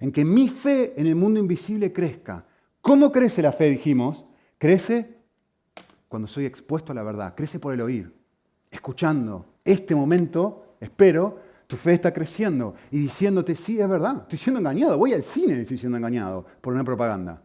En 0.00 0.10
que 0.10 0.24
mi 0.24 0.48
fe 0.48 0.94
en 0.98 1.06
el 1.06 1.16
mundo 1.16 1.38
invisible 1.38 1.92
crezca. 1.92 2.46
¿Cómo 2.80 3.12
crece 3.12 3.42
la 3.42 3.52
fe? 3.52 3.68
Dijimos. 3.68 4.24
Crece 4.56 5.18
cuando 6.08 6.26
soy 6.26 6.46
expuesto 6.46 6.92
a 6.92 6.94
la 6.94 7.02
verdad. 7.02 7.34
Crece 7.36 7.58
por 7.58 7.74
el 7.74 7.82
oír. 7.82 8.10
Escuchando. 8.70 9.44
Este 9.66 9.94
momento, 9.94 10.76
espero, 10.80 11.40
tu 11.74 11.80
fe 11.80 11.94
está 11.94 12.12
creciendo 12.12 12.76
y 12.92 12.98
diciéndote, 12.98 13.56
sí, 13.56 13.80
es 13.80 13.88
verdad, 13.88 14.18
estoy 14.22 14.38
siendo 14.38 14.60
engañado, 14.60 14.96
voy 14.96 15.12
al 15.12 15.24
cine 15.24 15.56
y 15.56 15.60
estoy 15.62 15.76
siendo 15.76 15.98
engañado 15.98 16.46
por 16.60 16.72
una 16.72 16.84
propaganda. 16.84 17.42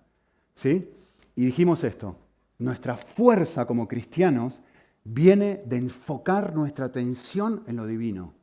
¿Sí? 0.53 0.87
Y 1.33 1.45
dijimos 1.45 1.83
esto, 1.83 2.15
nuestra 2.59 2.95
fuerza 2.95 3.65
como 3.65 3.87
cristianos 3.87 4.61
viene 5.03 5.63
de 5.65 5.77
enfocar 5.77 6.53
nuestra 6.53 6.85
atención 6.85 7.63
en 7.65 7.75
lo 7.75 7.87
divino. 7.87 8.35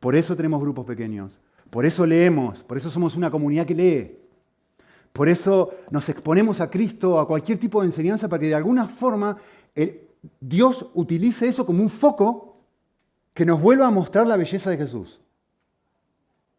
Por 0.00 0.14
eso 0.16 0.36
tenemos 0.36 0.60
grupos 0.60 0.84
pequeños, 0.84 1.40
por 1.70 1.86
eso 1.86 2.04
leemos, 2.04 2.62
por 2.62 2.76
eso 2.76 2.90
somos 2.90 3.16
una 3.16 3.30
comunidad 3.30 3.64
que 3.64 3.74
lee. 3.74 4.18
Por 5.14 5.30
eso 5.30 5.70
nos 5.90 6.10
exponemos 6.10 6.60
a 6.60 6.68
Cristo, 6.68 7.18
a 7.18 7.26
cualquier 7.26 7.56
tipo 7.56 7.80
de 7.80 7.86
enseñanza, 7.86 8.28
para 8.28 8.40
que 8.40 8.48
de 8.48 8.54
alguna 8.54 8.86
forma 8.86 9.34
Dios 10.38 10.90
utilice 10.92 11.48
eso 11.48 11.64
como 11.64 11.82
un 11.82 11.88
foco 11.88 12.49
que 13.34 13.44
nos 13.46 13.60
vuelva 13.60 13.86
a 13.86 13.90
mostrar 13.90 14.26
la 14.26 14.36
belleza 14.36 14.70
de 14.70 14.76
Jesús. 14.76 15.20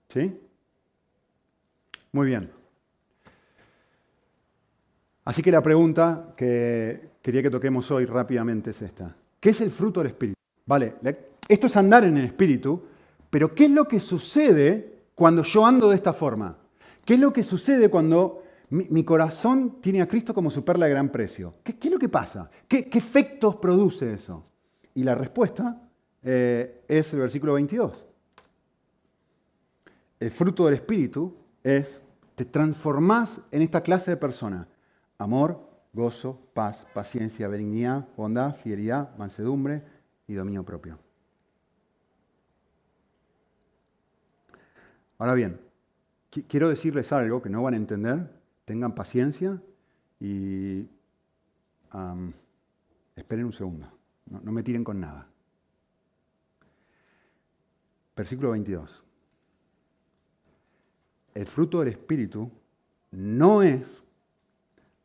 ¿Sí? 0.10 0.40
Muy 2.12 2.28
bien. 2.28 2.52
Así 5.24 5.42
que 5.42 5.52
la 5.52 5.62
pregunta 5.62 6.34
que 6.36 7.12
quería 7.22 7.44
que 7.44 7.50
toquemos 7.50 7.90
hoy 7.92 8.06
rápidamente 8.06 8.72
es 8.72 8.82
esta. 8.82 9.16
¿Qué 9.40 9.52
es 9.52 9.62
el 9.62 9.72
fruto 9.72 10.00
del 10.00 10.08
Espíritu? 10.08 10.38
Vale, 10.66 10.96
esto 11.48 11.68
es 11.68 11.78
andar 11.78 12.04
en 12.04 12.18
el 12.18 12.26
Espíritu, 12.26 12.84
pero 13.30 13.54
¿qué 13.54 13.66
es 13.66 13.72
lo 13.72 13.88
que 13.88 14.00
sucede 14.00 15.04
cuando 15.16 15.44
yo 15.44 15.66
ando 15.66 15.90
de 15.90 15.96
esta 15.96 16.14
forma? 16.14 16.58
¿Qué 17.06 17.14
es 17.14 17.20
lo 17.20 17.32
que 17.32 17.44
sucede 17.44 17.90
cuando 17.90 18.44
mi, 18.70 19.04
corazón 19.04 19.78
tiene 19.82 20.02
a 20.02 20.08
Cristo 20.08 20.34
como 20.34 20.50
su 20.50 20.64
perla 20.64 20.86
de 20.86 20.92
gran 20.92 21.10
precio? 21.10 21.56
¿Qué, 21.64 21.78
es 21.82 21.92
lo 21.92 22.00
que 22.00 22.10
pasa? 22.10 22.50
¿Qué, 22.68 22.90
¿Qué 22.90 22.98
efectos 22.98 23.56
produce 23.58 24.14
eso? 24.14 24.46
Y 24.94 25.04
la 25.04 25.16
respuesta 25.16 25.91
eh, 26.24 26.84
es 26.88 27.14
el 27.14 27.20
versículo 27.20 27.54
22. 27.54 28.08
El 30.20 30.32
fruto 30.32 30.66
del 30.66 30.76
Espíritu 30.76 31.36
es, 31.64 32.04
te 32.36 32.46
transformás 32.46 33.42
en 33.52 33.64
esta 33.64 33.82
clase 33.82 34.12
de 34.12 34.18
persona. 34.18 34.68
Amor, 35.18 35.68
gozo, 35.94 36.40
paz, 36.54 36.86
paciencia, 36.94 37.48
benignidad, 37.48 38.08
bondad, 38.16 38.56
fidelidad, 38.56 39.16
mansedumbre 39.18 39.84
y 40.28 40.34
dominio 40.34 40.64
propio. 40.64 41.00
Ahora 45.18 45.34
bien, 45.34 45.60
quiero 46.48 46.70
decirles 46.70 47.12
algo 47.12 47.42
que 47.42 47.50
no 47.50 47.64
van 47.64 47.74
a 47.74 47.78
entender. 47.78 48.32
Tengan 48.66 48.94
paciencia 48.96 49.62
y 50.20 50.88
esperen 53.16 53.46
un 53.46 53.54
segundo, 53.54 53.88
no 54.28 54.52
me 54.52 54.64
tiren 54.64 54.84
con 54.84 55.00
nada. 55.00 55.31
Versículo 58.16 58.52
22. 58.52 59.04
El 61.34 61.46
fruto 61.46 61.80
del 61.80 61.90
Espíritu 61.90 62.52
no 63.12 63.62
es 63.62 64.04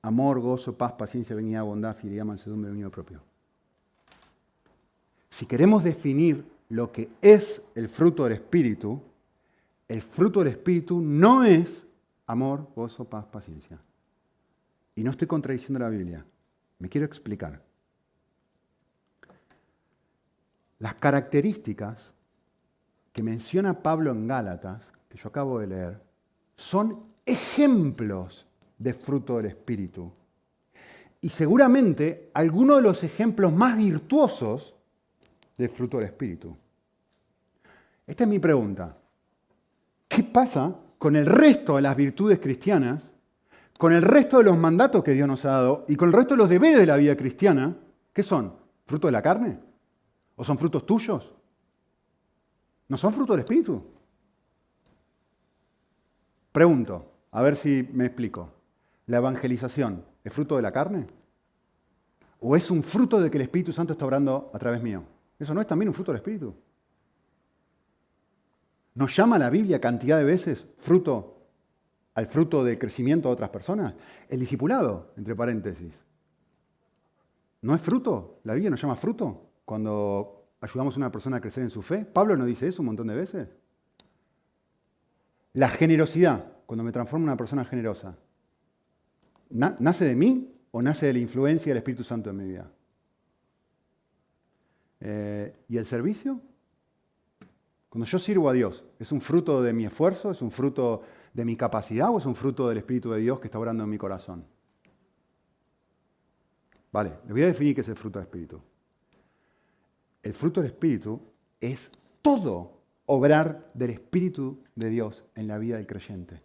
amor, 0.02 0.40
gozo, 0.40 0.76
paz, 0.76 0.92
paciencia, 0.92 1.34
benignidad, 1.36 1.64
bondad, 1.64 1.96
fidelidad, 1.96 2.24
mansedumbre, 2.24 2.68
dominio 2.68 2.90
propio. 2.90 3.20
Si 5.30 5.46
queremos 5.46 5.84
definir 5.84 6.44
lo 6.68 6.90
que 6.90 7.08
es 7.20 7.62
el 7.74 7.88
fruto 7.88 8.24
del 8.24 8.34
Espíritu, 8.34 9.00
el 9.88 10.02
fruto 10.02 10.40
del 10.40 10.48
Espíritu 10.48 11.00
no 11.00 11.44
es 11.44 11.86
amor, 12.26 12.68
gozo, 12.74 13.04
paz, 13.04 13.24
paciencia. 13.26 13.78
Y 14.94 15.04
no 15.04 15.10
estoy 15.10 15.28
contradiciendo 15.28 15.78
la 15.78 15.90
Biblia. 15.90 16.24
Me 16.78 16.88
quiero 16.88 17.06
explicar. 17.06 17.62
Las 20.78 20.94
características 20.94 22.12
que 23.16 23.22
menciona 23.22 23.82
Pablo 23.82 24.10
en 24.10 24.26
Gálatas, 24.26 24.82
que 25.08 25.16
yo 25.16 25.30
acabo 25.30 25.58
de 25.58 25.66
leer, 25.66 25.98
son 26.54 27.02
ejemplos 27.24 28.46
de 28.76 28.92
fruto 28.92 29.38
del 29.38 29.46
Espíritu. 29.46 30.12
Y 31.22 31.30
seguramente 31.30 32.30
algunos 32.34 32.76
de 32.76 32.82
los 32.82 33.02
ejemplos 33.02 33.54
más 33.54 33.74
virtuosos 33.74 34.74
del 35.56 35.70
fruto 35.70 35.96
del 35.96 36.08
Espíritu. 36.08 36.54
Esta 38.06 38.24
es 38.24 38.28
mi 38.28 38.38
pregunta. 38.38 38.94
¿Qué 40.06 40.22
pasa 40.22 40.76
con 40.98 41.16
el 41.16 41.24
resto 41.24 41.76
de 41.76 41.82
las 41.82 41.96
virtudes 41.96 42.38
cristianas, 42.38 43.02
con 43.78 43.94
el 43.94 44.02
resto 44.02 44.36
de 44.36 44.44
los 44.44 44.58
mandatos 44.58 45.02
que 45.02 45.12
Dios 45.12 45.26
nos 45.26 45.42
ha 45.46 45.52
dado 45.52 45.86
y 45.88 45.96
con 45.96 46.08
el 46.08 46.12
resto 46.12 46.34
de 46.34 46.38
los 46.38 46.50
deberes 46.50 46.80
de 46.80 46.86
la 46.86 46.98
vida 46.98 47.16
cristiana? 47.16 47.74
¿Qué 48.12 48.22
son? 48.22 48.52
¿Fruto 48.84 49.08
de 49.08 49.12
la 49.12 49.22
carne? 49.22 49.58
¿O 50.36 50.44
son 50.44 50.58
frutos 50.58 50.84
tuyos? 50.84 51.35
¿No 52.88 52.96
son 52.96 53.12
fruto 53.12 53.32
del 53.32 53.40
Espíritu? 53.40 53.82
Pregunto, 56.52 57.12
a 57.32 57.42
ver 57.42 57.56
si 57.56 57.88
me 57.92 58.06
explico. 58.06 58.50
¿La 59.06 59.18
evangelización 59.18 60.04
es 60.24 60.32
fruto 60.32 60.56
de 60.56 60.62
la 60.62 60.72
carne? 60.72 61.06
¿O 62.40 62.56
es 62.56 62.70
un 62.70 62.82
fruto 62.82 63.20
de 63.20 63.30
que 63.30 63.38
el 63.38 63.42
Espíritu 63.42 63.72
Santo 63.72 63.92
está 63.92 64.04
obrando 64.04 64.50
a 64.52 64.58
través 64.58 64.82
mío? 64.82 65.02
¿Eso 65.38 65.52
no 65.52 65.60
es 65.60 65.66
también 65.66 65.88
un 65.88 65.94
fruto 65.94 66.12
del 66.12 66.20
Espíritu? 66.20 66.54
¿Nos 68.94 69.14
llama 69.14 69.38
la 69.38 69.50
Biblia 69.50 69.80
cantidad 69.80 70.16
de 70.18 70.24
veces 70.24 70.66
fruto 70.78 71.34
al 72.14 72.26
fruto 72.26 72.64
del 72.64 72.78
crecimiento 72.78 73.28
de 73.28 73.34
otras 73.34 73.50
personas? 73.50 73.94
El 74.28 74.40
discipulado, 74.40 75.12
entre 75.16 75.36
paréntesis. 75.36 75.94
¿No 77.60 77.74
es 77.74 77.80
fruto? 77.80 78.40
¿La 78.44 78.54
Biblia 78.54 78.70
nos 78.70 78.80
llama 78.80 78.96
fruto 78.96 79.50
cuando 79.64 80.35
ayudamos 80.60 80.96
a 80.96 80.98
una 80.98 81.12
persona 81.12 81.36
a 81.36 81.40
crecer 81.40 81.62
en 81.62 81.70
su 81.70 81.82
fe? 81.82 82.04
Pablo 82.04 82.36
nos 82.36 82.46
dice 82.46 82.66
eso 82.66 82.82
un 82.82 82.86
montón 82.86 83.06
de 83.06 83.14
veces. 83.14 83.48
La 85.52 85.68
generosidad, 85.68 86.52
cuando 86.66 86.84
me 86.84 86.92
transformo 86.92 87.24
en 87.24 87.30
una 87.30 87.36
persona 87.36 87.64
generosa, 87.64 88.16
¿nace 89.50 90.04
de 90.04 90.14
mí 90.14 90.52
o 90.70 90.82
nace 90.82 91.06
de 91.06 91.14
la 91.14 91.18
influencia 91.18 91.70
del 91.70 91.78
Espíritu 91.78 92.04
Santo 92.04 92.30
en 92.30 92.36
mi 92.36 92.44
vida? 92.44 92.70
Eh, 95.00 95.52
¿Y 95.68 95.76
el 95.76 95.86
servicio? 95.86 96.40
Cuando 97.88 98.06
yo 98.06 98.18
sirvo 98.18 98.50
a 98.50 98.52
Dios, 98.52 98.84
¿es 98.98 99.12
un 99.12 99.20
fruto 99.20 99.62
de 99.62 99.72
mi 99.72 99.86
esfuerzo? 99.86 100.30
¿Es 100.30 100.42
un 100.42 100.50
fruto 100.50 101.02
de 101.32 101.44
mi 101.44 101.56
capacidad 101.56 102.10
o 102.10 102.18
es 102.18 102.26
un 102.26 102.34
fruto 102.34 102.68
del 102.68 102.78
Espíritu 102.78 103.10
de 103.12 103.20
Dios 103.20 103.40
que 103.40 103.46
está 103.46 103.58
orando 103.58 103.84
en 103.84 103.90
mi 103.90 103.96
corazón? 103.96 104.44
Vale, 106.92 107.12
les 107.24 107.32
voy 107.32 107.42
a 107.42 107.46
definir 107.46 107.74
qué 107.74 107.80
es 107.80 107.88
el 107.88 107.96
fruto 107.96 108.18
del 108.18 108.26
Espíritu. 108.26 108.60
El 110.26 110.34
fruto 110.34 110.60
del 110.60 110.72
Espíritu 110.72 111.20
es 111.60 111.90
todo 112.20 112.80
obrar 113.06 113.70
del 113.74 113.90
Espíritu 113.90 114.58
de 114.74 114.90
Dios 114.90 115.22
en 115.36 115.46
la 115.46 115.56
vida 115.56 115.76
del 115.76 115.86
creyente. 115.86 116.42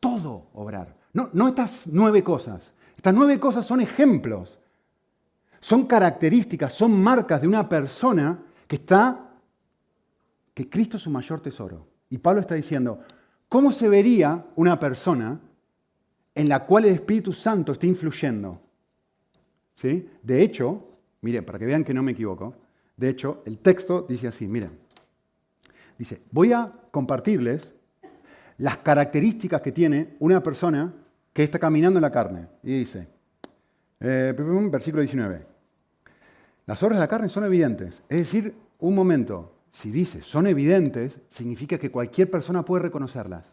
Todo 0.00 0.48
obrar. 0.54 0.96
No, 1.12 1.48
estas 1.48 1.86
nueve 1.86 2.24
cosas. 2.24 2.72
Estas 2.96 3.14
nueve 3.14 3.38
cosas 3.38 3.64
son 3.64 3.80
ejemplos 3.80 4.58
son 5.62 5.86
características, 5.86 6.74
son 6.74 7.00
marcas 7.00 7.40
de 7.40 7.46
una 7.46 7.68
persona 7.68 8.36
que 8.66 8.76
está, 8.76 9.30
que 10.52 10.68
Cristo 10.68 10.96
es 10.96 11.04
su 11.04 11.10
mayor 11.10 11.40
tesoro. 11.40 11.86
Y 12.10 12.18
Pablo 12.18 12.40
está 12.40 12.56
diciendo, 12.56 12.98
¿cómo 13.48 13.70
se 13.70 13.88
vería 13.88 14.44
una 14.56 14.80
persona 14.80 15.40
en 16.34 16.48
la 16.48 16.66
cual 16.66 16.86
el 16.86 16.94
Espíritu 16.94 17.32
Santo 17.32 17.70
está 17.70 17.86
influyendo? 17.86 18.60
¿Sí? 19.74 20.08
De 20.20 20.42
hecho, 20.42 20.84
miren, 21.20 21.44
para 21.44 21.60
que 21.60 21.66
vean 21.66 21.84
que 21.84 21.94
no 21.94 22.02
me 22.02 22.10
equivoco, 22.10 22.56
de 23.02 23.08
hecho, 23.08 23.42
el 23.46 23.58
texto 23.58 24.06
dice 24.08 24.28
así, 24.28 24.46
miren, 24.46 24.70
dice, 25.98 26.22
voy 26.30 26.52
a 26.52 26.72
compartirles 26.92 27.68
las 28.58 28.76
características 28.76 29.60
que 29.60 29.72
tiene 29.72 30.14
una 30.20 30.40
persona 30.40 30.94
que 31.32 31.42
está 31.42 31.58
caminando 31.58 31.98
en 31.98 32.02
la 32.02 32.12
carne. 32.12 32.46
Y 32.62 32.78
dice, 32.78 33.08
eh, 33.98 34.32
versículo 34.70 35.00
19, 35.00 35.44
las 36.66 36.80
obras 36.84 36.98
de 36.98 37.00
la 37.00 37.08
carne 37.08 37.28
son 37.28 37.44
evidentes. 37.44 38.04
Es 38.08 38.18
decir, 38.18 38.54
un 38.78 38.94
momento, 38.94 39.52
si 39.72 39.90
dice 39.90 40.22
son 40.22 40.46
evidentes, 40.46 41.18
significa 41.26 41.78
que 41.78 41.90
cualquier 41.90 42.30
persona 42.30 42.64
puede 42.64 42.84
reconocerlas. 42.84 43.52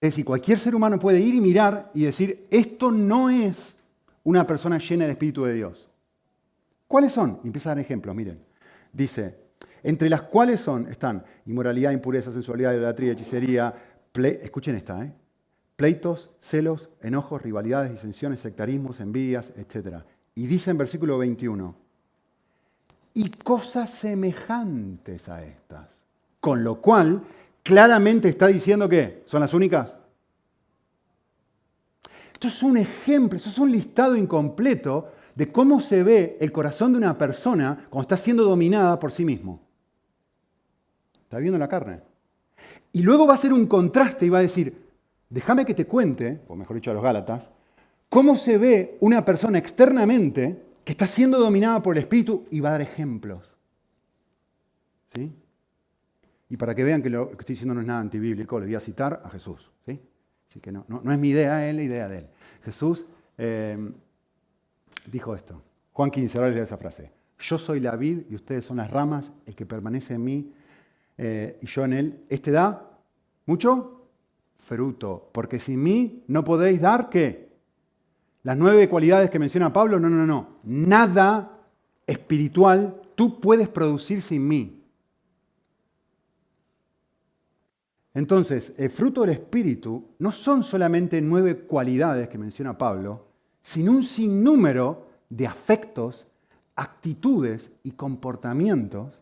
Es 0.00 0.12
decir, 0.12 0.24
cualquier 0.24 0.56
ser 0.56 0.76
humano 0.76 1.00
puede 1.00 1.18
ir 1.18 1.34
y 1.34 1.40
mirar 1.40 1.90
y 1.94 2.04
decir, 2.04 2.46
esto 2.48 2.92
no 2.92 3.28
es 3.28 3.76
una 4.22 4.46
persona 4.46 4.78
llena 4.78 5.02
del 5.02 5.12
Espíritu 5.12 5.42
de 5.42 5.54
Dios. 5.54 5.88
¿Cuáles 6.86 7.12
son? 7.12 7.40
Y 7.42 7.48
empieza 7.48 7.70
a 7.70 7.74
dar 7.74 7.80
ejemplos, 7.80 8.14
miren. 8.14 8.51
Dice, 8.92 9.36
entre 9.82 10.08
las 10.08 10.22
cuales 10.22 10.60
son, 10.60 10.86
están 10.88 11.24
inmoralidad, 11.46 11.92
impureza, 11.92 12.32
sensualidad, 12.32 12.72
idolatría, 12.72 13.12
hechicería, 13.12 13.74
escuchen 14.14 14.76
esta, 14.76 15.04
¿eh? 15.04 15.12
pleitos, 15.76 16.30
celos, 16.40 16.90
enojos, 17.00 17.42
rivalidades, 17.42 17.90
disensiones, 17.90 18.40
sectarismos, 18.40 19.00
envidias, 19.00 19.52
etc. 19.56 19.96
Y 20.34 20.46
dice 20.46 20.70
en 20.70 20.78
versículo 20.78 21.18
21, 21.18 21.74
y 23.14 23.30
cosas 23.30 23.90
semejantes 23.90 25.28
a 25.28 25.42
estas. 25.42 25.88
Con 26.40 26.64
lo 26.64 26.80
cual, 26.80 27.22
claramente 27.62 28.28
está 28.28 28.46
diciendo 28.46 28.88
que 28.88 29.22
son 29.26 29.40
las 29.40 29.54
únicas. 29.54 29.96
Esto 32.32 32.48
es 32.48 32.62
un 32.62 32.76
ejemplo, 32.76 33.36
esto 33.36 33.50
es 33.50 33.58
un 33.58 33.70
listado 33.70 34.16
incompleto 34.16 35.12
de 35.34 35.50
cómo 35.50 35.80
se 35.80 36.02
ve 36.02 36.36
el 36.40 36.52
corazón 36.52 36.92
de 36.92 36.98
una 36.98 37.16
persona 37.16 37.86
cuando 37.88 38.02
está 38.02 38.16
siendo 38.16 38.44
dominada 38.44 38.98
por 38.98 39.12
sí 39.12 39.24
mismo. 39.24 39.60
Está 41.24 41.38
viendo 41.38 41.58
la 41.58 41.68
carne. 41.68 42.00
Y 42.92 43.02
luego 43.02 43.26
va 43.26 43.32
a 43.32 43.36
hacer 43.36 43.52
un 43.52 43.66
contraste 43.66 44.26
y 44.26 44.28
va 44.28 44.38
a 44.38 44.42
decir, 44.42 44.76
déjame 45.30 45.64
que 45.64 45.74
te 45.74 45.86
cuente, 45.86 46.40
o 46.48 46.54
mejor 46.54 46.76
dicho 46.76 46.90
a 46.90 46.94
los 46.94 47.02
Gálatas, 47.02 47.50
cómo 48.08 48.36
se 48.36 48.58
ve 48.58 48.98
una 49.00 49.24
persona 49.24 49.58
externamente 49.58 50.62
que 50.84 50.92
está 50.92 51.06
siendo 51.06 51.38
dominada 51.38 51.82
por 51.82 51.96
el 51.96 52.02
Espíritu 52.02 52.44
y 52.50 52.60
va 52.60 52.68
a 52.68 52.72
dar 52.72 52.82
ejemplos. 52.82 53.48
¿Sí? 55.14 55.32
Y 56.50 56.56
para 56.58 56.74
que 56.74 56.84
vean 56.84 57.02
que 57.02 57.08
lo 57.08 57.30
que 57.30 57.38
estoy 57.40 57.54
diciendo 57.54 57.74
no 57.74 57.80
es 57.80 57.86
nada 57.86 58.00
antibíblico, 58.00 58.60
le 58.60 58.66
voy 58.66 58.74
a 58.74 58.80
citar 58.80 59.22
a 59.24 59.30
Jesús. 59.30 59.70
¿sí? 59.86 59.98
Así 60.50 60.60
que 60.60 60.70
no, 60.70 60.84
no, 60.88 61.10
es 61.10 61.18
mi 61.18 61.30
idea, 61.30 61.66
es 61.66 61.74
la 61.74 61.82
idea 61.82 62.08
de 62.08 62.18
él. 62.18 62.26
Jesús 62.62 63.06
eh, 63.38 63.78
dijo 65.06 65.34
esto. 65.34 65.62
Juan 65.92 66.10
15, 66.10 66.38
ahora 66.38 66.48
les 66.48 66.56
leo 66.56 66.64
esa 66.64 66.76
frase. 66.76 67.10
Yo 67.38 67.58
soy 67.58 67.80
la 67.80 67.96
vid 67.96 68.22
y 68.30 68.34
ustedes 68.34 68.64
son 68.64 68.76
las 68.76 68.90
ramas, 68.90 69.32
el 69.46 69.54
que 69.54 69.66
permanece 69.66 70.14
en 70.14 70.24
mí 70.24 70.52
eh, 71.18 71.58
y 71.60 71.66
yo 71.66 71.84
en 71.84 71.92
él. 71.92 72.24
Este 72.28 72.50
da 72.50 72.90
mucho 73.46 74.08
fruto, 74.58 75.30
porque 75.32 75.58
sin 75.58 75.82
mí 75.82 76.22
no 76.28 76.44
podéis 76.44 76.80
dar 76.80 77.08
qué? 77.10 77.52
Las 78.44 78.56
nueve 78.56 78.88
cualidades 78.88 79.30
que 79.30 79.38
menciona 79.38 79.72
Pablo, 79.72 80.00
no, 80.00 80.08
no, 80.08 80.26
no. 80.26 80.58
Nada 80.64 81.58
espiritual 82.06 83.00
tú 83.14 83.40
puedes 83.40 83.68
producir 83.68 84.22
sin 84.22 84.46
mí. 84.46 84.82
Entonces, 88.14 88.74
el 88.76 88.90
fruto 88.90 89.22
del 89.22 89.30
Espíritu 89.30 90.10
no 90.18 90.32
son 90.32 90.62
solamente 90.62 91.20
nueve 91.20 91.60
cualidades 91.60 92.28
que 92.28 92.38
menciona 92.38 92.76
Pablo, 92.76 93.31
sino 93.62 93.92
un 93.92 94.02
sinnúmero 94.02 95.08
de 95.30 95.46
afectos, 95.46 96.26
actitudes 96.76 97.70
y 97.82 97.92
comportamientos 97.92 99.18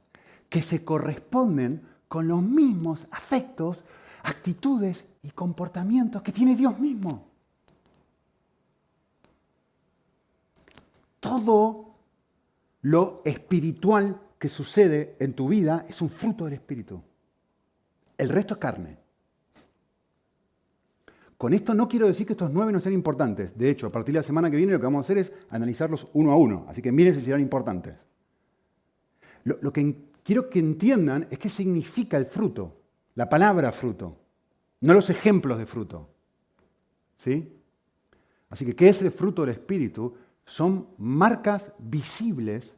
que 0.49 0.62
se 0.62 0.84
corresponden 0.84 1.82
con 2.09 2.26
los 2.26 2.43
mismos 2.43 3.07
afectos, 3.11 3.84
actitudes 4.22 5.05
y 5.22 5.30
comportamientos 5.30 6.22
que 6.22 6.32
tiene 6.32 6.57
Dios 6.57 6.78
mismo. 6.78 7.30
todo 11.20 11.95
lo 12.82 13.22
espiritual 13.24 14.20
que 14.38 14.49
sucede 14.49 15.16
en 15.20 15.34
tu 15.34 15.49
vida 15.49 15.84
es 15.88 16.01
un 16.01 16.09
fruto 16.09 16.47
del 16.47 16.55
Espíritu. 16.55 17.01
El 18.16 18.30
resto 18.30 18.55
es 18.55 18.61
carne. 18.61 18.97
Con 21.41 21.55
esto 21.55 21.72
no 21.72 21.88
quiero 21.88 22.07
decir 22.07 22.26
que 22.26 22.34
estos 22.34 22.51
nueve 22.53 22.70
no 22.70 22.80
sean 22.80 22.93
importantes. 22.93 23.57
De 23.57 23.70
hecho, 23.70 23.86
a 23.86 23.91
partir 23.91 24.12
de 24.12 24.18
la 24.18 24.22
semana 24.22 24.51
que 24.51 24.59
viene 24.59 24.74
lo 24.74 24.78
que 24.78 24.84
vamos 24.84 24.99
a 24.99 25.07
hacer 25.07 25.16
es 25.16 25.32
analizarlos 25.49 26.07
uno 26.12 26.32
a 26.32 26.36
uno. 26.36 26.66
Así 26.68 26.82
que 26.82 26.93
miren 26.93 27.14
si 27.14 27.22
serán 27.22 27.41
importantes. 27.41 27.95
Lo, 29.45 29.72
que 29.72 29.97
quiero 30.22 30.51
que 30.51 30.59
entiendan 30.59 31.26
es 31.30 31.38
qué 31.38 31.49
significa 31.49 32.18
el 32.18 32.26
fruto, 32.26 32.76
la 33.14 33.26
palabra 33.30 33.72
fruto, 33.72 34.18
no 34.82 34.93
los 34.93 35.09
ejemplos 35.09 35.57
de 35.57 35.64
fruto. 35.64 36.11
¿Sí? 37.16 37.51
Así 38.51 38.66
que, 38.66 38.76
¿qué 38.76 38.91
es 38.91 39.01
el 39.01 39.11
fruto 39.11 39.41
del 39.41 39.53
Espíritu? 39.53 40.14
Son 40.45 40.88
marcas 40.99 41.72
visibles 41.78 42.74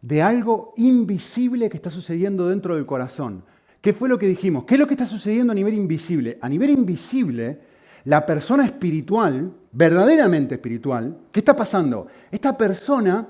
de 0.00 0.22
algo 0.22 0.72
invisible 0.78 1.68
que 1.68 1.76
está 1.76 1.90
sucediendo 1.90 2.48
dentro 2.48 2.74
del 2.74 2.86
corazón. 2.86 3.44
¿Qué 3.82 3.92
fue 3.92 4.08
lo 4.08 4.18
que 4.18 4.28
dijimos? 4.28 4.64
¿Qué 4.64 4.76
es 4.76 4.80
lo 4.80 4.86
que 4.86 4.94
está 4.94 5.04
sucediendo 5.04 5.52
a 5.52 5.54
nivel 5.54 5.74
invisible? 5.74 6.38
A 6.40 6.48
nivel 6.48 6.70
invisible, 6.70 7.71
la 8.04 8.26
persona 8.26 8.64
espiritual, 8.64 9.52
verdaderamente 9.72 10.56
espiritual, 10.56 11.16
¿qué 11.30 11.40
está 11.40 11.54
pasando? 11.54 12.06
Esta 12.30 12.56
persona 12.56 13.28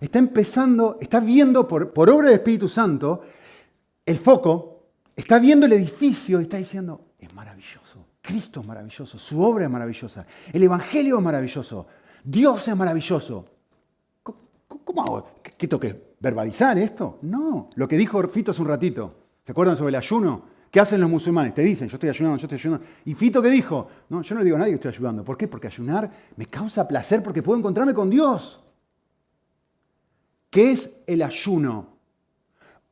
está 0.00 0.18
empezando, 0.18 0.98
está 1.00 1.20
viendo 1.20 1.66
por, 1.66 1.92
obra 1.96 2.28
del 2.28 2.36
Espíritu 2.36 2.68
Santo 2.68 3.22
el 4.06 4.18
foco, 4.18 4.82
está 5.16 5.38
viendo 5.38 5.66
el 5.66 5.72
edificio 5.72 6.40
y 6.40 6.44
está 6.44 6.58
diciendo, 6.58 7.12
es 7.18 7.34
maravilloso, 7.34 8.06
Cristo 8.20 8.60
es 8.60 8.66
maravilloso, 8.66 9.18
su 9.18 9.42
obra 9.42 9.64
es 9.64 9.70
maravillosa, 9.70 10.26
el 10.52 10.62
Evangelio 10.62 11.18
es 11.18 11.24
maravilloso, 11.24 11.86
Dios 12.22 12.68
es 12.68 12.76
maravilloso. 12.76 13.44
¿Cómo, 14.22 15.02
hago? 15.02 15.28
¿Qué, 15.42 15.66
toque? 15.66 16.14
¿Verbalizar 16.20 16.78
esto? 16.78 17.18
No, 17.22 17.68
lo 17.74 17.88
que 17.88 17.96
dijo 17.96 18.22
Fito 18.28 18.50
hace 18.50 18.62
un 18.62 18.68
ratito. 18.68 19.14
¿Se 19.44 19.52
acuerdan 19.52 19.76
sobre 19.76 19.90
el 19.90 19.96
ayuno? 19.96 20.53
¿Qué 20.74 20.80
hacen 20.80 21.00
los 21.00 21.08
musulmanes? 21.08 21.54
Te 21.54 21.62
dicen, 21.62 21.86
yo 21.86 21.94
estoy 21.94 22.08
ayunando, 22.08 22.36
yo 22.36 22.46
estoy 22.46 22.58
ayunando. 22.58 22.84
¿Y 23.04 23.14
Fito 23.14 23.40
qué 23.40 23.48
dijo? 23.48 23.86
No, 24.08 24.22
yo 24.22 24.34
no 24.34 24.40
le 24.40 24.44
digo 24.46 24.56
a 24.56 24.58
nadie 24.58 24.72
que 24.72 24.74
estoy 24.74 24.88
ayudando. 24.88 25.22
¿Por 25.22 25.36
qué? 25.36 25.46
Porque 25.46 25.68
ayunar 25.68 26.10
me 26.34 26.46
causa 26.46 26.88
placer 26.88 27.22
porque 27.22 27.44
puedo 27.44 27.56
encontrarme 27.56 27.94
con 27.94 28.10
Dios. 28.10 28.60
¿Qué 30.50 30.72
es 30.72 30.90
el 31.06 31.22
ayuno? 31.22 31.96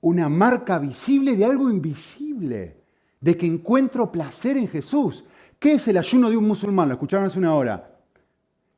Una 0.01 0.28
marca 0.28 0.78
visible 0.78 1.35
de 1.35 1.45
algo 1.45 1.68
invisible, 1.68 2.85
de 3.20 3.37
que 3.37 3.47
encuentro 3.47 4.12
placer 4.12 4.59
en 4.59 4.68
Jesús. 4.68 5.24
¿Qué 5.59 5.72
es 5.72 5.89
el 5.89 5.97
ayuno 5.97 6.30
de 6.30 6.37
un 6.37 6.47
musulmán? 6.47 6.87
Lo 6.87 6.95
escucharon 6.95 7.26
hace 7.26 7.41
una 7.41 7.57
hora. 7.57 7.99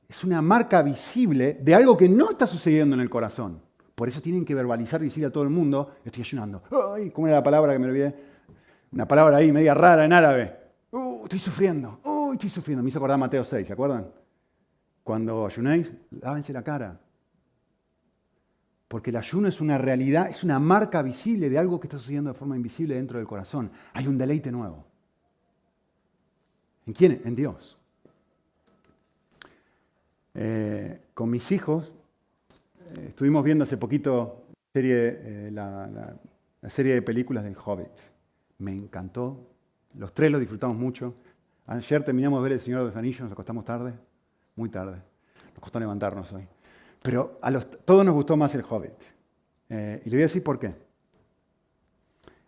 Es 0.08 0.24
una 0.24 0.40
marca 0.40 0.80
visible 0.80 1.58
de 1.60 1.74
algo 1.74 1.94
que 1.94 2.08
no 2.08 2.30
está 2.30 2.46
sucediendo 2.46 2.94
en 2.94 3.02
el 3.02 3.10
corazón. 3.10 3.60
Por 3.94 4.08
eso 4.08 4.22
tienen 4.22 4.46
que 4.46 4.54
verbalizar 4.54 5.02
y 5.02 5.04
decir 5.04 5.26
a 5.26 5.30
todo 5.30 5.44
el 5.44 5.50
mundo, 5.50 5.96
estoy 6.06 6.22
ayunando. 6.22 6.62
Ay, 6.94 7.10
¿Cómo 7.10 7.26
era 7.26 7.36
la 7.36 7.42
palabra 7.42 7.74
que 7.74 7.78
me 7.78 7.88
olvidé? 7.88 8.32
Una 8.94 9.08
palabra 9.08 9.38
ahí 9.38 9.50
media 9.50 9.74
rara 9.74 10.04
en 10.04 10.12
árabe. 10.12 10.56
Uh, 10.92 11.24
estoy 11.24 11.40
sufriendo. 11.40 11.98
Uh, 12.04 12.32
estoy 12.32 12.48
sufriendo. 12.48 12.80
Me 12.80 12.90
hizo 12.90 12.98
acordar 12.98 13.18
Mateo 13.18 13.42
6, 13.42 13.66
¿se 13.66 13.72
acuerdan? 13.72 14.06
Cuando 15.02 15.44
ayunéis, 15.44 15.92
lávense 16.12 16.52
la 16.52 16.62
cara. 16.62 17.00
Porque 18.86 19.10
el 19.10 19.16
ayuno 19.16 19.48
es 19.48 19.60
una 19.60 19.78
realidad, 19.78 20.30
es 20.30 20.44
una 20.44 20.60
marca 20.60 21.02
visible 21.02 21.50
de 21.50 21.58
algo 21.58 21.80
que 21.80 21.88
está 21.88 21.98
sucediendo 21.98 22.30
de 22.30 22.38
forma 22.38 22.54
invisible 22.54 22.94
dentro 22.94 23.18
del 23.18 23.26
corazón. 23.26 23.72
Hay 23.94 24.06
un 24.06 24.16
deleite 24.16 24.52
nuevo. 24.52 24.86
¿En 26.86 26.92
quién? 26.92 27.20
En 27.24 27.34
Dios. 27.34 27.76
Eh, 30.34 31.00
con 31.14 31.30
mis 31.30 31.50
hijos 31.50 31.92
eh, 32.96 33.06
estuvimos 33.08 33.42
viendo 33.42 33.64
hace 33.64 33.76
poquito 33.76 34.44
eh, 34.72 35.50
la, 35.52 36.16
serie 36.68 36.94
de 36.94 37.02
películas 37.02 37.42
del 37.42 37.56
Hobbit. 37.56 38.13
Me 38.58 38.72
encantó. 38.72 39.48
Los 39.94 40.12
tres 40.12 40.30
lo 40.30 40.38
disfrutamos 40.38 40.76
mucho. 40.76 41.14
Ayer 41.66 42.02
terminamos 42.02 42.40
de 42.40 42.42
ver 42.42 42.52
El 42.52 42.60
Señor 42.60 42.80
de 42.80 42.86
los 42.86 42.96
Anillos, 42.96 43.20
nos 43.22 43.32
acostamos 43.32 43.64
tarde, 43.64 43.94
muy 44.56 44.68
tarde. 44.68 45.00
Nos 45.52 45.60
costó 45.60 45.80
levantarnos 45.80 46.30
hoy. 46.32 46.46
Pero 47.02 47.38
a 47.42 47.50
los, 47.50 47.70
todos 47.84 48.04
nos 48.04 48.14
gustó 48.14 48.36
más 48.36 48.54
el 48.54 48.64
Hobbit. 48.68 49.00
y 49.68 49.74
le 49.74 50.10
voy 50.10 50.20
a 50.20 50.22
decir 50.22 50.42
por 50.42 50.58
qué. 50.58 50.74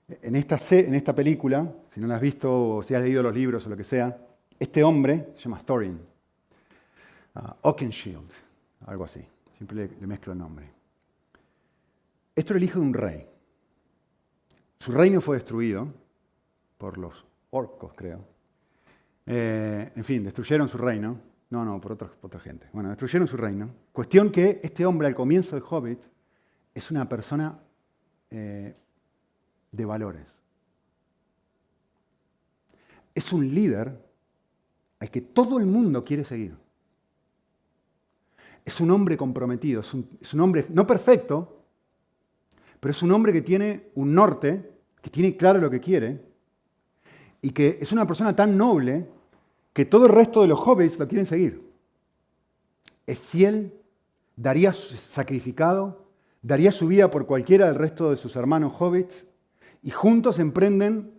En 0.08 0.36
esta, 0.36 1.14
película, 1.14 1.68
si 1.92 2.00
no 2.00 2.06
la 2.06 2.16
has 2.16 2.20
visto 2.20 2.76
o 2.76 2.82
si 2.82 2.94
has 2.94 3.02
leído 3.02 3.22
los 3.24 3.34
libros 3.34 3.66
o 3.66 3.68
lo 3.68 3.76
que 3.76 3.82
sea, 3.82 4.16
este 4.58 4.84
hombre 4.84 5.32
se 5.36 5.42
llama 5.42 5.58
Thorin, 5.58 6.00
uh, 7.34 7.40
Oakenshield, 7.62 8.30
algo 8.86 9.04
así. 9.04 9.20
Siempre 9.56 9.88
le, 9.98 10.06
mezclo 10.06 10.32
el 10.32 10.38
nombre. 10.38 10.70
Esto 12.36 12.52
era 12.52 12.58
el 12.58 12.64
hijo 12.64 12.78
de 12.78 12.86
un 12.86 12.94
rey. 12.94 13.28
Su 14.78 14.92
reino 14.92 15.20
fue 15.20 15.36
destruido 15.36 15.88
por 16.78 16.98
los 16.98 17.24
orcos, 17.50 17.92
creo. 17.94 18.24
Eh, 19.26 19.92
en 19.94 20.04
fin, 20.04 20.24
destruyeron 20.24 20.68
su 20.68 20.78
reino. 20.78 21.18
No, 21.50 21.64
no, 21.64 21.80
por, 21.80 21.92
otra 21.92 22.40
gente. 22.40 22.68
Bueno, 22.72 22.88
destruyeron 22.88 23.26
su 23.28 23.36
reino. 23.36 23.70
Cuestión 23.92 24.30
que 24.30 24.60
este 24.62 24.84
hombre 24.84 25.06
al 25.06 25.14
comienzo 25.14 25.56
del 25.56 25.64
Hobbit 25.68 26.00
es 26.74 26.90
una 26.90 27.08
persona 27.08 27.58
eh, 28.30 28.74
de 29.72 29.84
valores. 29.84 30.26
Es 33.14 33.32
un 33.32 33.54
líder 33.54 34.04
al 34.98 35.10
que 35.10 35.20
todo 35.20 35.58
el 35.58 35.66
mundo 35.66 36.04
quiere 36.04 36.24
seguir. 36.24 36.56
Es 38.64 38.80
un 38.80 38.90
hombre 38.90 39.16
comprometido, 39.16 39.80
es 39.80 39.94
un, 39.94 40.40
hombre 40.40 40.66
no 40.70 40.86
perfecto, 40.86 41.55
pero 42.86 42.94
es 42.94 43.02
un 43.02 43.10
hombre 43.10 43.32
que 43.32 43.42
tiene 43.42 43.88
un 43.96 44.14
norte, 44.14 44.70
que 45.02 45.10
tiene 45.10 45.36
claro 45.36 45.58
lo 45.58 45.68
que 45.68 45.80
quiere, 45.80 46.22
y 47.42 47.50
que 47.50 47.78
es 47.80 47.90
una 47.90 48.06
persona 48.06 48.36
tan 48.36 48.56
noble 48.56 49.08
que 49.72 49.86
todo 49.86 50.06
el 50.06 50.12
resto 50.12 50.42
de 50.42 50.46
los 50.46 50.60
hobbits 50.60 50.96
lo 50.96 51.08
quieren 51.08 51.26
seguir. 51.26 51.68
Es 53.04 53.18
fiel, 53.18 53.74
daría 54.36 54.72
sacrificado, 54.72 56.06
daría 56.42 56.70
su 56.70 56.86
vida 56.86 57.10
por 57.10 57.26
cualquiera 57.26 57.66
del 57.66 57.74
resto 57.74 58.12
de 58.12 58.16
sus 58.16 58.36
hermanos 58.36 58.72
hobbits, 58.78 59.26
y 59.82 59.90
juntos 59.90 60.38
emprenden 60.38 61.10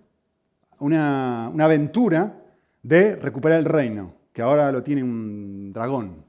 una, 0.79 1.47
aventura 1.47 2.45
de 2.81 3.17
recuperar 3.17 3.59
el 3.59 3.65
reino, 3.65 4.13
que 4.31 4.41
ahora 4.41 4.71
lo 4.71 4.81
tiene 4.83 5.03
un 5.03 5.73
dragón. 5.73 6.23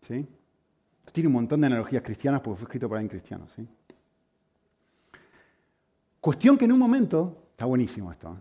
¿sí? 0.00 0.26
tiene 1.12 1.28
un 1.28 1.34
montón 1.34 1.60
de 1.60 1.68
analogías 1.68 2.02
cristianas 2.02 2.40
porque 2.40 2.58
fue 2.58 2.64
escrito 2.64 2.88
por 2.88 2.98
alguien 2.98 3.10
cristiano. 3.10 3.46
¿sí? 3.54 3.64
Cuestión 6.22 6.56
que 6.56 6.66
en 6.66 6.72
un 6.72 6.78
momento, 6.78 7.48
está 7.50 7.64
buenísimo 7.64 8.12
esto, 8.12 8.38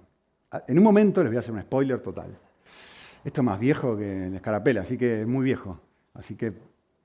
¿eh? 0.54 0.60
en 0.68 0.78
un 0.78 0.84
momento, 0.84 1.24
les 1.24 1.32
voy 1.32 1.38
a 1.38 1.40
hacer 1.40 1.52
un 1.52 1.62
spoiler 1.62 2.00
total. 2.00 2.38
Esto 3.24 3.42
es 3.42 3.44
más 3.44 3.60
viejo 3.60 3.98
que 3.98 4.30
la 4.30 4.36
escarapela, 4.36 4.82
así 4.82 5.00
que 5.00 5.22
es 5.22 5.28
muy 5.28 5.44
viejo. 5.44 5.80
Así 6.14 6.36
que 6.36 6.54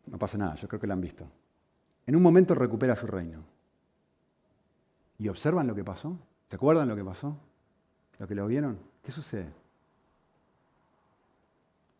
no 0.06 0.18
pasa 0.18 0.36
nada, 0.36 0.54
yo 0.56 0.68
creo 0.68 0.78
que 0.78 0.86
lo 0.86 0.92
han 0.92 1.00
visto. 1.00 1.26
En 2.04 2.14
un 2.14 2.22
momento 2.22 2.54
recupera 2.54 2.94
su 2.94 3.06
reino. 3.06 3.42
¿Y 5.18 5.28
observan 5.28 5.66
lo 5.66 5.74
que 5.74 5.82
pasó? 5.82 6.18
¿Se 6.50 6.56
acuerdan 6.56 6.88
lo 6.88 6.94
que 6.94 7.04
pasó? 7.04 7.38
¿Lo 8.18 8.28
que 8.28 8.34
lo 8.34 8.46
vieron? 8.46 8.78
¿Qué 9.02 9.12
sucede? 9.12 9.50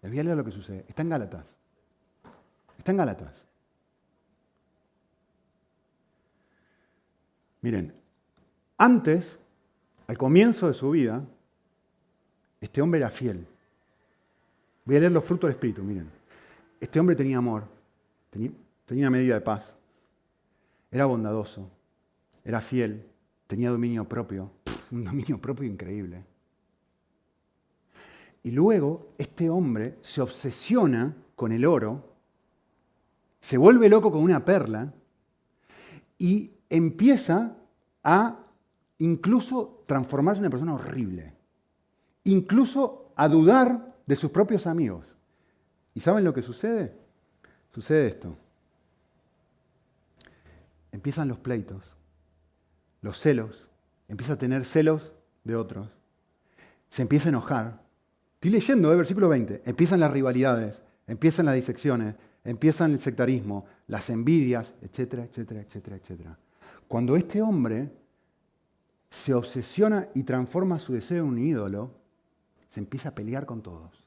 Les 0.02 0.12
voy 0.12 0.20
a 0.20 0.22
leer 0.22 0.36
lo 0.36 0.44
que 0.44 0.52
sucede. 0.52 0.84
Está 0.86 1.00
en 1.00 1.08
Gálatas. 1.08 1.46
Está 2.76 2.90
en 2.90 2.98
Gálatas. 2.98 3.46
Miren, 7.62 8.05
antes, 8.78 9.38
al 10.06 10.18
comienzo 10.18 10.68
de 10.68 10.74
su 10.74 10.90
vida, 10.90 11.24
este 12.60 12.82
hombre 12.82 13.00
era 13.00 13.10
fiel. 13.10 13.46
Voy 14.84 14.96
a 14.96 15.00
leer 15.00 15.12
los 15.12 15.24
frutos 15.24 15.48
del 15.48 15.56
Espíritu, 15.56 15.82
miren. 15.82 16.10
Este 16.80 17.00
hombre 17.00 17.16
tenía 17.16 17.38
amor, 17.38 17.64
tenía, 18.30 18.50
tenía 18.84 19.04
una 19.04 19.18
medida 19.18 19.34
de 19.34 19.40
paz, 19.40 19.76
era 20.90 21.06
bondadoso, 21.06 21.68
era 22.44 22.60
fiel, 22.60 23.04
tenía 23.46 23.70
dominio 23.70 24.04
propio, 24.04 24.50
un 24.92 25.04
dominio 25.04 25.40
propio 25.40 25.66
increíble. 25.66 26.22
Y 28.42 28.52
luego 28.52 29.08
este 29.18 29.50
hombre 29.50 29.96
se 30.02 30.20
obsesiona 30.20 31.16
con 31.34 31.50
el 31.50 31.64
oro, 31.64 32.12
se 33.40 33.58
vuelve 33.58 33.88
loco 33.88 34.12
con 34.12 34.22
una 34.22 34.44
perla 34.44 34.92
y 36.18 36.52
empieza 36.70 37.56
a 38.04 38.45
incluso 38.98 39.82
transformarse 39.86 40.38
en 40.38 40.44
una 40.44 40.50
persona 40.50 40.74
horrible, 40.74 41.34
incluso 42.24 43.12
a 43.16 43.28
dudar 43.28 43.94
de 44.06 44.16
sus 44.16 44.30
propios 44.30 44.66
amigos. 44.66 45.14
¿Y 45.94 46.00
saben 46.00 46.24
lo 46.24 46.34
que 46.34 46.42
sucede? 46.42 46.94
Sucede 47.72 48.08
esto. 48.08 48.36
Empiezan 50.92 51.28
los 51.28 51.38
pleitos, 51.38 51.82
los 53.02 53.18
celos, 53.18 53.68
empieza 54.08 54.34
a 54.34 54.38
tener 54.38 54.64
celos 54.64 55.12
de 55.44 55.56
otros, 55.56 55.88
se 56.90 57.02
empieza 57.02 57.28
a 57.28 57.30
enojar. 57.30 57.82
Estoy 58.34 58.50
leyendo, 58.50 58.92
eh, 58.92 58.96
versículo 58.96 59.28
20, 59.28 59.62
empiezan 59.66 60.00
las 60.00 60.10
rivalidades, 60.10 60.82
empiezan 61.06 61.46
las 61.46 61.54
disecciones, 61.54 62.14
empiezan 62.44 62.92
el 62.92 63.00
sectarismo, 63.00 63.66
las 63.88 64.08
envidias, 64.08 64.74
etcétera, 64.80 65.24
etcétera, 65.24 65.60
etcétera, 65.60 65.96
etcétera. 65.96 66.38
Cuando 66.88 67.16
este 67.16 67.42
hombre 67.42 67.90
se 69.10 69.34
obsesiona 69.34 70.08
y 70.14 70.24
transforma 70.24 70.78
su 70.78 70.92
deseo 70.92 71.24
en 71.24 71.30
un 71.30 71.38
ídolo, 71.38 71.90
se 72.68 72.80
empieza 72.80 73.10
a 73.10 73.14
pelear 73.14 73.46
con 73.46 73.62
todos, 73.62 74.04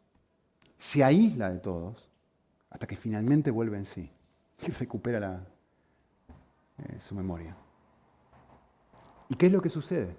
se 0.78 1.04
aísla 1.04 1.50
de 1.50 1.60
todos, 1.60 2.10
hasta 2.70 2.88
que 2.88 2.96
finalmente 2.96 3.52
vuelve 3.52 3.78
en 3.78 3.86
sí 3.86 4.12
y 4.68 4.72
recupera 4.72 5.46
eh, 6.78 7.00
su 7.00 7.16
memoria. 7.16 7.56
¿Y 9.30 9.36
qué 9.36 9.48
es 9.48 9.52
lo 9.52 9.62
que 9.62 9.70
sucede? 9.70 10.16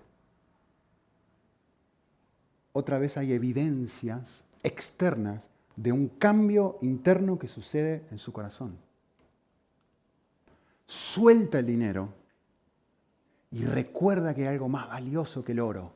Otra 2.73 2.99
vez 2.99 3.17
hay 3.17 3.33
evidencias 3.33 4.45
externas 4.63 5.51
de 5.75 5.93
un 5.93 6.09
cambio 6.09 6.79
interno 6.83 7.39
que 7.39 7.49
sucede 7.49 8.05
en 8.11 8.19
su 8.19 8.33
corazón. 8.33 8.79
Suelta 10.87 11.59
el 11.59 11.67
dinero 11.67 12.20
y 13.53 13.65
recuerda 13.65 14.35
que 14.35 14.43
hay 14.43 14.55
algo 14.55 14.69
más 14.69 14.89
valioso 14.89 15.45
que 15.45 15.53
el 15.53 15.61
oro. 15.61 15.93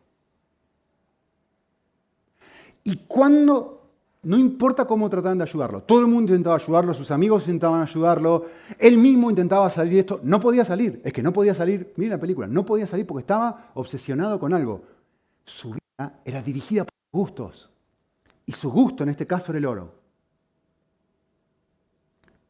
Y 2.83 2.97
cuando, 3.07 3.89
no 4.25 4.37
importa 4.37 4.87
cómo 4.87 5.09
trataban 5.09 5.39
de 5.39 5.45
ayudarlo, 5.45 5.83
todo 5.83 6.01
el 6.01 6.07
mundo 6.07 6.33
intentaba 6.33 6.57
ayudarlo, 6.57 6.93
sus 6.93 7.11
amigos 7.11 7.45
intentaban 7.45 7.83
ayudarlo, 7.83 8.47
él 8.79 8.99
mismo 8.99 9.31
intentaba 9.31 9.71
salir 9.71 9.95
de 9.95 9.99
esto, 10.01 10.21
no 10.23 10.41
podía 10.41 10.65
salir, 10.65 11.01
es 11.05 11.13
que 11.13 11.23
no 11.23 11.33
podía 11.33 11.55
salir, 11.55 11.95
miren 11.97 12.13
la 12.13 12.21
película, 12.21 12.47
no 12.47 12.67
podía 12.67 12.87
salir 12.87 13.07
porque 13.07 13.23
estaba 13.23 13.71
obsesionado 13.75 14.39
con 14.39 14.53
algo. 14.53 14.83
Su 15.45 15.71
vida 15.71 16.21
era 16.25 16.43
dirigida 16.43 16.85
por 16.85 16.95
gustos. 17.13 17.71
Y 18.47 18.53
su 18.53 18.71
gusto 18.71 19.05
en 19.05 19.11
este 19.11 19.27
caso 19.27 19.53
era 19.53 19.59
el 19.59 19.67
oro. 19.67 19.95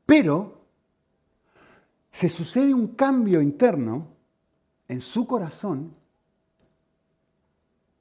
Pero 0.07 0.65
se 2.11 2.29
sucede 2.29 2.75
un 2.75 2.89
cambio 2.89 3.41
interno 3.41 4.14
en 4.89 5.01
su 5.01 5.27
corazón 5.27 5.95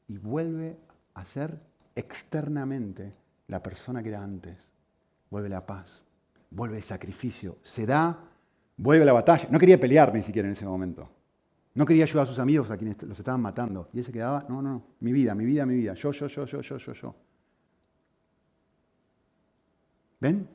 y 0.08 0.18
vuelve 0.18 0.78
a 1.14 1.26
ser 1.26 1.60
externamente 1.96 3.14
la 3.48 3.62
persona 3.62 4.04
que 4.04 4.10
era 4.10 4.24
antes. 4.24 4.58
Vuelve 5.30 5.50
la 5.50 5.66
paz, 5.66 6.04
vuelve 6.52 6.78
el 6.78 6.84
sacrificio, 6.84 7.58
se 7.64 7.86
da, 7.86 8.18
vuelve 8.78 9.06
la 9.06 9.14
batalla. 9.14 9.48
No 9.50 9.60
quería 9.60 9.80
pelear 9.80 10.14
ni 10.14 10.22
siquiera 10.22 10.48
en 10.48 10.52
ese 10.52 10.66
momento. 10.66 11.10
No 11.76 11.86
quería 11.86 12.04
ayudar 12.04 12.24
a 12.24 12.28
sus 12.28 12.40
amigos 12.40 12.70
a 12.70 12.78
quienes 12.78 13.02
los 13.02 13.18
estaban 13.18 13.42
matando. 13.42 13.90
Y 13.94 14.00
él 14.00 14.06
se 14.06 14.12
quedaba, 14.12 14.46
no, 14.48 14.62
no, 14.62 14.84
mi 15.00 15.12
vida, 15.12 15.34
mi 15.34 15.46
vida, 15.46 15.66
mi 15.66 15.76
vida, 15.76 15.96
yo, 15.96 16.12
yo, 16.12 16.28
yo, 16.28 16.46
yo, 16.46 16.62
yo, 16.62 16.78
yo, 16.78 16.94
yo. 16.94 17.16
¿Ven? 20.20 20.48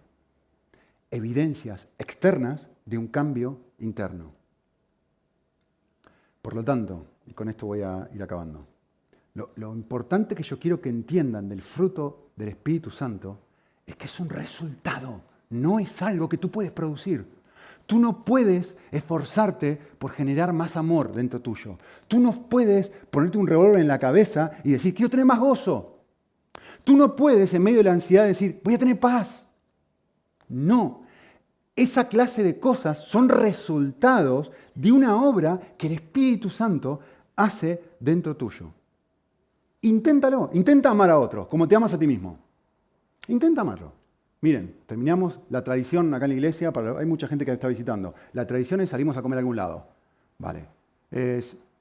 Evidencias 1.10 1.88
externas 1.98 2.68
de 2.86 2.98
un 2.98 3.08
cambio 3.08 3.60
interno. 3.78 4.37
Por 6.48 6.54
lo 6.54 6.64
tanto, 6.64 7.04
y 7.26 7.34
con 7.34 7.50
esto 7.50 7.66
voy 7.66 7.82
a 7.82 8.08
ir 8.14 8.22
acabando, 8.22 8.66
lo, 9.34 9.74
importante 9.74 10.34
que 10.34 10.42
yo 10.42 10.58
quiero 10.58 10.80
que 10.80 10.88
entiendan 10.88 11.46
del 11.46 11.60
fruto 11.60 12.30
del 12.34 12.48
Espíritu 12.48 12.88
Santo 12.88 13.38
es 13.84 13.96
que 13.96 14.06
es 14.06 14.18
un 14.18 14.30
resultado, 14.30 15.20
no 15.50 15.78
es 15.78 16.00
algo 16.00 16.26
que 16.26 16.38
tú 16.38 16.50
puedes 16.50 16.70
producir. 16.70 17.26
Tú 17.84 17.98
no 17.98 18.24
puedes 18.24 18.74
esforzarte 18.90 19.78
por 19.98 20.12
generar 20.12 20.54
más 20.54 20.78
amor 20.78 21.12
dentro 21.12 21.42
tuyo. 21.42 21.76
Tú 22.06 22.18
no 22.18 22.48
puedes 22.48 22.88
ponerte 23.10 23.36
un 23.36 23.46
revólver 23.46 23.82
en 23.82 23.88
la 23.88 23.98
cabeza 23.98 24.52
y 24.64 24.70
decir, 24.70 24.94
quiero 24.94 25.10
tener 25.10 25.26
más 25.26 25.40
gozo. 25.40 25.98
Tú 26.82 26.96
no 26.96 27.14
puedes 27.14 27.52
en 27.52 27.62
medio 27.62 27.80
de 27.80 27.84
la 27.84 27.92
ansiedad 27.92 28.24
decir, 28.24 28.58
voy 28.64 28.72
a 28.72 28.78
tener 28.78 28.98
paz. 28.98 29.46
No. 30.48 31.02
Esa 31.78 32.08
clase 32.08 32.42
de 32.42 32.58
cosas 32.58 32.98
son 32.98 33.28
resultados 33.28 34.50
de 34.74 34.90
una 34.90 35.22
obra 35.22 35.60
que 35.78 35.86
el 35.86 35.92
Espíritu 35.92 36.50
Santo 36.50 36.98
hace 37.36 37.94
dentro 38.00 38.36
tuyo. 38.36 38.72
Inténtalo, 39.82 40.50
intenta 40.54 40.90
amar 40.90 41.08
a 41.10 41.20
otro 41.20 41.48
como 41.48 41.68
te 41.68 41.76
amas 41.76 41.94
a 41.94 41.98
ti 41.98 42.08
mismo. 42.08 42.36
Intenta 43.28 43.60
amarlo. 43.60 43.92
Miren, 44.40 44.74
terminamos 44.86 45.38
la 45.50 45.62
tradición 45.62 46.12
acá 46.14 46.24
en 46.24 46.30
la 46.30 46.34
iglesia, 46.34 46.72
hay 46.98 47.06
mucha 47.06 47.28
gente 47.28 47.44
que 47.44 47.52
está 47.52 47.68
visitando. 47.68 48.12
La 48.32 48.44
tradición 48.44 48.80
es 48.80 48.90
salimos 48.90 49.16
a 49.16 49.22
comer 49.22 49.36
a 49.36 49.40
algún 49.40 49.54
lado. 49.54 49.86
Vale. 50.38 50.66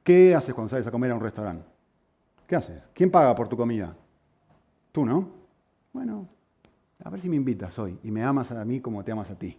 ¿Qué 0.03 0.35
haces 0.35 0.53
cuando 0.53 0.69
sales 0.69 0.85
a 0.85 0.91
comer 0.91 1.09
a 1.09 1.15
un 1.15 1.21
restaurante? 1.21 1.65
¿Qué 2.45 2.55
haces? 2.55 2.83
¿Quién 2.93 3.09
paga 3.09 3.33
por 3.33 3.47
tu 3.47 3.57
comida? 3.57 3.97
Tú, 4.91 5.03
¿no? 5.07 5.27
Bueno, 5.91 6.27
a 7.03 7.09
ver 7.09 7.19
si 7.19 7.29
me 7.29 7.35
invitas 7.35 7.79
hoy 7.79 7.97
y 8.03 8.11
me 8.11 8.23
amas 8.23 8.51
a 8.51 8.63
mí 8.63 8.79
como 8.79 9.03
te 9.03 9.11
amas 9.11 9.31
a 9.31 9.35
ti. 9.35 9.57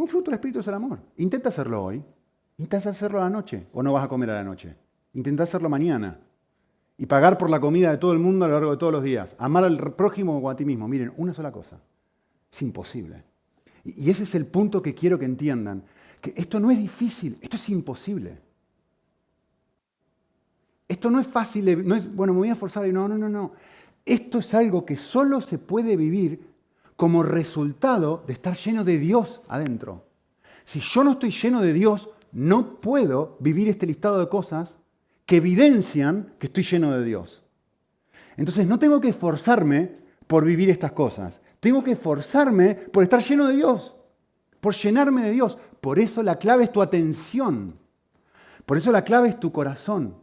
Un 0.00 0.08
fruto 0.08 0.30
del 0.30 0.36
Espíritu 0.36 0.60
es 0.60 0.66
el 0.66 0.72
amor. 0.72 0.98
Intenta 1.18 1.50
hacerlo 1.50 1.84
hoy. 1.84 2.02
Intenta 2.56 2.88
hacerlo 2.88 3.20
a 3.20 3.24
la 3.24 3.30
noche 3.30 3.66
o 3.74 3.82
no 3.82 3.92
vas 3.92 4.04
a 4.04 4.08
comer 4.08 4.30
a 4.30 4.34
la 4.34 4.44
noche. 4.44 4.74
Intenta 5.12 5.42
hacerlo 5.42 5.68
mañana 5.68 6.18
y 6.96 7.04
pagar 7.04 7.36
por 7.36 7.50
la 7.50 7.60
comida 7.60 7.90
de 7.90 7.98
todo 7.98 8.12
el 8.12 8.18
mundo 8.18 8.46
a 8.46 8.48
lo 8.48 8.54
largo 8.54 8.70
de 8.70 8.76
todos 8.78 8.94
los 8.94 9.02
días. 9.02 9.36
Amar 9.38 9.64
al 9.64 9.94
prójimo 9.94 10.38
o 10.38 10.48
a 10.48 10.56
ti 10.56 10.64
mismo. 10.64 10.88
Miren, 10.88 11.12
una 11.18 11.34
sola 11.34 11.52
cosa. 11.52 11.78
Es 12.50 12.62
imposible. 12.62 13.22
Y 13.84 14.08
ese 14.08 14.22
es 14.22 14.34
el 14.34 14.46
punto 14.46 14.80
que 14.80 14.94
quiero 14.94 15.18
que 15.18 15.26
entiendan. 15.26 15.84
Que 16.22 16.32
esto 16.34 16.58
no 16.60 16.70
es 16.70 16.78
difícil, 16.78 17.36
esto 17.42 17.56
es 17.56 17.68
imposible. 17.68 18.38
Esto 20.88 21.10
no 21.10 21.20
es 21.20 21.28
fácil, 21.28 21.86
no 21.86 21.94
es, 21.94 22.14
bueno, 22.14 22.32
me 22.32 22.38
voy 22.38 22.48
a 22.48 22.56
forzar 22.56 22.86
y 22.86 22.92
no, 22.92 23.06
no, 23.06 23.18
no, 23.18 23.28
no. 23.28 23.52
Esto 24.06 24.38
es 24.38 24.54
algo 24.54 24.86
que 24.86 24.96
solo 24.96 25.42
se 25.42 25.58
puede 25.58 25.94
vivir 25.94 26.49
como 27.00 27.22
resultado 27.22 28.24
de 28.26 28.34
estar 28.34 28.54
lleno 28.58 28.84
de 28.84 28.98
Dios 28.98 29.40
adentro. 29.48 30.04
Si 30.66 30.80
yo 30.80 31.02
no 31.02 31.12
estoy 31.12 31.30
lleno 31.30 31.62
de 31.62 31.72
Dios, 31.72 32.10
no 32.30 32.78
puedo 32.78 33.38
vivir 33.40 33.70
este 33.70 33.86
listado 33.86 34.18
de 34.18 34.28
cosas 34.28 34.76
que 35.24 35.36
evidencian 35.36 36.34
que 36.38 36.48
estoy 36.48 36.62
lleno 36.62 36.92
de 36.92 37.02
Dios. 37.02 37.42
Entonces 38.36 38.66
no 38.66 38.78
tengo 38.78 39.00
que 39.00 39.08
esforzarme 39.08 39.96
por 40.26 40.44
vivir 40.44 40.68
estas 40.68 40.92
cosas. 40.92 41.40
Tengo 41.58 41.82
que 41.82 41.92
esforzarme 41.92 42.74
por 42.74 43.02
estar 43.02 43.22
lleno 43.22 43.46
de 43.46 43.56
Dios, 43.56 43.96
por 44.60 44.74
llenarme 44.74 45.22
de 45.22 45.30
Dios. 45.30 45.56
Por 45.80 45.98
eso 45.98 46.22
la 46.22 46.36
clave 46.36 46.64
es 46.64 46.70
tu 46.70 46.82
atención. 46.82 47.78
Por 48.66 48.76
eso 48.76 48.92
la 48.92 49.04
clave 49.04 49.30
es 49.30 49.40
tu 49.40 49.50
corazón. 49.50 50.16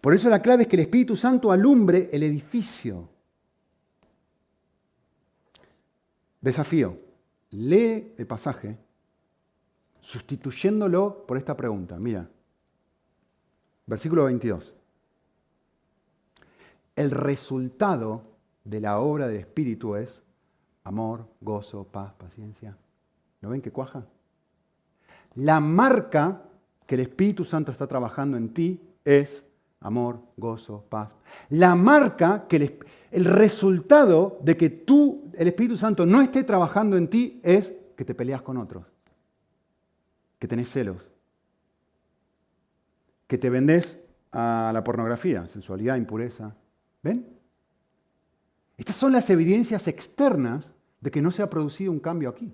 Por 0.00 0.14
eso 0.14 0.30
la 0.30 0.40
clave 0.40 0.62
es 0.62 0.68
que 0.68 0.76
el 0.76 0.82
Espíritu 0.82 1.16
Santo 1.16 1.50
alumbre 1.50 2.08
el 2.12 2.22
edificio. 2.22 3.08
Desafío. 6.46 6.96
Lee 7.50 8.14
el 8.16 8.26
pasaje 8.26 8.78
sustituyéndolo 10.00 11.26
por 11.26 11.36
esta 11.36 11.56
pregunta. 11.56 11.98
Mira, 11.98 12.28
Versículo 13.86 14.24
22. 14.24 14.74
El 16.96 17.10
resultado 17.10 18.22
de 18.64 18.80
la 18.80 18.98
obra 18.98 19.28
del 19.28 19.38
Espíritu 19.38 19.94
es 19.94 20.22
amor, 20.82 21.28
gozo, 21.40 21.84
paz, 21.84 22.12
paciencia. 22.14 22.76
¿No 23.40 23.50
ven 23.50 23.62
que 23.62 23.70
cuaja? 23.70 24.04
La 25.36 25.60
marca 25.60 26.42
que 26.86 26.96
el 26.96 27.02
Espíritu 27.02 27.44
Santo 27.44 27.70
está 27.70 27.86
trabajando 27.86 28.36
en 28.36 28.52
ti 28.54 28.80
es 29.04 29.44
amor, 29.80 30.20
gozo, 30.36 30.84
paz. 30.88 31.12
La 31.50 31.74
marca 31.74 32.46
que 32.48 32.56
el, 32.56 32.78
el, 33.10 33.24
resultado 33.24 34.38
de 34.42 34.56
que 34.56 34.70
tú, 34.70 35.30
el 35.34 35.48
Espíritu 35.48 35.76
Santo, 35.76 36.06
no 36.06 36.20
esté 36.20 36.44
trabajando 36.44 36.96
en 36.96 37.08
ti 37.08 37.40
es 37.42 37.72
que 37.96 38.04
te 38.04 38.14
peleas 38.14 38.42
con 38.42 38.56
otros, 38.56 38.84
que 40.38 40.48
tenés 40.48 40.70
celos, 40.70 41.02
que 43.26 43.38
te 43.38 43.50
vendes 43.50 43.98
a 44.32 44.70
la 44.72 44.84
pornografía, 44.84 45.48
sensualidad, 45.48 45.96
impureza. 45.96 46.54
¿Ven? 47.02 47.26
Estas 48.76 48.96
son 48.96 49.12
las 49.12 49.30
evidencias 49.30 49.88
externas 49.88 50.70
de 51.00 51.10
que 51.10 51.22
no 51.22 51.30
se 51.30 51.42
ha 51.42 51.50
producido 51.50 51.92
un 51.92 52.00
cambio 52.00 52.28
aquí. 52.28 52.52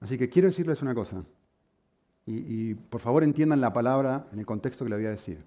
Así 0.00 0.18
que 0.18 0.28
quiero 0.28 0.48
decirles 0.48 0.82
una 0.82 0.94
cosa, 0.94 1.24
y, 2.26 2.74
por 2.74 3.00
favor 3.00 3.22
entiendan 3.22 3.60
la 3.60 3.72
palabra 3.72 4.26
en 4.32 4.38
el 4.38 4.46
contexto 4.46 4.84
que 4.84 4.90
le 4.90 4.96
voy 4.96 5.06
a 5.06 5.10
decir. 5.10 5.44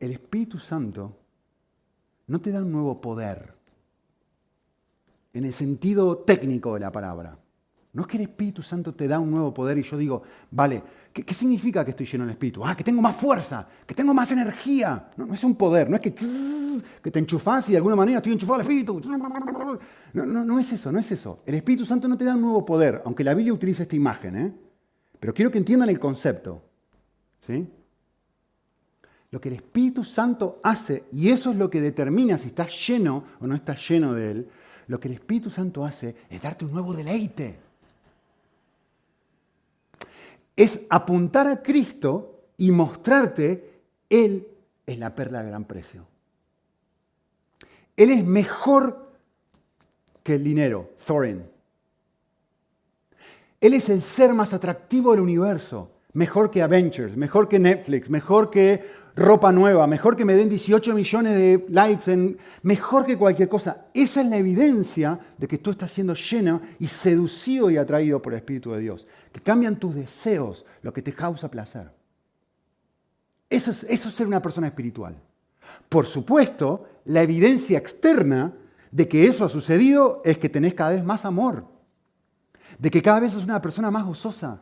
El 0.00 0.12
Espíritu 0.12 0.58
Santo 0.58 1.16
no 2.28 2.40
te 2.40 2.50
da 2.50 2.62
un 2.62 2.72
nuevo 2.72 3.00
poder 3.00 3.54
en 5.34 5.44
el 5.44 5.52
sentido 5.52 6.18
técnico 6.18 6.74
de 6.74 6.80
la 6.80 6.92
palabra. 6.92 7.36
No 7.94 8.02
es 8.02 8.08
que 8.08 8.16
el 8.16 8.22
Espíritu 8.22 8.62
Santo 8.62 8.94
te 8.94 9.06
da 9.06 9.18
un 9.18 9.30
nuevo 9.30 9.52
poder 9.52 9.76
y 9.76 9.82
yo 9.82 9.98
digo, 9.98 10.22
vale, 10.50 10.82
¿qué, 11.12 11.34
significa 11.34 11.84
que 11.84 11.90
estoy 11.90 12.06
lleno 12.06 12.24
del 12.24 12.32
Espíritu? 12.32 12.64
Ah, 12.64 12.74
que 12.74 12.84
tengo 12.84 13.02
más 13.02 13.16
fuerza, 13.16 13.68
que 13.86 13.94
tengo 13.94 14.14
más 14.14 14.30
energía. 14.32 15.10
No, 15.18 15.34
es 15.34 15.44
un 15.44 15.56
poder, 15.56 15.90
no 15.90 15.96
es 15.96 16.02
que, 16.02 16.14
que 16.14 17.10
te 17.10 17.18
enchufas 17.18 17.68
y 17.68 17.72
de 17.72 17.78
alguna 17.78 17.96
manera 17.96 18.18
estoy 18.18 18.32
enchufado 18.32 18.54
al 18.54 18.62
Espíritu. 18.62 18.98
No, 20.14 20.24
no, 20.24 20.44
no 20.44 20.58
es 20.58 20.72
eso, 20.72 20.90
no 20.90 20.98
es 20.98 21.12
eso. 21.12 21.42
El 21.44 21.56
Espíritu 21.56 21.84
Santo 21.84 22.08
no 22.08 22.16
te 22.16 22.24
da 22.24 22.34
un 22.34 22.40
nuevo 22.40 22.64
poder, 22.64 23.02
aunque 23.04 23.24
la 23.24 23.34
Biblia 23.34 23.52
utiliza 23.52 23.82
esta 23.82 23.96
imagen. 23.96 24.36
¿eh? 24.36 24.52
Pero 25.22 25.32
quiero 25.32 25.52
que 25.52 25.58
entiendan 25.58 25.88
el 25.88 26.00
concepto. 26.00 26.64
¿sí? 27.46 27.64
Lo 29.30 29.40
que 29.40 29.50
el 29.50 29.54
Espíritu 29.54 30.02
Santo 30.02 30.58
hace, 30.64 31.04
y 31.12 31.28
eso 31.30 31.52
es 31.52 31.56
lo 31.56 31.70
que 31.70 31.80
determina 31.80 32.38
si 32.38 32.48
estás 32.48 32.72
lleno 32.88 33.22
o 33.38 33.46
no 33.46 33.54
estás 33.54 33.88
lleno 33.88 34.14
de 34.14 34.32
Él, 34.32 34.48
lo 34.88 34.98
que 34.98 35.06
el 35.06 35.14
Espíritu 35.14 35.48
Santo 35.48 35.84
hace 35.84 36.16
es 36.28 36.42
darte 36.42 36.64
un 36.64 36.72
nuevo 36.72 36.92
deleite 36.92 37.60
es 40.56 40.80
apuntar 40.90 41.46
a 41.46 41.62
Cristo 41.62 42.48
y 42.56 42.70
mostrarte 42.70 43.80
Él 44.10 44.46
es 44.86 44.98
la 44.98 45.14
perla 45.14 45.42
de 45.42 45.48
gran 45.48 45.64
precio. 45.64 46.04
Él 47.96 48.10
es 48.10 48.24
mejor 48.24 49.12
que 50.22 50.34
el 50.34 50.44
dinero, 50.44 50.90
Thorin. 51.06 51.51
Él 53.62 53.74
es 53.74 53.88
el 53.88 54.02
ser 54.02 54.34
más 54.34 54.52
atractivo 54.52 55.12
del 55.12 55.20
universo, 55.20 55.92
mejor 56.14 56.50
que 56.50 56.62
Avengers, 56.62 57.16
mejor 57.16 57.48
que 57.48 57.60
Netflix, 57.60 58.10
mejor 58.10 58.50
que 58.50 58.82
ropa 59.14 59.52
nueva, 59.52 59.86
mejor 59.86 60.16
que 60.16 60.24
me 60.24 60.34
den 60.34 60.48
18 60.48 60.92
millones 60.92 61.36
de 61.36 61.64
likes, 61.68 62.36
mejor 62.64 63.06
que 63.06 63.16
cualquier 63.16 63.48
cosa. 63.48 63.86
Esa 63.94 64.22
es 64.22 64.26
la 64.26 64.36
evidencia 64.36 65.16
de 65.38 65.46
que 65.46 65.58
tú 65.58 65.70
estás 65.70 65.92
siendo 65.92 66.14
lleno 66.14 66.60
y 66.80 66.88
seducido 66.88 67.70
y 67.70 67.76
atraído 67.76 68.20
por 68.20 68.32
el 68.32 68.38
Espíritu 68.38 68.72
de 68.72 68.80
Dios. 68.80 69.06
Que 69.30 69.40
cambian 69.40 69.78
tus 69.78 69.94
deseos, 69.94 70.64
lo 70.82 70.92
que 70.92 71.02
te 71.02 71.12
causa 71.12 71.48
placer. 71.48 71.88
Eso 73.48 73.70
es, 73.70 73.84
eso 73.84 74.08
es 74.08 74.14
ser 74.16 74.26
una 74.26 74.42
persona 74.42 74.66
espiritual. 74.66 75.14
Por 75.88 76.06
supuesto, 76.06 76.88
la 77.04 77.22
evidencia 77.22 77.78
externa 77.78 78.54
de 78.90 79.06
que 79.06 79.28
eso 79.28 79.44
ha 79.44 79.48
sucedido 79.48 80.20
es 80.24 80.36
que 80.38 80.48
tenés 80.48 80.74
cada 80.74 80.90
vez 80.90 81.04
más 81.04 81.24
amor, 81.24 81.71
de 82.82 82.90
que 82.90 83.00
cada 83.00 83.20
vez 83.20 83.32
sos 83.32 83.44
una 83.44 83.62
persona 83.62 83.92
más 83.92 84.04
gozosa. 84.04 84.58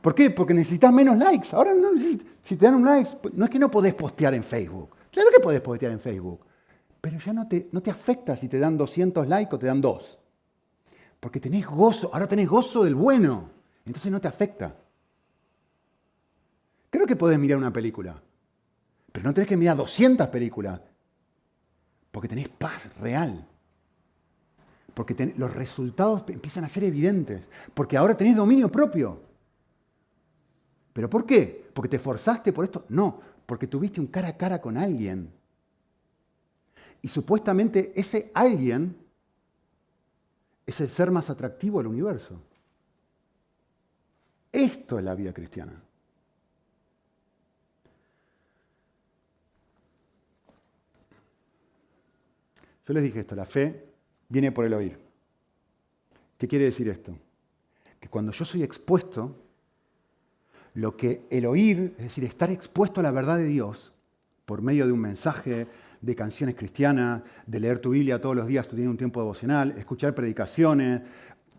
¿Por 0.00 0.14
qué? 0.14 0.30
Porque 0.30 0.54
necesitas 0.54 0.90
menos 0.90 1.18
likes. 1.18 1.48
Ahora 1.52 1.74
no 1.74 1.90
si 2.40 2.56
te 2.56 2.64
dan 2.64 2.76
un 2.76 2.86
like, 2.86 3.10
no 3.34 3.44
es 3.44 3.50
que 3.50 3.58
no 3.58 3.70
podés 3.70 3.92
postear 3.92 4.32
en 4.32 4.42
Facebook. 4.42 4.96
Claro 5.12 5.28
que 5.30 5.42
podés 5.42 5.60
postear 5.60 5.92
en 5.92 6.00
Facebook, 6.00 6.40
pero 7.02 7.18
ya 7.18 7.34
no 7.34 7.46
te, 7.46 7.68
no 7.72 7.82
te 7.82 7.90
afecta 7.90 8.34
si 8.34 8.48
te 8.48 8.58
dan 8.58 8.78
200 8.78 9.28
likes 9.28 9.54
o 9.54 9.58
te 9.58 9.66
dan 9.66 9.82
dos. 9.82 10.18
Porque 11.20 11.38
tenés 11.38 11.66
gozo, 11.66 12.08
ahora 12.14 12.26
tenés 12.26 12.48
gozo 12.48 12.82
del 12.82 12.94
bueno, 12.94 13.50
entonces 13.84 14.10
no 14.10 14.22
te 14.22 14.28
afecta. 14.28 14.74
Creo 16.88 17.06
que 17.06 17.14
podés 17.14 17.38
mirar 17.38 17.58
una 17.58 17.74
película, 17.74 18.22
pero 19.12 19.26
no 19.26 19.34
tenés 19.34 19.48
que 19.48 19.58
mirar 19.58 19.76
200 19.76 20.28
películas, 20.28 20.80
porque 22.10 22.26
tenés 22.26 22.48
paz 22.48 22.88
real. 23.02 23.46
Porque 24.94 25.32
los 25.36 25.52
resultados 25.54 26.24
empiezan 26.28 26.64
a 26.64 26.68
ser 26.68 26.84
evidentes, 26.84 27.48
porque 27.74 27.96
ahora 27.96 28.16
tenés 28.16 28.36
dominio 28.36 28.70
propio. 28.70 29.20
¿Pero 30.92 31.08
por 31.08 31.24
qué? 31.24 31.70
¿Porque 31.72 31.88
te 31.88 31.98
forzaste 31.98 32.52
por 32.52 32.64
esto? 32.64 32.84
No, 32.88 33.20
porque 33.46 33.66
tuviste 33.66 34.00
un 34.00 34.08
cara 34.08 34.28
a 34.28 34.36
cara 34.36 34.60
con 34.60 34.76
alguien. 34.76 35.32
Y 37.02 37.08
supuestamente 37.08 37.92
ese 37.94 38.30
alguien 38.34 38.96
es 40.66 40.80
el 40.80 40.88
ser 40.88 41.10
más 41.10 41.30
atractivo 41.30 41.78
del 41.78 41.86
universo. 41.88 42.40
Esto 44.52 44.98
es 44.98 45.04
la 45.04 45.14
vida 45.14 45.32
cristiana. 45.32 45.80
Yo 52.86 52.94
les 52.94 53.02
dije 53.04 53.20
esto, 53.20 53.36
la 53.36 53.46
fe 53.46 53.89
viene 54.30 54.50
por 54.52 54.64
el 54.64 54.72
oír. 54.72 54.98
¿Qué 56.38 56.48
quiere 56.48 56.64
decir 56.64 56.88
esto? 56.88 57.14
Que 57.98 58.08
cuando 58.08 58.32
yo 58.32 58.46
soy 58.46 58.62
expuesto, 58.62 59.36
lo 60.74 60.96
que 60.96 61.26
el 61.28 61.44
oír, 61.44 61.94
es 61.98 62.04
decir, 62.04 62.24
estar 62.24 62.50
expuesto 62.50 63.00
a 63.00 63.02
la 63.02 63.10
verdad 63.10 63.36
de 63.36 63.44
Dios 63.44 63.92
por 64.46 64.62
medio 64.62 64.86
de 64.86 64.92
un 64.92 65.00
mensaje, 65.00 65.66
de 66.00 66.16
canciones 66.16 66.54
cristianas, 66.54 67.22
de 67.46 67.60
leer 67.60 67.78
tu 67.78 67.90
Biblia 67.90 68.20
todos 68.20 68.34
los 68.34 68.46
días 68.46 68.66
teniendo 68.68 68.92
un 68.92 68.96
tiempo 68.96 69.20
devocional, 69.20 69.72
escuchar 69.76 70.14
predicaciones, 70.14 71.02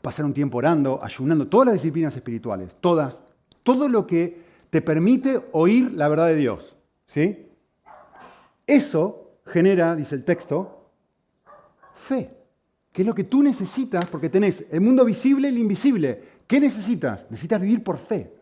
pasar 0.02 0.26
un 0.26 0.34
tiempo 0.34 0.58
orando, 0.58 1.00
ayunando, 1.04 1.48
todas 1.48 1.68
las 1.68 1.74
disciplinas 1.76 2.16
espirituales, 2.16 2.74
todas, 2.82 3.18
todo 3.62 3.88
lo 3.88 4.08
que 4.08 4.42
te 4.70 4.82
permite 4.82 5.42
oír 5.52 5.92
la 5.94 6.08
verdad 6.10 6.28
de 6.28 6.38
Dios. 6.38 6.76
¿sí? 7.06 7.48
Eso 8.66 9.38
genera, 9.46 9.96
dice 9.96 10.16
el 10.16 10.24
texto, 10.24 10.90
fe, 11.94 12.41
que 12.92 13.04
es 13.04 13.08
lo 13.08 13.16
que 13.16 13.24
tú 13.24 13.42
necesitas 13.42 14.06
porque 14.06 14.30
tenés 14.30 14.66
el 14.70 14.82
mundo 14.82 15.06
visible 15.06 15.48
y 15.48 15.52
el 15.52 15.58
invisible. 15.60 16.22
¿Qué 16.46 16.60
necesitas? 16.60 17.26
Necesitas 17.30 17.62
vivir 17.62 17.84
por 17.84 17.98
fe. 17.98 18.36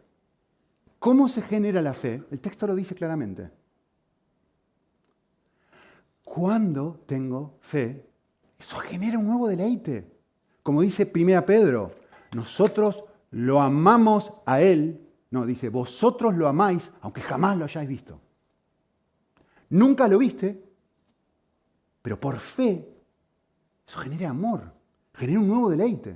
¿Cómo 0.97 1.27
se 1.29 1.41
genera 1.41 1.81
la 1.81 1.93
fe? 1.93 2.23
El 2.31 2.39
texto 2.39 2.65
lo 2.65 2.75
dice 2.75 2.95
claramente. 2.95 3.49
Cuando 6.23 7.03
tengo 7.05 7.57
fe, 7.61 8.05
eso 8.57 8.77
genera 8.77 9.17
un 9.17 9.27
nuevo 9.27 9.47
deleite. 9.47 10.11
Como 10.63 10.81
dice 10.81 11.09
1 11.13 11.45
Pedro, 11.45 11.91
nosotros 12.35 13.03
lo 13.31 13.61
amamos 13.61 14.33
a 14.45 14.61
Él. 14.61 15.07
No, 15.31 15.45
dice, 15.45 15.69
vosotros 15.69 16.35
lo 16.35 16.47
amáis, 16.47 16.91
aunque 17.01 17.21
jamás 17.21 17.57
lo 17.57 17.65
hayáis 17.65 17.87
visto. 17.87 18.19
Nunca 19.69 20.07
lo 20.07 20.17
viste, 20.17 20.63
pero 22.01 22.19
por 22.19 22.39
fe 22.39 22.98
eso 23.89 24.01
genera 24.01 24.29
amor, 24.29 24.71
genera 25.15 25.39
un 25.39 25.47
nuevo 25.47 25.67
deleite. 25.67 26.15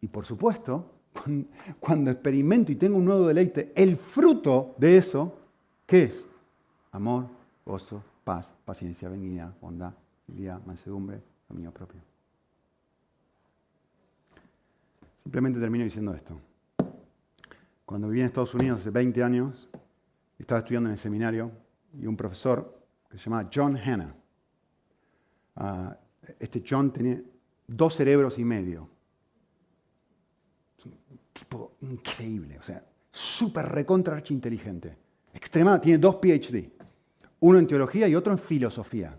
Y 0.00 0.06
por 0.06 0.24
supuesto, 0.24 0.88
cuando 1.80 2.12
experimento 2.12 2.70
y 2.70 2.76
tengo 2.76 2.96
un 2.96 3.04
nuevo 3.04 3.26
deleite, 3.26 3.72
el 3.74 3.96
fruto 3.96 4.76
de 4.78 4.98
eso, 4.98 5.36
¿qué 5.84 6.04
es? 6.04 6.28
Amor, 6.92 7.26
gozo, 7.66 8.04
paz, 8.22 8.52
paciencia, 8.64 9.08
benignidad, 9.08 9.52
bondad, 9.60 9.92
fidelidad, 10.24 10.64
mansedumbre, 10.64 11.20
dominio 11.48 11.72
propio. 11.72 12.00
Simplemente 15.24 15.58
termino 15.58 15.82
diciendo 15.82 16.14
esto. 16.14 16.38
Cuando 17.84 18.06
viví 18.06 18.20
en 18.20 18.26
Estados 18.26 18.54
Unidos 18.54 18.82
hace 18.82 18.90
20 18.90 19.24
años, 19.24 19.68
estaba 20.38 20.60
estudiando 20.60 20.88
en 20.88 20.92
el 20.92 20.98
seminario 21.00 21.50
y 22.00 22.06
un 22.06 22.16
profesor 22.16 22.78
que 23.10 23.18
se 23.18 23.24
llamaba 23.24 23.50
John 23.52 23.76
Hanna, 23.76 24.14
Ah, 25.56 25.96
este 26.38 26.62
John 26.68 26.92
tenía 26.92 27.20
dos 27.66 27.94
cerebros 27.94 28.38
y 28.38 28.44
medio. 28.44 28.88
Un 30.84 31.18
tipo 31.32 31.72
increíble, 31.80 32.58
o 32.58 32.62
sea, 32.62 32.84
súper 33.10 33.66
recontra 33.66 34.22
inteligente. 34.28 34.96
Extremada, 35.32 35.80
tiene 35.80 35.98
dos 35.98 36.16
PhD, 36.16 36.70
uno 37.40 37.58
en 37.58 37.66
teología 37.66 38.08
y 38.08 38.14
otro 38.14 38.32
en 38.32 38.38
filosofía. 38.38 39.16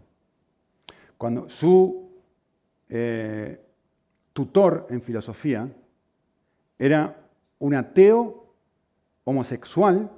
Cuando 1.18 1.50
su 1.50 2.10
eh, 2.90 3.62
tutor 4.34 4.88
en 4.90 5.02
filosofía 5.02 5.70
era 6.78 7.30
un 7.60 7.74
ateo 7.74 8.54
homosexual 9.24 10.12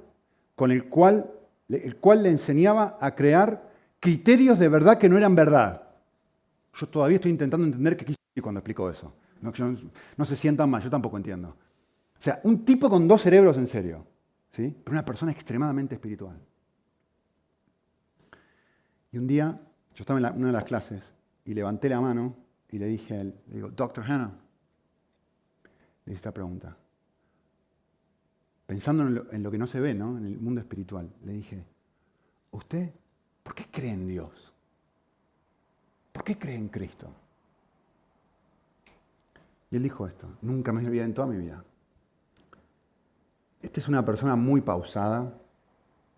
con 0.54 0.70
el 0.72 0.88
cual, 0.88 1.30
el 1.68 1.96
cual 1.96 2.24
le 2.24 2.30
enseñaba 2.30 2.98
a 3.00 3.14
crear 3.14 3.70
criterios 4.00 4.58
de 4.58 4.68
verdad 4.68 4.98
que 4.98 5.08
no 5.08 5.16
eran 5.16 5.34
verdad. 5.34 5.87
Yo 6.74 6.88
todavía 6.88 7.16
estoy 7.16 7.30
intentando 7.30 7.66
entender 7.66 7.96
qué 7.96 8.04
quise 8.04 8.18
cuando 8.42 8.60
explico 8.60 8.88
eso. 8.90 9.12
No, 9.40 10.24
se 10.24 10.36
sientan 10.36 10.70
mal, 10.70 10.82
yo 10.82 10.90
tampoco 10.90 11.16
entiendo. 11.16 11.48
O 11.48 12.22
sea, 12.22 12.40
un 12.44 12.64
tipo 12.64 12.90
con 12.90 13.06
dos 13.06 13.22
cerebros 13.22 13.56
en 13.56 13.66
serio, 13.66 14.04
¿sí? 14.52 14.74
pero 14.84 14.94
una 14.94 15.04
persona 15.04 15.32
extremadamente 15.32 15.94
espiritual. 15.94 16.40
Y 19.12 19.18
un 19.18 19.26
día, 19.26 19.60
yo 19.94 20.02
estaba 20.02 20.18
en 20.18 20.36
una 20.36 20.48
de 20.48 20.52
las 20.52 20.64
clases 20.64 21.14
y 21.44 21.54
levanté 21.54 21.88
la 21.88 22.00
mano 22.00 22.36
y 22.70 22.78
le 22.78 22.86
dije 22.86 23.14
a 23.14 23.20
él, 23.20 23.34
le 23.48 23.54
digo, 23.54 23.70
Doctor 23.70 24.04
Hannah, 24.04 24.32
le 26.04 26.12
hice 26.12 26.18
esta 26.18 26.32
pregunta. 26.32 26.76
Pensando 28.66 29.04
en 29.04 29.14
lo, 29.14 29.32
en 29.32 29.42
lo 29.42 29.50
que 29.50 29.58
no 29.58 29.66
se 29.66 29.80
ve, 29.80 29.94
¿no? 29.94 30.18
En 30.18 30.26
el 30.26 30.38
mundo 30.38 30.60
espiritual, 30.60 31.10
le 31.24 31.32
dije, 31.32 31.64
¿usted 32.50 32.92
por 33.42 33.54
qué 33.54 33.66
cree 33.70 33.92
en 33.92 34.06
Dios? 34.06 34.47
¿Por 36.18 36.24
qué 36.24 36.36
cree 36.36 36.56
en 36.56 36.66
Cristo? 36.66 37.06
Y 39.70 39.76
él 39.76 39.84
dijo 39.84 40.04
esto, 40.04 40.26
nunca 40.42 40.72
me 40.72 40.84
olvidé 40.84 41.04
en 41.04 41.14
toda 41.14 41.28
mi 41.28 41.36
vida. 41.36 41.62
Esta 43.62 43.78
es 43.78 43.86
una 43.86 44.04
persona 44.04 44.34
muy 44.34 44.60
pausada, 44.60 45.32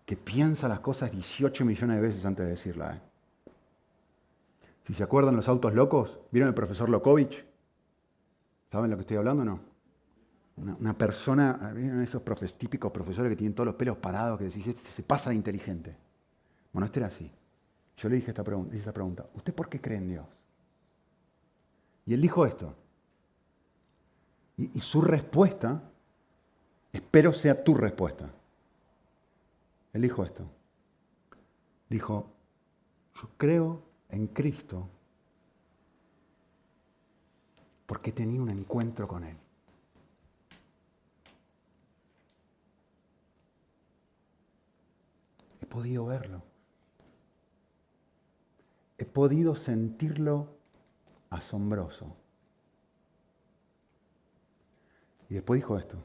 que 0.03 0.17
piensa 0.17 0.67
las 0.67 0.79
cosas 0.79 1.11
18 1.11 1.63
millones 1.65 1.97
de 1.97 2.01
veces 2.01 2.25
antes 2.25 2.43
de 2.43 2.49
decirla. 2.49 2.95
¿eh? 2.95 3.01
Si 4.85 4.95
se 4.95 5.03
acuerdan 5.03 5.35
los 5.35 5.47
autos 5.47 5.75
locos, 5.75 6.17
¿vieron 6.31 6.47
el 6.47 6.55
profesor 6.55 6.89
Lokovich? 6.89 7.45
¿Saben 8.71 8.89
lo 8.89 8.97
que 8.97 9.01
estoy 9.01 9.17
hablando 9.17 9.43
o 9.43 9.45
no? 9.45 9.59
Una, 10.79 10.97
persona, 10.97 11.73
¿vieron 11.75 12.01
esos 12.01 12.23
típicos 12.57 12.91
profesores 12.91 13.29
que 13.29 13.35
tienen 13.35 13.53
todos 13.53 13.67
los 13.67 13.75
pelos 13.75 13.97
parados, 13.97 14.39
que 14.39 14.45
decís, 14.45 14.65
este 14.65 14.89
se 14.89 15.03
pasa 15.03 15.29
de 15.29 15.35
inteligente? 15.35 15.95
Bueno, 16.73 16.87
este 16.87 17.01
era 17.01 17.07
así. 17.09 17.31
Yo 18.01 18.09
le 18.09 18.15
dije 18.15 18.31
esta 18.31 18.43
pregunta, 18.43 18.75
esta 18.75 18.91
pregunta, 18.91 19.29
¿usted 19.35 19.53
por 19.53 19.69
qué 19.69 19.79
cree 19.79 19.99
en 19.99 20.07
Dios? 20.07 20.25
Y 22.07 22.15
él 22.15 22.21
dijo 22.21 22.47
esto. 22.47 22.73
Y, 24.57 24.81
su 24.81 25.03
respuesta, 25.03 25.83
espero 26.91 27.31
sea 27.31 27.63
tu 27.63 27.75
respuesta. 27.75 28.27
Él 29.93 30.01
dijo 30.01 30.23
esto. 30.23 30.43
Dijo, 31.89 32.27
yo 33.21 33.29
creo 33.37 33.83
en 34.09 34.25
Cristo 34.27 34.89
porque 37.85 38.11
tenía 38.11 38.41
un 38.41 38.49
encuentro 38.49 39.07
con 39.07 39.25
Él. 39.25 39.37
podido 45.69 46.05
verlo. 46.05 46.50
He 49.01 49.05
podido 49.05 49.55
sentirlo 49.55 50.47
asombroso. 51.31 52.15
Y 55.27 55.33
después 55.33 55.59
dijo 55.59 55.75
esto. 55.75 55.97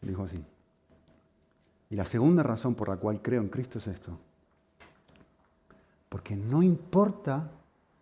Dijo 0.00 0.24
así. 0.24 0.44
Y 1.90 1.94
la 1.94 2.04
segunda 2.06 2.42
razón 2.42 2.74
por 2.74 2.88
la 2.88 2.96
cual 2.96 3.22
creo 3.22 3.40
en 3.40 3.50
Cristo 3.50 3.78
es 3.78 3.86
esto. 3.86 4.18
Porque 6.08 6.34
no 6.34 6.60
importa 6.60 7.48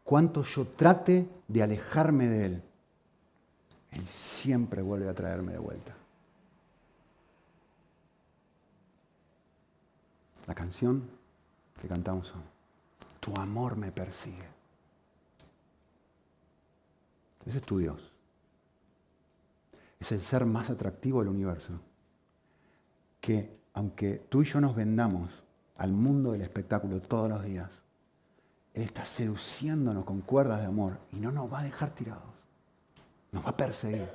cuánto 0.02 0.42
yo 0.42 0.68
trate 0.68 1.28
de 1.46 1.62
alejarme 1.62 2.28
de 2.28 2.44
Él, 2.46 2.62
Él 3.90 4.06
siempre 4.06 4.80
vuelve 4.80 5.10
a 5.10 5.14
traerme 5.14 5.52
de 5.52 5.58
vuelta. 5.58 5.94
La 10.46 10.54
canción 10.54 11.06
que 11.78 11.86
cantamos 11.86 12.34
hoy. 12.34 12.55
Tu 13.26 13.34
amor 13.40 13.76
me 13.76 13.90
persigue. 13.90 14.46
Ese 17.44 17.58
es 17.58 17.66
tu 17.66 17.78
Dios. 17.78 18.12
Es 19.98 20.12
el 20.12 20.22
ser 20.22 20.46
más 20.46 20.70
atractivo 20.70 21.18
del 21.18 21.30
universo. 21.30 21.72
Que 23.20 23.58
aunque 23.72 24.24
tú 24.28 24.42
y 24.42 24.44
yo 24.44 24.60
nos 24.60 24.76
vendamos 24.76 25.42
al 25.76 25.92
mundo 25.92 26.30
del 26.30 26.42
espectáculo 26.42 27.02
todos 27.02 27.28
los 27.28 27.42
días, 27.42 27.82
Él 28.74 28.84
está 28.84 29.04
seduciéndonos 29.04 30.04
con 30.04 30.20
cuerdas 30.20 30.60
de 30.60 30.66
amor 30.66 31.00
y 31.10 31.16
no 31.16 31.32
nos 31.32 31.52
va 31.52 31.58
a 31.58 31.64
dejar 31.64 31.96
tirados. 31.96 32.22
Nos 33.32 33.44
va 33.44 33.50
a 33.50 33.56
perseguir. 33.56 34.08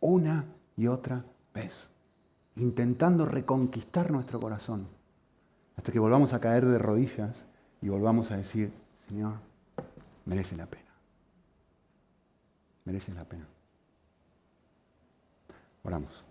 Una 0.00 0.46
y 0.74 0.86
otra 0.86 1.22
vez. 1.52 1.90
Intentando 2.54 3.26
reconquistar 3.26 4.10
nuestro 4.10 4.40
corazón. 4.40 4.88
Hasta 5.76 5.92
que 5.92 5.98
volvamos 5.98 6.32
a 6.32 6.40
caer 6.40 6.64
de 6.64 6.78
rodillas 6.78 7.44
y 7.82 7.88
volvamos 7.88 8.30
a 8.30 8.36
decir, 8.36 8.72
Señor, 9.08 9.34
merece 10.24 10.56
la 10.56 10.66
pena. 10.66 10.84
Merece 12.84 13.12
la 13.12 13.24
pena. 13.24 13.46
Oramos. 15.82 16.24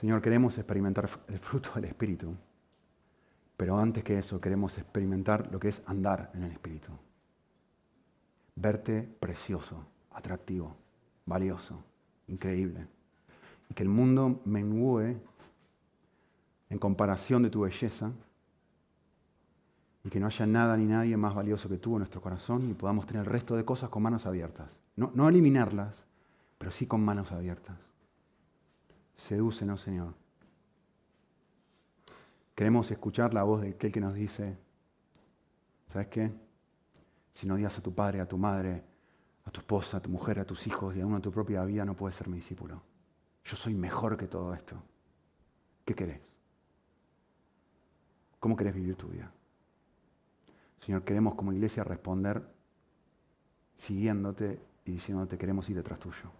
Señor, 0.00 0.22
queremos 0.22 0.56
experimentar 0.56 1.10
el 1.28 1.38
fruto 1.38 1.72
del 1.74 1.84
Espíritu, 1.84 2.34
pero 3.54 3.76
antes 3.76 4.02
que 4.02 4.18
eso 4.18 4.40
queremos 4.40 4.78
experimentar 4.78 5.52
lo 5.52 5.60
que 5.60 5.68
es 5.68 5.82
andar 5.84 6.30
en 6.32 6.44
el 6.44 6.52
Espíritu. 6.52 6.90
Verte 8.56 9.02
precioso, 9.02 9.84
atractivo, 10.20 10.76
valioso, 11.26 11.82
increíble. 12.28 12.86
Y 13.68 13.74
que 13.74 13.82
el 13.82 13.88
mundo 13.88 14.40
mengüe 14.44 15.20
en 16.68 16.78
comparación 16.78 17.42
de 17.42 17.50
tu 17.50 17.62
belleza 17.62 18.12
y 20.04 20.08
que 20.08 20.20
no 20.20 20.26
haya 20.26 20.46
nada 20.46 20.76
ni 20.76 20.86
nadie 20.86 21.16
más 21.16 21.34
valioso 21.34 21.68
que 21.68 21.76
tú 21.76 21.92
en 21.92 21.98
nuestro 21.98 22.20
corazón 22.20 22.70
y 22.70 22.74
podamos 22.74 23.06
tener 23.06 23.24
el 23.24 23.30
resto 23.30 23.56
de 23.56 23.64
cosas 23.64 23.90
con 23.90 24.02
manos 24.02 24.24
abiertas. 24.24 24.70
No, 24.96 25.10
no 25.14 25.28
eliminarlas, 25.28 26.04
pero 26.58 26.70
sí 26.70 26.86
con 26.86 27.04
manos 27.04 27.32
abiertas. 27.32 27.78
Sedúcenos, 29.16 29.80
Señor. 29.82 30.14
Queremos 32.54 32.90
escuchar 32.90 33.34
la 33.34 33.42
voz 33.42 33.62
de 33.62 33.70
aquel 33.70 33.92
que 33.92 34.00
nos 34.00 34.14
dice, 34.14 34.56
¿sabes 35.86 36.08
qué? 36.08 36.32
Si 37.34 37.46
no 37.46 37.54
odias 37.54 37.78
a 37.78 37.82
tu 37.82 37.94
padre, 37.94 38.20
a 38.20 38.28
tu 38.28 38.38
madre, 38.38 38.84
a 39.44 39.50
tu 39.50 39.60
esposa, 39.60 39.96
a 39.96 40.00
tu 40.00 40.10
mujer, 40.10 40.38
a 40.38 40.44
tus 40.44 40.66
hijos 40.66 40.94
y 40.96 41.00
aún 41.00 41.14
a 41.14 41.20
tu 41.20 41.30
propia 41.30 41.64
vida, 41.64 41.84
no 41.84 41.94
puedes 41.94 42.16
ser 42.16 42.28
mi 42.28 42.36
discípulo. 42.36 42.82
Yo 43.44 43.56
soy 43.56 43.74
mejor 43.74 44.16
que 44.16 44.26
todo 44.26 44.54
esto. 44.54 44.76
¿Qué 45.84 45.94
querés? 45.94 46.20
¿Cómo 48.38 48.56
querés 48.56 48.74
vivir 48.74 48.96
tu 48.96 49.08
vida? 49.08 49.32
Señor, 50.80 51.04
queremos 51.04 51.34
como 51.34 51.52
iglesia 51.52 51.84
responder 51.84 52.42
siguiéndote 53.76 54.60
y 54.84 54.92
diciéndote 54.92 55.38
queremos 55.38 55.68
ir 55.68 55.76
detrás 55.76 55.98
tuyo. 55.98 56.30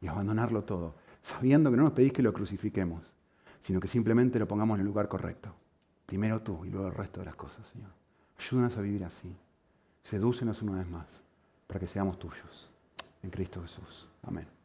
Y 0.00 0.08
abandonarlo 0.08 0.64
todo 0.64 0.94
sabiendo 1.22 1.70
que 1.70 1.76
no 1.76 1.84
nos 1.84 1.92
pedís 1.92 2.12
que 2.12 2.22
lo 2.22 2.32
crucifiquemos, 2.32 3.14
sino 3.62 3.80
que 3.80 3.88
simplemente 3.88 4.38
lo 4.38 4.48
pongamos 4.48 4.74
en 4.74 4.80
el 4.80 4.86
lugar 4.86 5.08
correcto. 5.08 5.54
Primero 6.04 6.42
tú 6.42 6.64
y 6.64 6.70
luego 6.70 6.88
el 6.88 6.94
resto 6.94 7.20
de 7.20 7.26
las 7.26 7.36
cosas, 7.36 7.66
Señor. 7.68 7.90
Ayúdanos 8.38 8.76
a 8.76 8.80
vivir 8.80 9.04
así. 9.04 9.34
Sedúcenos 10.02 10.60
una 10.62 10.78
vez 10.78 10.88
más 10.88 11.22
para 11.66 11.80
que 11.80 11.86
seamos 11.86 12.18
tuyos. 12.18 12.70
En 13.22 13.30
Cristo 13.30 13.62
Jesús. 13.62 14.08
Amén. 14.22 14.61